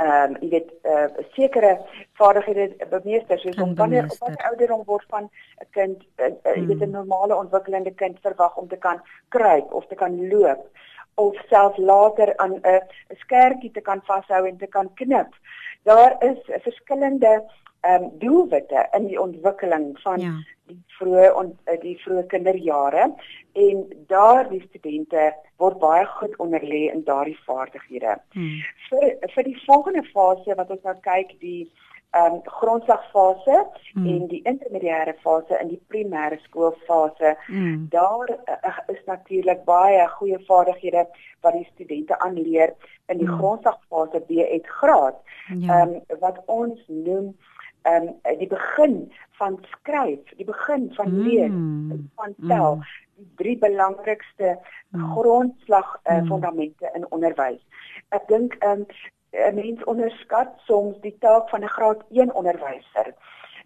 ehm 0.00 0.34
um, 0.34 0.36
jy 0.40 0.48
weet 0.54 0.68
uh, 0.88 1.24
sekere 1.36 1.70
vaardighede 2.18 2.86
bemeester 2.92 3.38
soos 3.38 3.58
om 3.64 3.74
wanneer 3.80 4.06
op 4.08 4.22
watter 4.22 4.46
ouderdom 4.50 4.84
word 4.86 5.04
van 5.14 5.26
'n 5.64 5.68
kind 5.76 6.06
uh, 6.16 6.26
uh, 6.26 6.54
jy 6.56 6.66
weet 6.66 6.80
'n 6.80 6.84
hmm. 6.84 6.98
normale 6.98 7.36
ontwikkelende 7.36 7.92
kind 8.02 8.20
verwag 8.20 8.56
om 8.56 8.68
te 8.68 8.76
kan 8.76 9.02
kruip 9.28 9.72
of 9.72 9.86
te 9.86 9.94
kan 9.94 10.16
loop 10.28 10.68
of 11.14 11.36
self 11.48 11.76
later 11.76 12.36
aan 12.36 12.54
'n 12.54 12.66
uh, 12.74 12.80
skertjie 13.22 13.70
te 13.70 13.80
kan 13.80 14.00
vashou 14.04 14.46
en 14.46 14.56
te 14.56 14.66
kan 14.66 14.94
knip. 14.94 15.34
Daar 15.82 16.16
is 16.18 16.38
verskillende 16.62 17.44
ehm 17.80 18.02
um, 18.02 18.10
doelwitte 18.18 18.88
in 18.96 19.06
die 19.06 19.20
ontwikkeling 19.20 20.00
van 20.00 20.20
ja. 20.20 20.32
die 20.68 20.82
vroeë 20.98 21.30
on, 21.34 21.52
eh, 21.64 21.78
die 21.80 21.96
vroeë 22.02 22.26
kinderjare 22.32 23.06
en 23.52 23.84
daardie 24.06 24.62
studente 24.68 25.30
word 25.56 25.78
baie 25.78 26.06
goed 26.06 26.36
onderlê 26.36 26.82
in 26.92 27.04
daardie 27.04 27.38
vaardighede. 27.46 28.18
Hmm. 28.36 28.58
Vir 28.88 29.16
vir 29.34 29.48
die 29.48 29.56
volgende 29.64 30.04
fase 30.12 30.56
wat 30.60 30.70
ons 30.70 30.84
nou 30.84 30.96
kyk 31.06 31.32
die 31.40 31.70
ehm 32.10 32.34
um, 32.34 32.40
grondslagfase 32.44 33.56
hmm. 33.92 34.06
en 34.06 34.24
die 34.28 34.42
intermediêre 34.42 35.14
fase 35.24 35.58
in 35.62 35.68
die 35.70 35.82
primêre 35.92 36.40
skoolfase 36.42 37.36
hmm. 37.46 37.86
daar 37.90 38.32
uh, 38.34 38.78
is 38.94 39.04
natuurlik 39.06 39.62
baie 39.64 40.08
goeie 40.18 40.40
vaardighede 40.48 41.04
wat 41.40 41.54
die 41.54 41.68
studente 41.72 42.18
aanleer 42.18 42.74
in 43.06 43.22
die 43.22 43.28
hmm. 43.28 43.38
grondslagfase 43.38 44.20
B 44.26 44.42
het 44.42 44.66
graad. 44.66 45.22
Ja. 45.48 45.54
Ehm 45.54 45.62
ja. 45.62 45.80
um, 45.86 46.18
wat 46.26 46.42
ons 46.46 46.82
noem 46.88 47.36
ehm 47.82 48.08
um, 48.08 48.38
die 48.38 48.46
begin 48.46 49.12
van 49.40 49.58
skryf, 49.70 50.20
die 50.36 50.44
begin 50.44 50.90
van 50.94 51.20
lees, 51.22 51.50
mm. 51.50 52.10
van 52.14 52.34
tel, 52.48 52.74
mm. 52.74 52.82
die 53.16 53.28
drie 53.36 53.58
belangrikste 53.58 54.58
mm. 54.90 55.12
grondslag 55.12 56.00
uh, 56.04 56.18
mm. 56.18 56.26
fundamente 56.26 56.90
in 56.94 57.06
onderwys. 57.10 57.62
Ek 58.08 58.28
dink 58.28 58.54
ehm 58.60 58.84
um, 58.84 58.86
'n 59.30 59.54
mens 59.54 59.84
onderskat 59.84 60.48
soms 60.66 60.96
die 61.00 61.16
taak 61.18 61.48
van 61.48 61.62
'n 61.64 61.74
graad 61.76 62.02
1 62.10 62.34
onderwyser. 62.34 63.14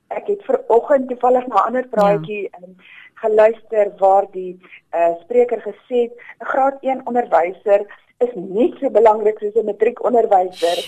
Ek 0.09 0.27
het 0.27 0.45
ver 0.45 0.61
oggend 0.69 1.09
toevallig 1.09 1.47
na 1.47 1.55
'n 1.55 1.67
ander 1.67 1.89
praatjie 1.89 2.43
ja. 2.43 2.59
um, 2.63 2.77
geluister 3.15 3.93
waar 3.97 4.27
die 4.31 4.61
uh, 4.95 5.15
spreker 5.23 5.61
gesê 5.61 5.99
het 6.07 6.15
'n 6.41 6.45
graad 6.53 6.77
1 6.81 7.07
onderwyser 7.07 8.04
is 8.19 8.35
net 8.35 8.79
so 8.81 8.91
belangrik 8.91 9.39
soos 9.39 9.55
'n 9.55 9.67
matriekonderwyser 9.67 10.79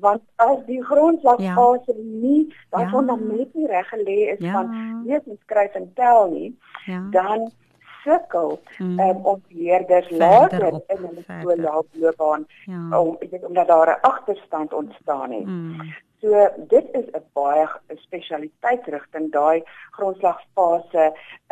want 0.00 0.22
as 0.36 0.58
die 0.66 0.82
grondslagfase 0.82 1.92
ja. 1.92 2.02
nie 2.24 2.54
waarvan 2.70 3.06
ja. 3.06 3.16
net 3.16 3.54
nie 3.54 3.66
reg 3.66 3.88
gelê 3.88 4.18
is 4.34 4.38
ja. 4.38 4.52
van 4.52 5.02
lees 5.04 5.24
en 5.26 5.38
skryf 5.42 5.74
en 5.74 5.92
tel 5.94 6.30
nie 6.30 6.50
ja. 6.86 7.00
dan 7.10 7.50
sukkel 8.06 8.60
mm. 8.78 8.98
um, 9.00 9.16
ons 9.34 9.42
leerders 9.48 10.10
later 10.10 10.66
in 10.86 11.00
hulle 11.04 11.22
skoolloopbaan 11.26 12.46
ja. 12.70 12.82
om 12.98 13.16
ek 13.20 13.30
weet 13.30 13.44
omdat 13.44 13.68
daar 13.68 13.90
'n 13.96 14.00
agterstand 14.00 14.72
ontstaan 14.72 15.32
het. 15.32 15.46
Mm. 15.46 15.94
So 16.26 16.48
dit 16.68 16.86
is 16.92 17.06
'n 17.14 17.24
baie 17.38 17.66
spesialiteitsrigting 17.94 19.26
daai 19.32 19.62
grondslagfase 19.96 21.04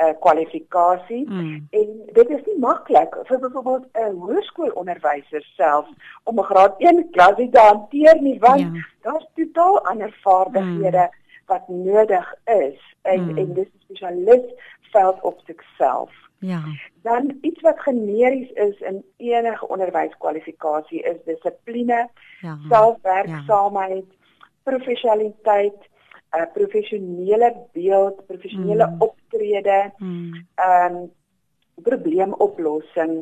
uh, 0.02 0.12
kwalifikasie 0.24 1.24
mm. 1.28 1.68
en 1.70 1.88
dit 2.16 2.30
is 2.36 2.42
nie 2.46 2.58
maklik 2.64 3.14
vir 3.28 3.38
byvoorbeeld 3.44 3.86
'n 3.92 4.16
hoërskoolonderwyser 4.24 5.44
self 5.56 5.86
om 6.24 6.40
'n 6.40 6.48
graad 6.50 6.74
1 6.78 7.10
klasie 7.10 7.48
te 7.50 7.60
hanteer 7.60 8.22
nie 8.22 8.38
want 8.40 8.60
ja. 8.60 8.82
daar's 9.06 9.28
totaal 9.34 9.78
ander 9.92 10.18
vaardighede 10.24 11.06
mm. 11.06 11.14
wat 11.46 11.68
nodig 11.68 12.34
is 12.44 12.80
en 13.02 13.22
mm. 13.22 13.38
en 13.38 13.54
dis 13.54 13.70
'n 13.70 13.80
spesialis 13.84 14.46
veld 14.90 15.20
op 15.20 15.40
sigself. 15.46 16.10
Ja. 16.38 16.62
Dan 17.02 17.38
iets 17.40 17.60
wat 17.60 17.80
generies 17.80 18.50
is 18.50 18.80
in 18.80 19.04
enige 19.16 19.68
onderwyskwalifikasie 19.68 21.02
is 21.02 21.16
dissipline, 21.24 22.08
ja. 22.40 22.58
selfwerksaamheid, 22.68 24.06
ja. 24.08 24.23
Professionaliteit, 24.64 25.78
'n 26.34 26.40
uh, 26.40 26.48
professionele 26.52 27.50
beeld, 27.72 28.26
professionele 28.26 28.86
mm. 28.86 29.00
optrede, 29.06 29.92
mm. 29.98 30.46
ehm 30.54 30.96
um, 30.96 31.12
probleemoplossing, 31.82 33.14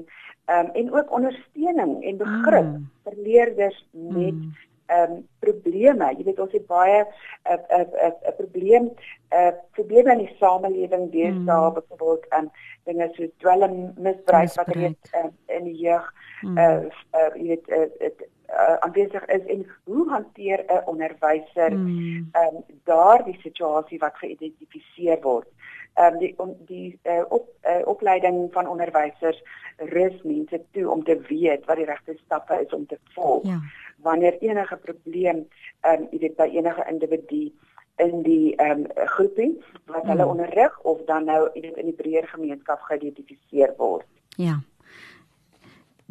ehm 0.44 0.66
um, 0.66 0.70
en 0.72 0.92
ook 0.92 1.12
ondersteuning 1.12 2.04
en 2.04 2.16
begrip 2.16 2.68
mm. 2.68 2.90
vir 3.04 3.16
leerders 3.16 3.88
met 3.92 4.34
mm 4.34 4.52
ehm 4.92 5.12
um, 5.12 5.28
probleme. 5.38 6.08
Jy 6.16 6.24
weet 6.26 6.40
ons 6.44 6.52
het 6.52 6.66
baie 6.66 6.98
'n 7.02 7.60
'n 7.78 7.86
'n 8.06 8.14
'n 8.30 8.34
probleem 8.36 8.84
'n 8.84 8.96
uh, 9.38 9.52
probleme 9.76 10.12
in 10.12 10.22
die 10.24 10.36
samelewing 10.40 11.10
deesdae 11.12 11.68
mm. 11.68 11.74
byvoorbeeld 11.74 12.24
aan 12.28 12.44
um, 12.44 12.50
dinge 12.84 13.08
so 13.12 13.28
dwelm 13.36 13.92
misbruik 13.96 14.54
wat 14.54 14.74
het 14.74 15.04
uh, 15.14 15.56
in 15.56 15.64
die 15.64 15.78
jeug 15.86 16.14
mm. 16.42 16.58
uh, 16.58 16.82
uh 17.18 17.30
jy 17.34 17.46
weet 17.52 17.68
uh, 17.68 18.10
uh, 18.52 18.76
aanwesig 18.84 19.24
is 19.26 19.44
en 19.46 19.66
hoe 19.84 20.08
hanteer 20.10 20.64
'n 20.66 20.82
onderwyser 20.84 21.72
ehm 21.72 21.86
mm. 21.86 22.28
um, 22.42 22.64
daardie 22.84 23.38
situasie 23.40 23.98
wat 23.98 24.16
geïdentifiseer 24.16 25.20
word 25.20 25.48
ehm 25.94 26.12
um, 26.12 26.18
die 26.18 26.34
om 26.36 26.56
die 26.66 26.98
uh, 27.02 27.24
op 27.28 27.48
uh, 27.64 27.80
opleiding 27.84 28.52
van 28.52 28.68
onderwysers 28.68 29.42
rus 29.76 30.22
mense 30.22 30.62
toe 30.70 30.90
om 30.90 31.04
te 31.04 31.20
weet 31.28 31.64
wat 31.64 31.76
die 31.76 31.84
regte 31.84 32.16
stappe 32.24 32.60
is 32.64 32.72
om 32.72 32.86
te 32.86 32.98
volg. 33.14 33.44
Ja. 33.46 33.60
Wanneer 33.96 34.38
enige 34.38 34.76
probleem 34.76 35.48
ehm 35.80 36.02
um, 36.02 36.08
jy 36.10 36.18
weet 36.18 36.36
by 36.36 36.48
enige 36.52 36.84
individu 36.88 37.52
in 37.96 38.22
die 38.22 38.56
ehm 38.56 38.70
um, 38.70 38.86
groepie 39.16 39.62
wat 39.86 40.04
hulle 40.06 40.22
hmm. 40.22 40.30
onderrig 40.30 40.80
of 40.80 41.04
dan 41.04 41.24
nou 41.24 41.48
in 41.52 41.84
die 41.84 41.98
breër 42.02 42.28
gemeenskap 42.28 42.80
geïdentifiseer 42.80 43.74
word. 43.76 44.06
Ja. 44.36 44.60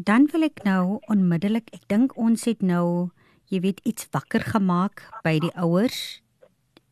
Dan 0.04 0.26
wil 0.32 0.48
ek 0.48 0.64
nou 0.66 0.98
onmiddellik, 1.12 1.68
ek 1.76 1.84
dink 1.92 2.14
ons 2.18 2.48
het 2.48 2.64
nou 2.66 3.12
jy 3.52 3.60
weet 3.62 3.82
iets 3.86 4.08
wakker 4.16 4.42
gemaak 4.48 5.04
by 5.26 5.36
die 5.44 5.52
ouers 5.60 6.22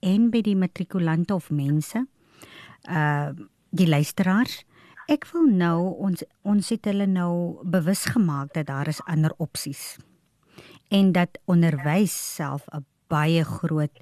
en 0.06 0.28
by 0.34 0.42
die 0.46 0.58
matrikulante 0.60 1.34
of 1.34 1.50
mense 1.50 2.04
uh 2.90 3.32
die 3.70 3.86
luisteraars. 3.86 4.64
Ek 5.14 5.28
wil 5.30 5.46
nou 5.54 5.94
ons 6.02 6.24
ons 6.42 6.70
het 6.74 6.88
hulle 6.90 7.06
nou 7.06 7.62
bewus 7.62 8.08
gemaak 8.10 8.56
dat 8.56 8.66
daar 8.66 8.90
is 8.90 9.02
ander 9.06 9.34
opsies. 9.38 10.00
En 10.90 11.12
dat 11.14 11.38
onderwys 11.46 12.16
self 12.36 12.66
'n 12.74 12.86
baie 13.08 13.44
groot 13.46 13.94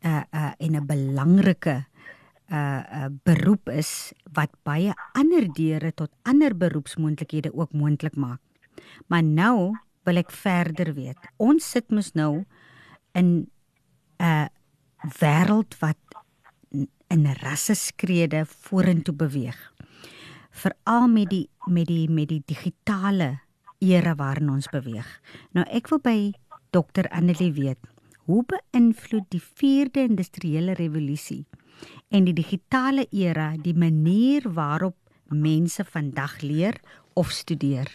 uh 0.00 0.24
uh 0.32 0.52
en 0.58 0.76
'n 0.76 0.86
belangrike 0.86 1.84
uh 2.52 2.82
uh 2.84 3.08
beroep 3.24 3.68
is 3.72 4.12
wat 4.36 4.52
baie 4.62 4.92
ander 5.18 5.48
deure 5.56 5.92
tot 5.96 6.12
ander 6.28 6.56
beroepsmoontlikhede 6.56 7.54
ook 7.54 7.72
moontlik 7.72 8.16
maak. 8.16 8.40
Maar 9.06 9.22
nou 9.22 9.72
wil 10.04 10.18
ek 10.20 10.30
verder 10.30 10.92
weet. 10.94 11.18
Ons 11.36 11.70
sit 11.70 11.90
mos 11.90 12.12
nou 12.18 12.44
in 13.14 13.48
'n 14.18 14.24
uh, 14.24 14.46
wêreld 15.18 15.78
wat 15.80 15.98
in 17.12 17.26
rasseskrede 17.42 18.44
vorentoe 18.46 19.14
beweeg. 19.14 19.58
Veral 20.50 21.08
met 21.08 21.30
die 21.30 21.48
met 21.66 21.86
die 21.86 22.08
met 22.10 22.28
die 22.28 22.42
digitale 22.46 23.40
era 23.78 24.14
waarin 24.14 24.50
ons 24.50 24.68
beweeg. 24.68 25.08
Nou 25.52 25.66
ek 25.68 25.88
wil 25.88 25.98
by 25.98 26.32
Dr 26.70 27.08
Annelie 27.10 27.52
weet, 27.52 27.80
hoe 28.24 28.44
beïnvloed 28.48 29.28
die 29.28 29.42
4de 29.42 30.06
industriële 30.08 30.72
revolusie 30.72 31.44
en 32.08 32.24
die 32.24 32.34
digitale 32.34 33.06
era 33.10 33.52
die 33.56 33.74
manier 33.74 34.52
waarop 34.52 34.96
mense 35.28 35.84
vandag 35.84 36.40
leer 36.40 36.80
of 37.14 37.30
studeer? 37.30 37.88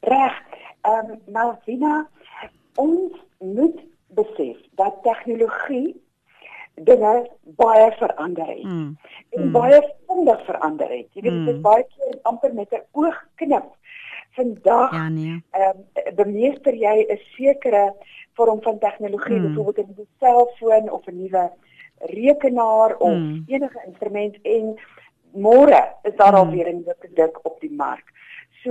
Reg. 0.00 0.38
Ehm 0.82 1.10
um, 1.10 1.18
Malvina, 1.30 2.08
ons 2.74 3.12
moet 3.38 3.78
besef 4.06 4.56
dat 4.74 5.02
tegnologie 5.02 5.94
dinge 6.74 7.30
baie 7.44 7.92
verander 7.98 8.46
het. 8.46 8.64
Mm. 8.64 8.96
En 9.30 9.44
mm. 9.44 9.52
baie 9.52 9.78
vinnig 10.06 10.44
verander 10.44 10.88
het. 10.88 11.06
Jy 11.12 11.22
weet 11.22 11.32
mm. 11.32 11.44
dit 11.44 11.54
is 11.54 11.60
baie 11.60 11.84
keer 11.84 12.18
amper 12.22 12.54
met 12.54 12.72
'n 12.72 12.82
oogknip. 12.92 13.68
Vandag 14.30 14.92
ja 14.92 15.08
nee. 15.08 15.44
Ehm 15.50 15.78
um, 15.78 16.14
bemeester 16.14 16.74
jy 16.74 17.06
'n 17.08 17.20
sekere 17.36 17.94
vorm 18.32 18.62
van 18.62 18.78
tegnologie, 18.78 19.38
mm. 19.38 19.54
byvoorbeeld 19.54 19.98
'n 19.98 20.08
selfoon 20.18 20.90
of 20.90 21.06
'n 21.06 21.16
nuwe 21.16 21.52
rekenaar 22.02 22.96
of 22.96 23.14
mm. 23.14 23.44
enige 23.46 23.82
instrument 23.86 24.36
en 24.42 24.74
môre 25.32 25.82
is 26.02 26.16
daar 26.16 26.32
mm. 26.32 26.38
alweer 26.38 26.68
'n 26.68 26.76
nuwe 26.76 26.96
produk 26.98 27.38
op 27.42 27.60
die 27.60 27.72
mark. 27.72 28.12
So 28.62 28.70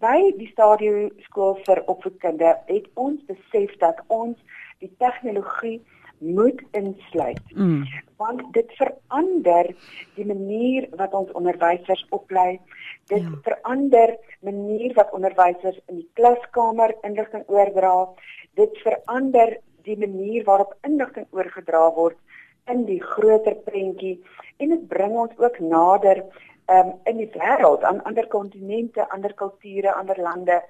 by 0.00 0.32
die 0.36 0.50
stadium 0.52 1.10
skool 1.24 1.54
vir 1.64 1.82
opvoedkunde 1.86 2.56
het 2.66 2.86
ons 2.94 3.20
besef 3.24 3.76
dat 3.78 4.02
ons 4.06 4.36
die 4.78 4.92
tegnologie 4.98 5.80
moet 6.20 6.60
insluit. 6.70 7.40
Mm. 7.54 7.86
Want 8.16 8.42
dit 8.52 8.72
verander 8.76 9.70
die 10.14 10.26
manier 10.26 10.88
wat 11.00 11.14
ons 11.16 11.32
onderwysers 11.32 12.06
oplei. 12.10 12.60
Dit 13.08 13.24
ja. 13.24 13.38
verander 13.42 14.16
manier 14.40 14.92
wat 14.94 15.12
onderwysers 15.16 15.80
in 15.86 16.02
die 16.02 16.08
klaskamer 16.12 16.94
inligting 17.02 17.44
oordra. 17.48 18.08
Dit 18.54 18.76
verander 18.84 19.56
die 19.88 19.96
manier 19.98 20.44
waarop 20.44 20.76
inligting 20.84 21.26
oorgedra 21.30 21.86
word 21.96 22.18
in 22.66 22.84
die 22.84 23.02
groter 23.02 23.54
prentjie 23.64 24.20
en 24.56 24.68
dit 24.68 24.86
bring 24.88 25.16
ons 25.16 25.36
ook 25.38 25.58
nader 25.58 26.22
um, 26.68 26.92
in 27.04 27.16
die 27.16 27.30
wêreld 27.34 27.82
aan 27.82 28.02
ander 28.04 28.26
kontinente, 28.28 29.08
ander 29.10 29.34
kulture, 29.34 29.92
ander 29.92 30.20
lande, 30.20 30.62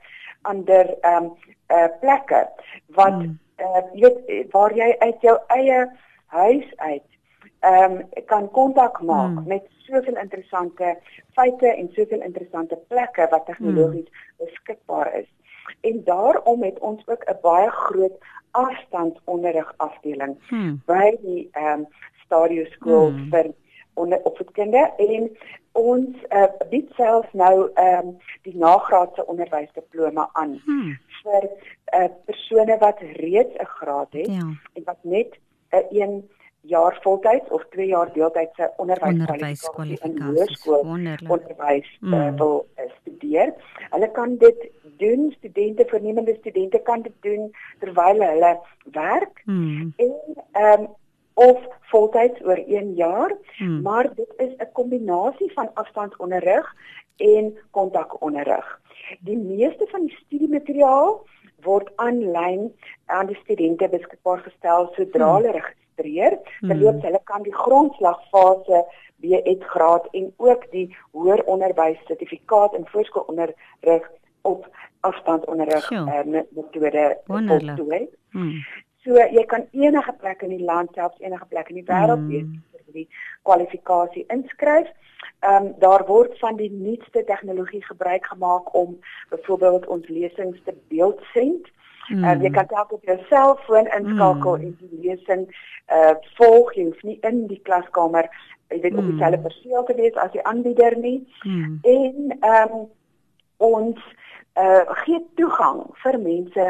ander 0.42 0.96
ehm 1.00 1.24
um, 1.24 1.30
uh, 1.70 1.86
plekke 2.00 2.48
wat 2.96 3.18
mm 3.18 3.38
uh, 3.60 3.82
weet 3.92 4.52
waar 4.52 4.74
jy 4.76 4.94
uit 4.98 5.24
jou 5.24 5.36
eie 5.56 5.80
huis 6.26 6.68
uit 6.76 7.06
ehm 7.60 7.98
um, 7.98 8.24
kan 8.26 8.50
kontak 8.50 9.00
maak 9.02 9.36
hmm. 9.36 9.48
met 9.48 9.66
soveel 9.84 10.16
interessante 10.16 10.96
feite 11.36 11.68
en 11.74 11.90
soveel 11.92 12.22
interessante 12.22 12.78
plekke 12.88 13.26
wat 13.30 13.46
tegnologies 13.46 14.08
hmm. 14.08 14.46
beskikbaar 14.46 15.12
is. 15.20 15.28
En 15.80 16.04
daarom 16.04 16.62
het 16.62 16.78
ons 16.78 17.02
ook 17.06 17.24
'n 17.24 17.38
baie 17.42 17.70
groot 17.70 18.18
afstandsonderrig 18.50 19.74
afdeling 19.76 20.36
hmm. 20.48 20.82
by 20.86 21.16
die 21.22 21.48
ehm 21.52 21.80
um, 21.80 21.86
Stadio 22.24 22.64
skool 22.64 23.10
hmm. 23.10 23.28
vir 23.30 23.52
onder 23.94 24.20
opvoedkunde 24.22 24.92
en 24.96 25.36
ons 25.72 26.16
uh, 26.28 26.44
bied 26.70 26.90
self 26.96 27.32
nou 27.32 27.70
ehm 27.74 28.08
um, 28.08 28.16
die 28.42 28.56
nagraadse 28.56 29.26
onderwysdiploma 29.26 30.28
aan 30.32 30.60
hmm. 30.64 30.98
vir 31.22 31.48
uh, 31.94 32.08
persone 32.24 32.78
wat 32.78 32.98
reeds 33.00 33.54
'n 33.54 33.70
graad 33.78 34.12
het 34.12 34.26
ja. 34.26 34.48
en 34.74 34.84
wat 34.84 34.98
net 35.02 35.38
'n 35.70 35.76
uh, 35.76 36.00
een 36.02 36.30
jaar 36.60 36.98
voltyds 37.02 37.48
of 37.48 37.64
2 37.70 37.86
jaar 37.86 38.12
deeltydse 38.12 38.72
onderwyskwalifikasie 38.76 40.22
hoërskool 40.22 40.82
onderwys 40.84 41.88
mm. 42.00 42.14
uh, 42.14 42.30
wil 42.36 42.66
uh, 42.76 42.90
studeer. 43.00 43.54
Hulle 43.90 44.10
kan 44.10 44.36
dit 44.36 44.70
doen, 45.00 45.30
studente, 45.38 45.84
vernemende 45.88 46.36
studente 46.38 46.78
kan 46.78 47.02
dit 47.02 47.16
doen 47.20 47.50
terwyl 47.78 48.22
hulle 48.22 48.58
werk 48.92 49.42
mm. 49.44 49.92
en 49.96 50.16
ehm 50.52 50.80
um, 50.80 50.88
of 51.40 51.60
voltyds 51.88 52.42
oor 52.44 52.58
1 52.66 52.94
jaar, 52.94 53.32
mm. 53.58 53.80
maar 53.82 54.14
dit 54.14 54.32
is 54.36 54.52
'n 54.58 54.72
kombinasie 54.72 55.52
van 55.52 55.70
afstandsonderrig 55.74 56.74
en 57.16 57.58
kontakonderrig. 57.70 58.80
Die 59.20 59.38
meeste 59.38 59.86
van 59.90 60.00
die 60.06 60.16
studiemateriaal 60.16 61.26
word 61.64 61.90
aanlyn 61.96 62.72
aan 63.06 63.26
die 63.26 63.38
studente 63.42 63.88
beskikbaar 63.88 64.38
gestel 64.38 64.92
sodra 64.96 65.36
hmm. 65.36 65.42
Hulle 66.00 66.20
registreer. 66.20 66.38
Terloops, 66.60 67.00
hmm. 67.00 67.06
hulle 67.06 67.20
kan 67.24 67.42
die 67.42 67.54
grondslagfase 67.54 68.84
B.Ed 69.20 69.64
graad 69.64 70.08
en 70.12 70.32
ook 70.36 70.70
die 70.70 70.96
hoër 71.12 71.44
onderwys 71.44 71.98
sertifikaat 72.06 72.74
in 72.74 72.86
voorskoolonderrig 72.86 74.10
op 74.42 74.68
afstandonderrig 75.00 75.90
uh, 75.90 76.22
metode 76.24 77.18
voltooi. 77.26 78.08
Hmm. 78.30 78.64
So 79.04 79.16
jy 79.16 79.44
kan 79.48 79.66
enige 79.72 80.12
plek 80.20 80.42
in 80.42 80.56
die 80.56 80.64
land, 80.64 80.92
selfs 80.94 81.20
enige 81.20 81.46
plek 81.48 81.68
in 81.68 81.80
die 81.80 81.88
wêreld 81.88 82.20
hmm. 82.20 82.28
wees 82.28 82.48
vir 82.84 82.92
die 82.92 83.08
kwalifikasie 83.42 84.24
inskryf. 84.28 84.88
Ehm 85.40 85.66
um, 85.66 85.74
daar 85.80 86.04
word 86.06 86.38
van 86.38 86.56
die 86.56 86.70
nuutste 86.72 87.24
tegnologie 87.24 87.84
gebruik 87.84 88.26
gemaak 88.26 88.74
om 88.76 88.98
byvoorbeeld 89.28 89.86
ons 89.86 90.08
lesings 90.08 90.60
te 90.64 90.74
beeldsend. 90.88 91.68
Mm. 92.10 92.24
Uh, 92.24 92.36
jy 92.42 92.50
kan 92.50 92.66
dalk 92.66 92.92
op 92.92 93.04
jou 93.04 93.18
selfoon 93.28 93.86
inskakel 93.96 94.56
mm. 94.56 94.62
en 94.62 94.76
die 94.78 95.02
lesing 95.08 95.44
uh 95.94 96.14
volg 96.38 96.74
jy 96.74 96.84
hoef 96.84 97.02
nie 97.02 97.18
in 97.26 97.46
die 97.50 97.60
klaskamer 97.66 98.26
jy 98.70 98.80
weet 98.80 98.92
mm. 98.92 98.98
op 98.98 99.10
dieselfde 99.10 99.42
perseel 99.46 99.84
te 99.84 99.94
wees 99.98 100.16
as 100.22 100.32
die 100.32 100.42
aanbieder 100.46 100.96
nie. 100.98 101.20
Mm. 101.42 101.78
En 101.82 102.36
ehm 102.40 102.74
um, 102.80 102.88
ons 103.60 103.98
uh 104.58 104.94
gee 105.04 105.20
toegang 105.38 105.82
vir 106.02 106.18
mense 106.18 106.66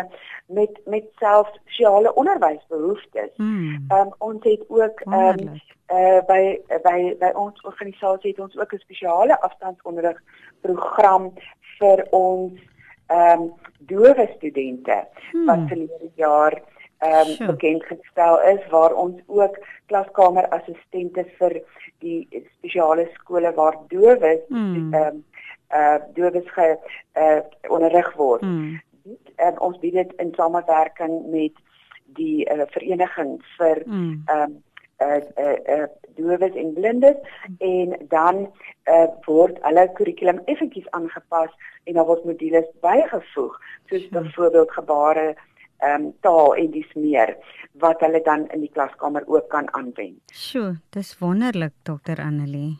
met 0.47 0.81
met 0.87 1.05
selfs 1.19 1.59
sosiale 1.65 2.15
onderwysbehoeftes. 2.15 3.31
Hmm. 3.37 3.85
Ehm 3.89 4.01
um, 4.01 4.15
ons 4.19 4.45
het 4.45 4.65
ook 4.69 5.01
ehm 5.01 5.41
um, 5.49 5.61
uh 5.91 6.21
by 6.27 6.43
by 6.85 6.99
by 7.21 7.31
ons 7.35 7.63
organisasie 7.63 8.31
het 8.31 8.41
ons 8.41 8.59
ook 8.59 8.73
'n 8.73 8.85
spesiale 8.85 9.41
afstandsonderrig 9.41 10.21
program 10.61 11.33
vir 11.79 12.07
ons 12.11 12.53
ehm 13.11 13.43
um, 13.43 13.53
doewe 13.79 14.29
studente 14.37 15.07
hmm. 15.31 15.47
wat 15.47 15.67
verlede 15.69 16.11
jaar 16.15 16.63
ehm 16.99 17.31
um, 17.41 17.47
bekend 17.47 17.85
gestel 17.85 18.43
is 18.43 18.69
waar 18.71 18.95
ons 18.95 19.21
ook 19.27 19.59
klaskamerassistente 19.87 21.25
vir 21.39 21.63
die 21.99 22.45
spesiale 22.59 23.09
skole 23.15 23.53
waar 23.55 23.79
dowes 23.89 24.47
hmm. 24.49 24.95
ehm 24.95 25.07
um, 25.07 25.25
uh 25.71 25.99
dowes 26.15 26.51
ge 26.55 26.77
uh 27.17 27.41
onderrig 27.69 28.15
word. 28.15 28.41
Hmm. 28.41 28.81
En 29.37 29.61
ons 29.61 29.79
bied 29.79 29.95
dit 29.95 30.13
in 30.17 30.33
samewerking 30.37 31.31
met 31.31 31.53
die 32.19 32.47
uh, 32.51 32.67
vereniging 32.67 33.39
vir 33.59 33.83
hmm. 33.85 34.23
ehm 34.27 34.51
um, 34.51 34.59
uh 35.01 35.21
uh, 35.45 35.59
uh 35.77 35.87
dowes 36.17 36.57
en 36.63 36.73
blindes 36.75 37.17
en 37.59 37.97
dan 38.09 38.43
uh 38.87 39.07
word 39.27 39.61
hulle 39.67 39.87
kurrikulum 39.99 40.43
effentjies 40.45 40.91
aangepas 40.97 41.53
en 41.85 41.95
daar 41.95 42.09
word 42.11 42.25
modules 42.25 42.69
bygevoeg 42.85 43.57
soos 43.89 44.05
hmm. 44.09 44.19
byvoorbeeld 44.19 44.77
gebare 44.81 45.29
ehm 45.81 46.05
um, 46.05 46.13
taal 46.21 46.55
en 46.61 46.71
dis 46.71 46.93
meer 46.95 47.37
wat 47.81 48.01
hulle 48.05 48.21
dan 48.23 48.45
in 48.53 48.61
die 48.61 48.73
klaskamer 48.73 49.25
ook 49.27 49.49
kan 49.49 49.73
aanwend. 49.73 50.21
Sjoe, 50.35 50.77
dis 50.93 51.17
wonderlik 51.19 51.73
dokter 51.83 52.21
Annelie 52.21 52.77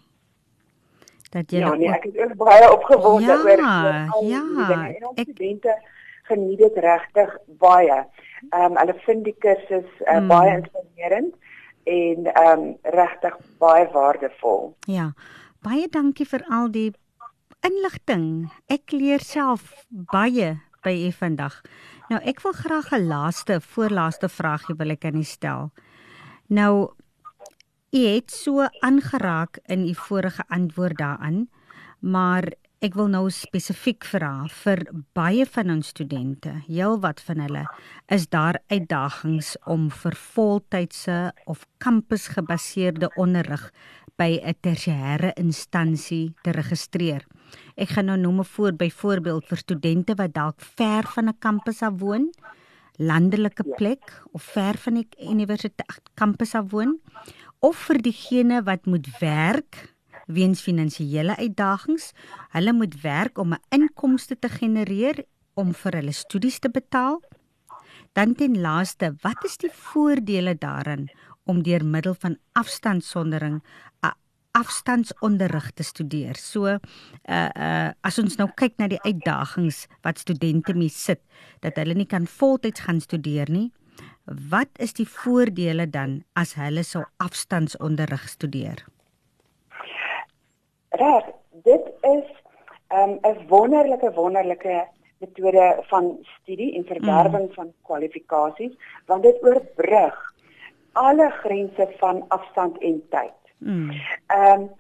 dat 1.31 1.51
jy 1.51 1.63
Ja, 1.63 1.75
nee, 1.79 1.91
ek 1.95 2.05
is 2.11 2.19
ook 2.25 2.35
baie 2.37 2.73
opgewonde 2.73 3.27
ja, 3.27 3.37
oor 3.39 3.63
al 3.63 4.25
ja, 4.27 4.41
die 4.43 4.67
dinge. 4.67 4.89
En 4.97 5.07
ons 5.13 5.21
ek... 5.23 5.29
studente 5.29 5.77
geniet 6.31 6.59
dit 6.59 6.81
regtig 6.85 7.37
baie. 7.63 8.01
Ehm 8.51 8.65
um, 8.73 8.81
hulle 8.83 8.97
vind 9.07 9.25
die 9.25 9.37
kursus 9.39 9.89
uh, 10.01 10.19
mm. 10.19 10.29
baie 10.33 10.57
inspirerend 10.59 11.35
en 11.85 12.27
ehm 12.27 12.59
um, 12.59 12.77
regtig 12.83 13.37
baie 13.59 13.89
waardevol. 13.93 14.75
Ja. 14.87 15.13
Baie 15.63 15.89
dankie 15.89 16.27
vir 16.27 16.45
al 16.51 16.71
die 16.71 16.93
inligting. 17.67 18.51
Ek 18.67 18.93
leer 18.93 19.21
self 19.21 19.75
baie 19.89 20.61
by 20.85 20.95
u 21.07 21.11
vandag. 21.13 21.61
Nou 22.09 22.21
ek 22.25 22.41
wil 22.43 22.53
graag 22.53 22.93
'n 22.93 23.07
laaste, 23.07 23.61
voorlaaste 23.61 24.29
vraagie 24.29 24.77
wil 24.77 24.91
ek 24.91 25.05
aan 25.05 25.17
u 25.17 25.25
stel. 25.25 25.71
Nou 26.49 26.91
U 27.91 27.99
het 28.07 28.31
so 28.31 28.69
aangeraak 28.87 29.59
in 29.67 29.89
u 29.89 29.95
vorige 29.95 30.45
antwoord 30.49 30.99
daaraan, 30.99 31.49
maar 31.99 32.53
ek 32.81 32.95
wil 32.97 33.11
nou 33.13 33.27
spesifiek 33.29 34.07
vra 34.09 34.47
vir 34.63 34.81
baie 35.17 35.45
van 35.53 35.73
ons 35.75 35.91
studente, 35.93 36.53
heelwat 36.65 37.21
van 37.27 37.43
hulle, 37.45 37.65
is 38.09 38.25
daar 38.33 38.57
uitdagings 38.73 39.53
om 39.69 39.91
vir 39.93 40.17
voltydse 40.17 41.19
of 41.45 41.67
kampusgebaseerde 41.85 43.11
onderrig 43.21 43.67
by 44.17 44.41
'n 44.41 44.57
tersiêre 44.65 45.33
instansie 45.37 46.33
te 46.43 46.53
registreer. 46.53 47.27
Ek 47.77 47.89
gaan 47.89 48.07
nou 48.07 48.17
noem 48.17 48.41
'n 48.41 48.45
voor 48.45 48.73
byvoorbeeld 48.73 49.45
vir 49.45 49.59
studente 49.59 50.15
wat 50.15 50.33
dalk 50.33 50.61
ver 50.61 51.05
van 51.05 51.29
'n 51.29 51.39
kampus 51.39 51.83
af 51.83 52.01
woon 52.01 52.31
landelike 52.97 53.65
ja. 53.67 53.75
plek 53.77 54.23
of 54.33 54.43
ver 54.43 54.77
van 54.77 54.95
die 54.95 55.09
universiteit 55.31 56.01
kampus 56.15 56.55
af 56.55 56.71
woon 56.71 56.99
of 57.61 57.77
vir 57.77 57.99
diegene 57.99 58.63
wat 58.63 58.87
moet 58.87 59.07
werk 59.21 59.95
weens 60.33 60.61
finansiële 60.61 61.37
uitdagings. 61.37 62.13
Hulle 62.55 62.73
moet 62.73 63.01
werk 63.01 63.39
om 63.39 63.53
'n 63.53 63.63
inkomste 63.69 64.39
te 64.39 64.49
genereer 64.49 65.25
om 65.55 65.75
vir 65.75 65.93
hulle 65.93 66.13
studies 66.13 66.59
te 66.59 66.71
betaal. 66.71 67.21
Dan 68.13 68.35
ten 68.35 68.61
laaste, 68.61 69.15
wat 69.23 69.45
is 69.45 69.57
die 69.57 69.71
voordele 69.73 70.57
daarin 70.59 71.11
om 71.45 71.63
deur 71.63 71.85
middel 71.85 72.15
van 72.15 72.37
afstandsondering 72.53 73.63
'n 74.03 74.15
afstandsonderrig 74.51 75.71
te 75.71 75.83
studeer? 75.83 76.37
So, 76.37 76.67
uh 76.67 76.79
uh 77.55 77.91
as 78.01 78.19
ons 78.19 78.37
nou 78.37 78.49
kyk 78.55 78.79
na 78.79 78.89
die 78.89 79.03
uitdagings 79.03 79.87
wat 80.03 80.19
studente 80.19 80.75
mee 80.75 80.89
sit, 80.89 81.21
dat 81.61 81.77
hulle 81.77 81.95
nie 81.95 82.07
kan 82.07 82.27
voltyds 82.27 82.81
gaan 82.81 83.01
studeer 83.01 83.51
nie. 83.51 83.73
Wat 84.25 84.69
is 84.79 84.93
die 84.93 85.09
voordele 85.09 85.91
dan 85.91 86.23
as 86.33 86.55
hulle 86.55 86.83
sou 86.83 87.05
afstandsonderrig 87.17 88.29
studeer? 88.29 88.85
Reg, 90.91 91.25
dit 91.63 91.85
is 92.01 92.27
um, 92.93 93.19
'n 93.23 93.27
um, 93.27 93.47
wonderlike 93.49 94.13
wonderlike 94.13 94.87
metode 95.19 95.77
van 95.83 96.19
studie 96.21 96.75
en 96.75 96.85
verwerwing 96.85 97.49
mm. 97.49 97.55
van 97.55 97.73
kwalifikasies 97.83 98.73
want 99.07 99.23
dit 99.23 99.43
oorbrug 99.43 100.35
alle 100.93 101.31
grense 101.31 101.89
van 101.99 102.25
afstand 102.29 102.79
en 102.79 103.03
tyd. 103.09 103.39
Mm. 103.59 103.91
Ehm 104.27 104.61
um, 104.61 104.71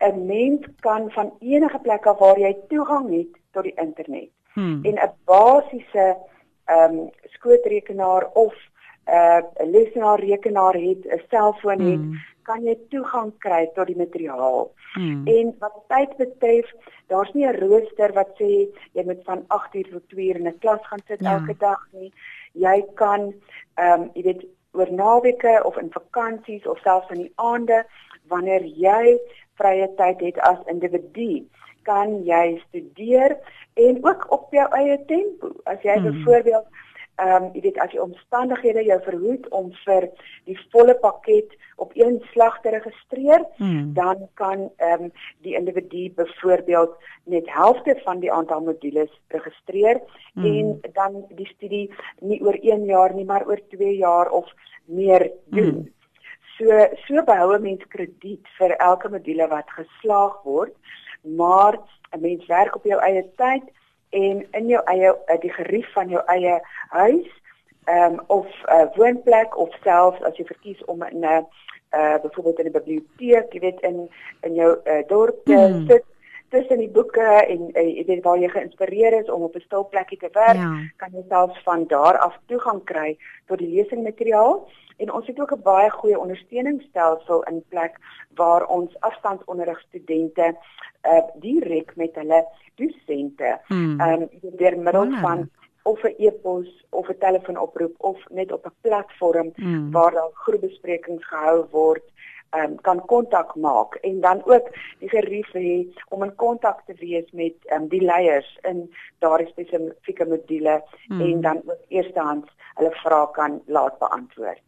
'n 0.00 0.26
mens 0.26 0.66
kan 0.80 1.10
van 1.10 1.32
enige 1.40 1.78
plek 1.78 2.06
af 2.06 2.18
waar 2.18 2.38
jy 2.38 2.56
toegang 2.68 3.10
het 3.10 3.40
tot 3.50 3.62
die 3.62 3.74
internet 3.74 4.30
mm. 4.54 4.84
en 4.84 4.94
'n 4.94 5.12
basiese 5.24 6.16
ehm 6.64 6.98
um, 6.98 7.10
skootrekenaar 7.22 8.28
of 8.32 8.54
'n 9.06 9.12
uh, 9.12 9.70
lesenaarrekenaar 9.70 10.74
het, 10.74 11.04
'n 11.04 11.22
selfoon 11.28 11.80
het, 11.80 12.00
mm. 12.00 12.18
Kan 12.50 12.66
jy 12.66 12.76
toegang 12.90 13.30
kry 13.44 13.64
tot 13.76 13.86
die 13.90 13.98
materiaal. 13.98 14.70
Hmm. 14.94 15.22
En 15.30 15.52
wat 15.62 15.76
tyd 15.92 16.16
betref, 16.18 16.70
daar's 17.12 17.32
nie 17.34 17.46
'n 17.46 17.60
rooster 17.62 18.12
wat 18.18 18.30
sê 18.38 18.50
jy 18.98 19.04
moet 19.06 19.22
van 19.24 19.44
8 19.48 19.74
uur 19.74 19.90
tot 19.90 20.08
2 20.08 20.28
uur 20.28 20.40
in 20.40 20.48
'n 20.48 20.58
klas 20.58 20.82
gaan 20.88 21.04
sit 21.06 21.20
ja. 21.20 21.34
elke 21.34 21.54
dag 21.58 21.82
nie. 21.92 22.12
Jy 22.52 22.78
kan 22.94 23.32
ehm 23.74 24.00
um, 24.00 24.10
jy 24.14 24.22
weet 24.22 24.42
oor 24.72 24.90
naweke 24.92 25.54
of 25.64 25.78
in 25.78 25.90
vakansies 25.90 26.66
of 26.66 26.78
selfs 26.78 27.10
in 27.10 27.22
die 27.26 27.32
aande 27.34 27.84
wanneer 28.28 28.64
jy 28.64 29.18
vrye 29.58 29.88
tyd 29.96 30.20
het 30.20 30.38
as 30.38 30.60
individu, 30.66 31.46
kan 31.82 32.24
jy 32.24 32.60
studeer 32.68 33.36
en 33.74 34.04
ook 34.04 34.26
op 34.30 34.52
jou 34.52 34.68
eie 34.78 34.98
tempo. 35.06 35.50
As 35.64 35.82
jy 35.82 35.96
hmm. 35.98 36.10
byvoorbeeld 36.10 36.66
ehm 37.20 37.44
um, 37.44 37.50
jy 37.54 37.62
weet 37.66 37.78
as 37.84 37.92
jy 37.94 38.00
omstandighede 38.02 38.84
jou 38.86 38.98
verhoed 39.06 39.48
om 39.56 39.70
vir 39.84 40.08
die 40.48 40.56
volle 40.72 40.94
pakket 41.02 41.56
op 41.80 41.92
een 41.96 42.18
slag 42.32 42.60
te 42.60 42.72
registreer, 42.74 43.44
hmm. 43.56 43.92
dan 43.94 44.26
kan 44.40 44.66
ehm 44.76 45.06
um, 45.06 45.12
die 45.46 45.54
individu 45.58 46.08
byvoorbeeld 46.16 46.96
net 47.24 47.48
helfte 47.52 47.96
van 48.04 48.20
die 48.20 48.32
aantal 48.32 48.60
modules 48.60 49.12
registreer 49.28 50.00
hmm. 50.34 50.44
en 50.44 50.92
dan 50.92 51.24
die 51.36 51.48
studie 51.54 51.86
nie 52.20 52.40
oor 52.44 52.58
1 52.60 52.84
jaar 52.84 53.14
nie, 53.14 53.24
maar 53.24 53.46
oor 53.46 53.60
2 53.76 53.96
jaar 53.96 54.30
of 54.30 54.52
meer 54.84 55.30
doen. 55.44 55.74
Hmm. 55.74 55.88
So 56.58 56.88
so 57.06 57.24
behou 57.24 57.54
'n 57.56 57.62
mens 57.62 57.84
krediet 57.88 58.46
vir 58.58 58.76
elke 58.76 59.08
module 59.08 59.48
wat 59.48 59.68
geslaag 59.70 60.42
word, 60.44 60.74
maar 61.22 61.78
'n 62.12 62.20
mens 62.20 62.46
werk 62.46 62.76
op 62.76 62.84
jou 62.84 63.00
eie 63.00 63.24
tyd 63.36 63.64
en 64.10 64.46
in 64.50 64.66
jou 64.68 64.82
eie 64.84 65.14
eh, 65.26 65.40
die 65.40 65.52
gerief 65.52 65.92
van 65.92 66.08
jou 66.08 66.22
eie 66.26 66.60
huis 66.88 67.28
ehm 67.84 68.12
um, 68.12 68.20
of 68.26 68.46
'n 68.46 68.80
uh, 68.80 68.86
woonplek 68.94 69.58
of 69.58 69.74
selfs 69.82 70.22
as 70.22 70.36
jy 70.36 70.44
verkies 70.44 70.84
om 70.84 71.02
in 71.02 71.18
'n 71.20 71.24
uh, 71.24 71.42
uh 71.90 72.16
byvoorbeeld 72.22 72.58
in 72.58 72.66
'n 72.66 72.78
biblioteek, 72.78 73.52
jy 73.52 73.60
weet 73.60 73.80
in 73.80 74.10
in 74.40 74.54
jou 74.54 74.78
uh, 74.84 75.02
dorp 75.06 75.44
te 75.44 75.56
mm. 75.56 75.86
sit 75.86 76.04
tussen 76.50 76.78
die 76.78 76.90
boeke 76.90 77.26
en 77.46 77.70
jy 77.74 78.04
weet 78.06 78.22
waar 78.24 78.38
jy 78.38 78.48
geïnspireer 78.48 79.20
is 79.20 79.30
om 79.30 79.42
op 79.42 79.56
'n 79.56 79.66
stil 79.66 79.88
plekkie 79.88 80.18
te 80.18 80.30
werk, 80.32 80.62
ja. 80.62 80.72
kan 80.96 81.10
jy 81.12 81.24
selfs 81.28 81.62
van 81.62 81.86
daar 81.86 82.18
af 82.18 82.38
toegang 82.46 82.84
kry 82.84 83.18
tot 83.46 83.58
die 83.58 83.72
lesingmateriaal. 83.74 84.68
En 84.96 85.12
ons 85.12 85.26
het 85.26 85.40
ook 85.40 85.52
'n 85.52 85.62
baie 85.62 85.90
goeie 85.90 86.18
ondersteuningsstelsel 86.18 87.42
in 87.42 87.64
plek 87.68 87.98
waar 88.34 88.66
ons 88.66 89.00
afstandsonderrig 89.00 89.80
studente 89.80 90.56
uh 91.02 91.22
direk 91.40 91.96
met 91.96 92.14
hulle 92.14 92.44
dosente 92.74 93.58
hmm. 93.66 94.00
ehm 94.00 94.22
um, 94.22 94.28
deur 94.56 94.78
middel 94.78 95.06
oh, 95.06 95.20
van 95.20 95.48
of 95.82 96.02
'n 96.02 96.14
e-pos 96.18 96.86
of 96.90 97.08
'n 97.08 97.18
telefoonoproep 97.18 97.94
of 97.96 98.18
net 98.28 98.52
op 98.52 98.66
'n 98.66 98.74
platform 98.80 99.50
hmm. 99.54 99.90
waar 99.90 100.12
daar 100.12 100.30
groepbesprekings 100.32 101.26
gehou 101.26 101.66
word 101.70 102.04
um, 102.56 102.76
kan 102.86 103.00
kontak 103.06 103.54
maak 103.54 103.94
en 104.02 104.20
dan 104.20 104.42
ook 104.44 104.70
die 104.98 105.08
gerief 105.08 105.50
hê 105.52 105.86
om 106.08 106.24
in 106.26 106.34
kontak 106.34 106.84
te 106.86 106.94
wees 107.00 107.28
met 107.32 107.56
um, 107.74 107.88
die 107.88 108.02
leiers 108.04 108.48
in 108.68 108.86
daardie 109.18 109.50
spesifieke 109.52 110.26
module 110.26 110.80
hmm. 111.08 111.20
en 111.20 111.40
dan 111.40 111.62
ook 111.64 111.82
eerstehands 111.88 112.50
hulle 112.74 112.92
vrae 113.02 113.26
kan 113.36 113.60
laat 113.66 113.98
beantwoord. 113.98 114.62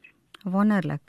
Wonderlik. 0.45 1.03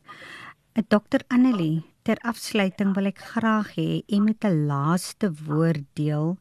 Dr 0.73 1.21
Annelie, 1.27 1.83
ter 2.03 2.17
afsluiting 2.21 2.93
wil 2.97 3.09
ek 3.11 3.19
graag 3.33 3.75
hê 3.77 4.03
u 4.07 4.19
moet 4.25 4.43
'n 4.45 4.65
laaste 4.67 5.29
woord 5.47 5.85
deel 5.93 6.37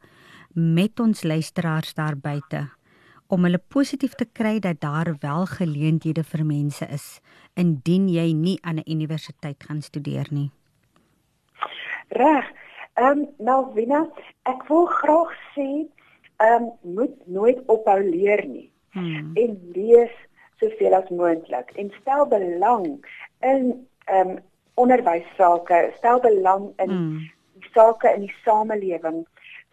met 0.55 1.01
ons 1.01 1.23
luisteraars 1.23 1.95
daar 1.95 2.17
buite 2.17 2.69
om 3.33 3.45
hulle 3.45 3.61
positief 3.73 4.13
te 4.15 4.27
kry 4.29 4.59
dat 4.61 4.81
daar 4.81 5.17
wel 5.21 5.47
geleenthede 5.47 6.23
vir 6.23 6.45
mense 6.45 6.85
is 6.93 7.21
indien 7.55 8.09
jy 8.09 8.33
nie 8.33 8.59
aan 8.63 8.79
'n 8.79 8.91
universiteit 8.91 9.65
gaan 9.65 9.83
studeer 9.83 10.27
nie. 10.31 10.51
Reg. 12.09 12.47
Ehm 12.95 13.19
um, 13.19 13.29
Melvina, 13.39 14.07
ek 14.43 14.69
wil 14.69 14.87
graag 14.87 15.33
sê 15.55 15.87
ehm 16.37 16.63
um, 16.63 16.71
moet 16.81 17.15
nooit 17.27 17.59
ophou 17.67 18.01
leer 18.03 18.45
nie. 18.47 18.71
Hmm. 18.93 19.31
En 19.35 19.71
lees 19.73 20.13
soveel 20.61 20.95
as 20.95 21.09
moontlik 21.09 21.71
en 21.81 21.93
stel 22.01 22.27
belang 22.27 22.87
in 23.41 23.87
ehm 24.05 24.29
um, 24.29 24.39
onderwysake, 24.75 25.93
stel 25.97 26.21
belang 26.21 26.73
in 26.77 26.91
hmm. 26.91 27.31
sake 27.73 28.15
in 28.15 28.21
die 28.21 28.35
samelewing 28.45 29.27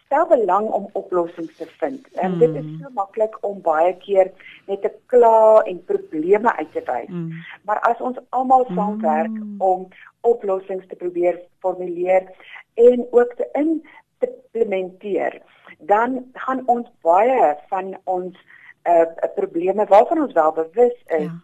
stel 0.10 0.26
belang 0.28 0.68
om 0.74 0.88
oplossings 0.98 1.56
te 1.58 1.68
vind. 1.78 2.08
En 2.18 2.32
mm. 2.34 2.40
dit 2.42 2.56
is 2.58 2.70
so 2.82 2.90
maklik 2.98 3.36
om 3.46 3.60
baie 3.62 3.94
keer 4.02 4.32
net 4.66 4.82
te 4.82 4.90
kla 5.14 5.62
en 5.70 5.84
probleme 5.86 6.54
uit 6.58 6.72
te 6.74 6.82
wys. 6.88 7.12
Mm. 7.14 7.44
Maar 7.70 7.82
as 7.92 8.02
ons 8.02 8.18
almal 8.30 8.66
saamwerk 8.74 9.36
mm. 9.36 9.62
om 9.62 9.86
oplossings 10.26 10.88
te 10.90 10.98
probeer 10.98 11.38
formuleer 11.62 12.26
en 12.74 13.06
ook 13.12 13.36
te 13.38 13.46
implementeer, 13.62 15.42
dan 15.78 16.24
gaan 16.34 16.66
ons 16.66 16.90
baie 17.06 17.54
van 17.70 17.94
ons 18.04 18.48
uh 18.90 19.06
probleme 19.36 19.86
waarvan 19.92 20.24
ons 20.26 20.34
wel 20.34 20.52
bewus 20.58 20.98
is 21.06 21.30
ja 21.30 21.38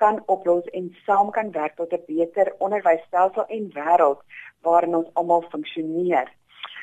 kan 0.00 0.22
oplos 0.32 0.64
en 0.64 0.96
saam 1.04 1.30
kan 1.30 1.50
werk 1.52 1.74
tot 1.76 1.92
'n 1.92 2.04
beter 2.06 2.54
onderwysstelsel 2.66 3.44
en 3.56 3.64
wêreld 3.78 4.20
waarin 4.66 4.96
ons 5.00 5.10
almal 5.12 5.44
funksioneer. 5.52 6.28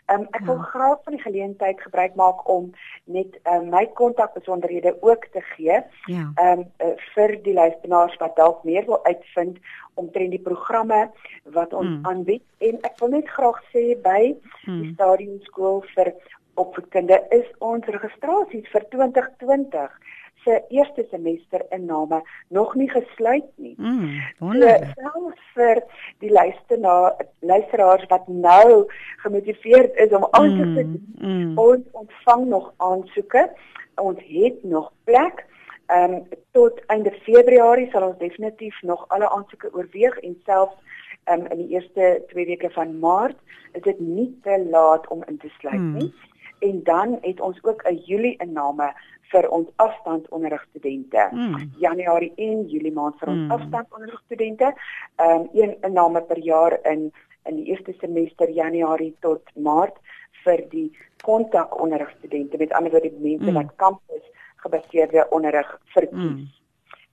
Um, 0.07 0.23
ek 0.31 0.45
wil 0.47 0.55
ja. 0.55 0.63
graag 0.71 0.99
van 1.03 1.17
die 1.17 1.21
geleentheid 1.21 1.81
gebruik 1.81 2.13
maak 2.15 2.45
om 2.49 2.69
net 3.11 3.33
um, 3.43 3.65
my 3.69 3.85
kontakbesonderhede 3.99 4.95
ook 5.03 5.25
te 5.33 5.41
gee. 5.41 5.81
Ja. 6.05 6.31
Um, 6.39 6.63
uh, 6.79 6.93
vir 7.15 7.35
die 7.43 7.53
luisteraars 7.53 8.15
wat 8.21 8.35
dalk 8.39 8.63
meer 8.63 8.85
wil 8.87 9.03
uitvind 9.03 9.59
omtrent 9.99 10.31
die 10.31 10.43
programme 10.43 11.09
wat 11.43 11.73
ons 11.73 11.97
mm. 11.97 12.05
aanbied 12.07 12.43
en 12.69 12.79
ek 12.87 12.95
wil 13.01 13.11
net 13.17 13.29
graag 13.35 13.59
sê 13.73 13.85
by 14.03 14.21
mm. 14.31 14.79
die 14.81 14.93
Stadium 14.93 15.39
Skool 15.49 15.83
vir 15.95 16.13
opvoedkunde 16.57 17.19
is 17.35 17.47
ons 17.59 17.85
registrasies 17.97 18.69
vir 18.73 18.85
2020 18.95 20.15
se 20.47 20.63
eerste 20.69 21.05
semester 21.11 21.65
inname 21.69 22.21
nog 22.47 22.75
nie 22.75 22.89
gesluit 22.89 23.49
nie. 23.55 23.73
Mm, 23.77 24.21
wonderlik. 24.39 24.93
So, 24.95 25.31
vir 25.55 25.81
die 26.23 26.31
luisteraar 26.31 27.17
luisteraars 27.39 28.05
wat 28.11 28.27
nou 28.27 28.85
gemotiveerd 29.23 29.95
is 30.05 30.15
om 30.15 30.27
aan 30.31 30.55
te 30.57 30.67
sit, 30.75 30.87
mm, 30.87 31.29
mm. 31.29 31.57
ons 31.57 31.83
ontvang 31.91 32.47
nog 32.47 32.71
aansoeke. 32.77 33.49
Ons 33.95 34.19
het 34.27 34.63
nog 34.63 34.91
plek. 35.03 35.45
Ehm 35.87 36.13
um, 36.13 36.23
tot 36.51 36.79
einde 36.91 37.11
Februarie 37.23 37.89
sal 37.91 38.07
ons 38.09 38.17
definitief 38.19 38.81
nog 38.81 39.05
alle 39.07 39.29
aansoeke 39.29 39.69
oorweeg 39.73 40.17
en 40.19 40.39
selfs 40.45 40.75
ehm 41.23 41.45
um, 41.45 41.51
in 41.51 41.57
die 41.65 41.69
eerste 41.75 42.23
2 42.27 42.45
weke 42.45 42.69
van 42.69 42.99
Maart 42.99 43.37
is 43.71 43.81
dit 43.81 43.99
nie 43.99 44.31
te 44.43 44.57
laat 44.71 45.07
om 45.07 45.23
in 45.27 45.37
te 45.37 45.51
sluit 45.59 45.79
mm. 45.79 45.93
nie. 45.97 46.13
En 46.59 46.83
dan 46.83 47.17
het 47.21 47.39
ons 47.39 47.63
ook 47.63 47.83
'n 47.83 48.01
Julie 48.05 48.37
inname 48.37 48.93
vir 49.31 49.47
ons 49.49 49.69
afstandonderrigstudente. 49.83 51.29
Mm. 51.31 51.71
Januarie 51.81 52.31
en 52.35 52.65
Julie 52.71 52.93
maand 52.93 53.17
vir 53.19 53.31
ons 53.33 53.43
mm. 53.45 53.55
afstandonderrigstudente. 53.57 54.73
Ehm 55.15 55.41
um, 55.41 55.49
een 55.53 55.75
inname 55.81 56.21
per 56.21 56.39
jaar 56.39 56.79
in 56.83 57.11
in 57.47 57.55
die 57.55 57.69
eerste 57.71 57.93
semester 57.99 58.49
Januarie 58.49 59.15
tot 59.23 59.41
Maart 59.55 59.95
vir 60.43 60.63
die 60.69 60.91
kontakonderrigstudente. 61.23 62.57
Met 62.57 62.73
ander 62.73 62.91
woorde 62.91 63.09
die 63.09 63.29
mense 63.29 63.51
mm. 63.51 63.59
wat 63.59 63.75
kampus 63.75 64.23
gebaseerde 64.63 65.27
onderrig 65.29 65.79
verkies. 65.95 66.31
Mm. 66.37 66.47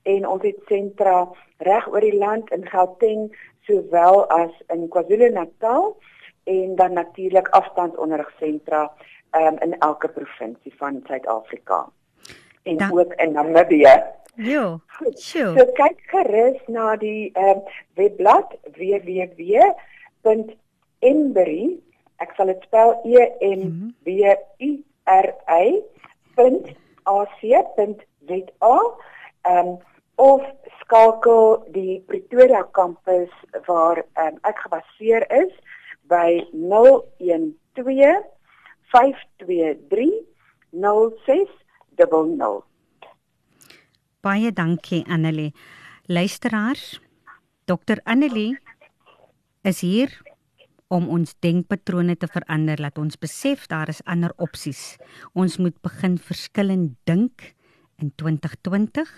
en 0.04 0.26
ons 0.28 0.42
het 0.44 0.58
sentra 0.68 1.14
reg 1.64 1.86
oor 1.88 2.04
die 2.04 2.18
land 2.18 2.50
in 2.52 2.66
Gauteng 2.68 3.30
sowel 3.64 4.26
as 4.36 4.52
in 4.74 4.88
KwaZulu-Natal 4.92 5.94
en 6.52 6.74
dan 6.76 6.92
natuurlik 6.92 7.48
afstandsonderrigsentra 7.56 8.82
um, 9.32 9.56
in 9.64 9.78
elke 9.78 10.08
provinsie 10.08 10.74
van 10.76 11.00
Suid-Afrika 11.06 11.86
en 12.64 12.76
dan, 12.76 12.98
ook 12.98 13.12
in 13.14 13.32
Namibië. 13.32 14.02
Ja. 14.34 14.80
Sure. 15.14 15.58
So 15.58 15.64
kyk 15.78 15.98
gerus 16.10 16.60
na 16.66 16.96
die 16.98 17.30
um, 17.38 17.62
webblad 17.94 18.56
www.embury 18.74 20.24
ek 22.22 22.32
sal 22.36 22.46
dit 22.50 22.62
spel 22.66 22.94
E 23.04 23.28
M 23.46 23.94
B 24.06 24.08
U 24.24 24.70
R 25.10 25.28
Y 25.50 25.82
.ac.za 27.04 28.76
um, 29.50 29.78
of 30.16 30.42
skakel 30.80 31.64
die 31.74 32.00
Pretoria 32.08 32.62
kampus 32.72 33.32
waar 33.66 33.98
um, 34.16 34.38
ek 34.48 34.58
gebaseer 34.64 35.26
is 35.42 35.52
by 36.08 36.40
012 36.54 38.24
523 38.94 40.24
0600 41.96 42.64
Baie 44.24 44.52
dankie 44.52 45.04
Annelie. 45.04 45.52
Luisteraars, 46.08 47.00
Dr 47.68 48.00
Annelie 48.04 48.56
is 49.62 49.82
hier 49.84 50.14
om 50.88 51.10
ons 51.12 51.34
denkpatrone 51.44 52.16
te 52.16 52.28
verander, 52.32 52.80
laat 52.80 52.96
ons 53.00 53.18
besef 53.20 53.66
daar 53.68 53.92
is 53.92 54.00
ander 54.08 54.32
opsies. 54.40 54.96
Ons 55.36 55.58
moet 55.60 55.76
begin 55.84 56.16
verskillend 56.16 56.94
dink 57.04 57.52
in 58.00 58.12
2020. 58.16 59.08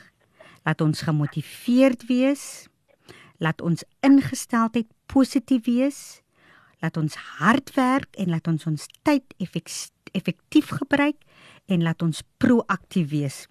Laat 0.66 0.82
ons 0.82 1.06
gemotiveerd 1.06 2.06
wees. 2.10 2.66
Laat 3.38 3.62
ons 3.62 3.86
ingesteldheid 4.06 4.90
positief 5.06 5.66
wees. 5.70 6.00
Laat 6.82 6.98
ons 6.98 7.14
hard 7.38 7.70
werk 7.78 8.18
en 8.18 8.34
laat 8.34 8.48
ons 8.50 8.66
ons 8.66 8.90
tyd 9.06 9.38
effektief 9.38 9.95
gebruik 10.80 11.16
en 11.66 11.82
laat 11.82 12.02
ons 12.02 12.22
proaktief 12.38 13.10
wees. 13.10 13.46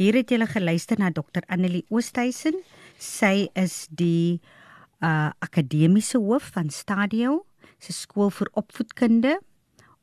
Hier 0.00 0.14
het 0.14 0.30
julle 0.30 0.46
geluister 0.46 0.98
na 0.98 1.10
Dr 1.10 1.42
Annelie 1.48 1.84
Oosthuizen. 1.90 2.62
Sy 2.98 3.48
is 3.54 3.86
die 3.90 4.40
uh 5.02 5.30
akademiese 5.42 6.18
hoof 6.18 6.50
van 6.54 6.70
Stadio, 6.70 7.44
se 7.78 7.92
skool 7.92 8.30
vir 8.30 8.48
opvoedkunde 8.54 9.40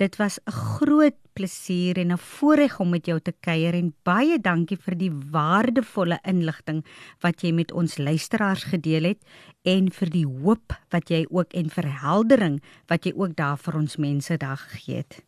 Dit 0.00 0.16
was 0.16 0.38
'n 0.46 0.50
groot 0.50 1.14
plesier 1.34 1.98
en 1.98 2.12
'n 2.12 2.18
voorreg 2.18 2.80
om 2.80 2.88
met 2.90 3.06
jou 3.06 3.20
te 3.20 3.34
kuier 3.40 3.74
en 3.74 3.94
baie 4.02 4.40
dankie 4.40 4.76
vir 4.76 4.94
die 4.96 5.10
waardevolle 5.10 6.18
inligting 6.24 6.84
wat 7.20 7.42
jy 7.42 7.52
met 7.52 7.72
ons 7.72 7.98
luisteraars 7.98 8.64
gedeel 8.64 9.04
het 9.04 9.22
en 9.62 9.90
vir 9.90 10.10
die 10.10 10.26
hoop 10.26 10.72
wat 10.90 11.08
jy 11.10 11.26
ook 11.30 11.52
en 11.52 11.68
verheldering 11.70 12.62
wat 12.86 13.04
jy 13.04 13.12
ook 13.14 13.36
daar 13.36 13.58
vir 13.58 13.74
ons 13.74 13.96
mense 13.96 14.36
daar 14.36 14.56
gegee 14.56 14.96
het. 14.96 15.22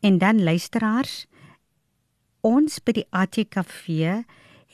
En 0.00 0.18
dan 0.18 0.42
luisteraars, 0.42 1.26
ons 2.40 2.78
by 2.78 2.92
die 2.92 3.06
ATKV 3.10 4.24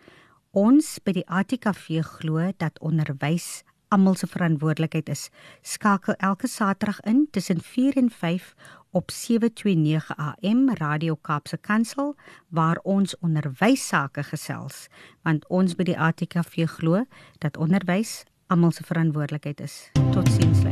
Ons 0.50 0.98
by 1.02 1.14
die 1.18 1.26
ATKV 1.26 2.02
glo 2.18 2.50
dat 2.58 2.78
onderwys 2.78 3.62
almal 3.94 4.18
se 4.18 4.26
verantwoordelikheid 4.26 5.08
is. 5.08 5.28
Skakel 5.62 6.14
elke 6.18 6.50
Saterdag 6.50 7.00
in 7.00 7.28
tussen 7.30 7.60
4 7.62 7.96
en 7.96 8.10
5 8.10 8.54
op 8.90 9.10
729 9.10 10.16
AM 10.16 10.74
Radio 10.74 11.14
Kaapse 11.14 11.56
Kansel 11.56 12.14
waar 12.48 12.78
ons 12.82 13.18
onderwys 13.18 13.86
sake 13.86 14.22
gesels 14.22 14.86
want 15.22 15.46
ons 15.48 15.74
by 15.74 15.88
die 15.90 15.98
ATKV 15.98 16.66
glo 16.76 17.04
dat 17.42 17.56
onderwys 17.56 18.22
almal 18.46 18.74
se 18.74 18.86
verantwoordelikheid 18.86 19.60
is. 19.60 19.90
Totsiens. 20.12 20.62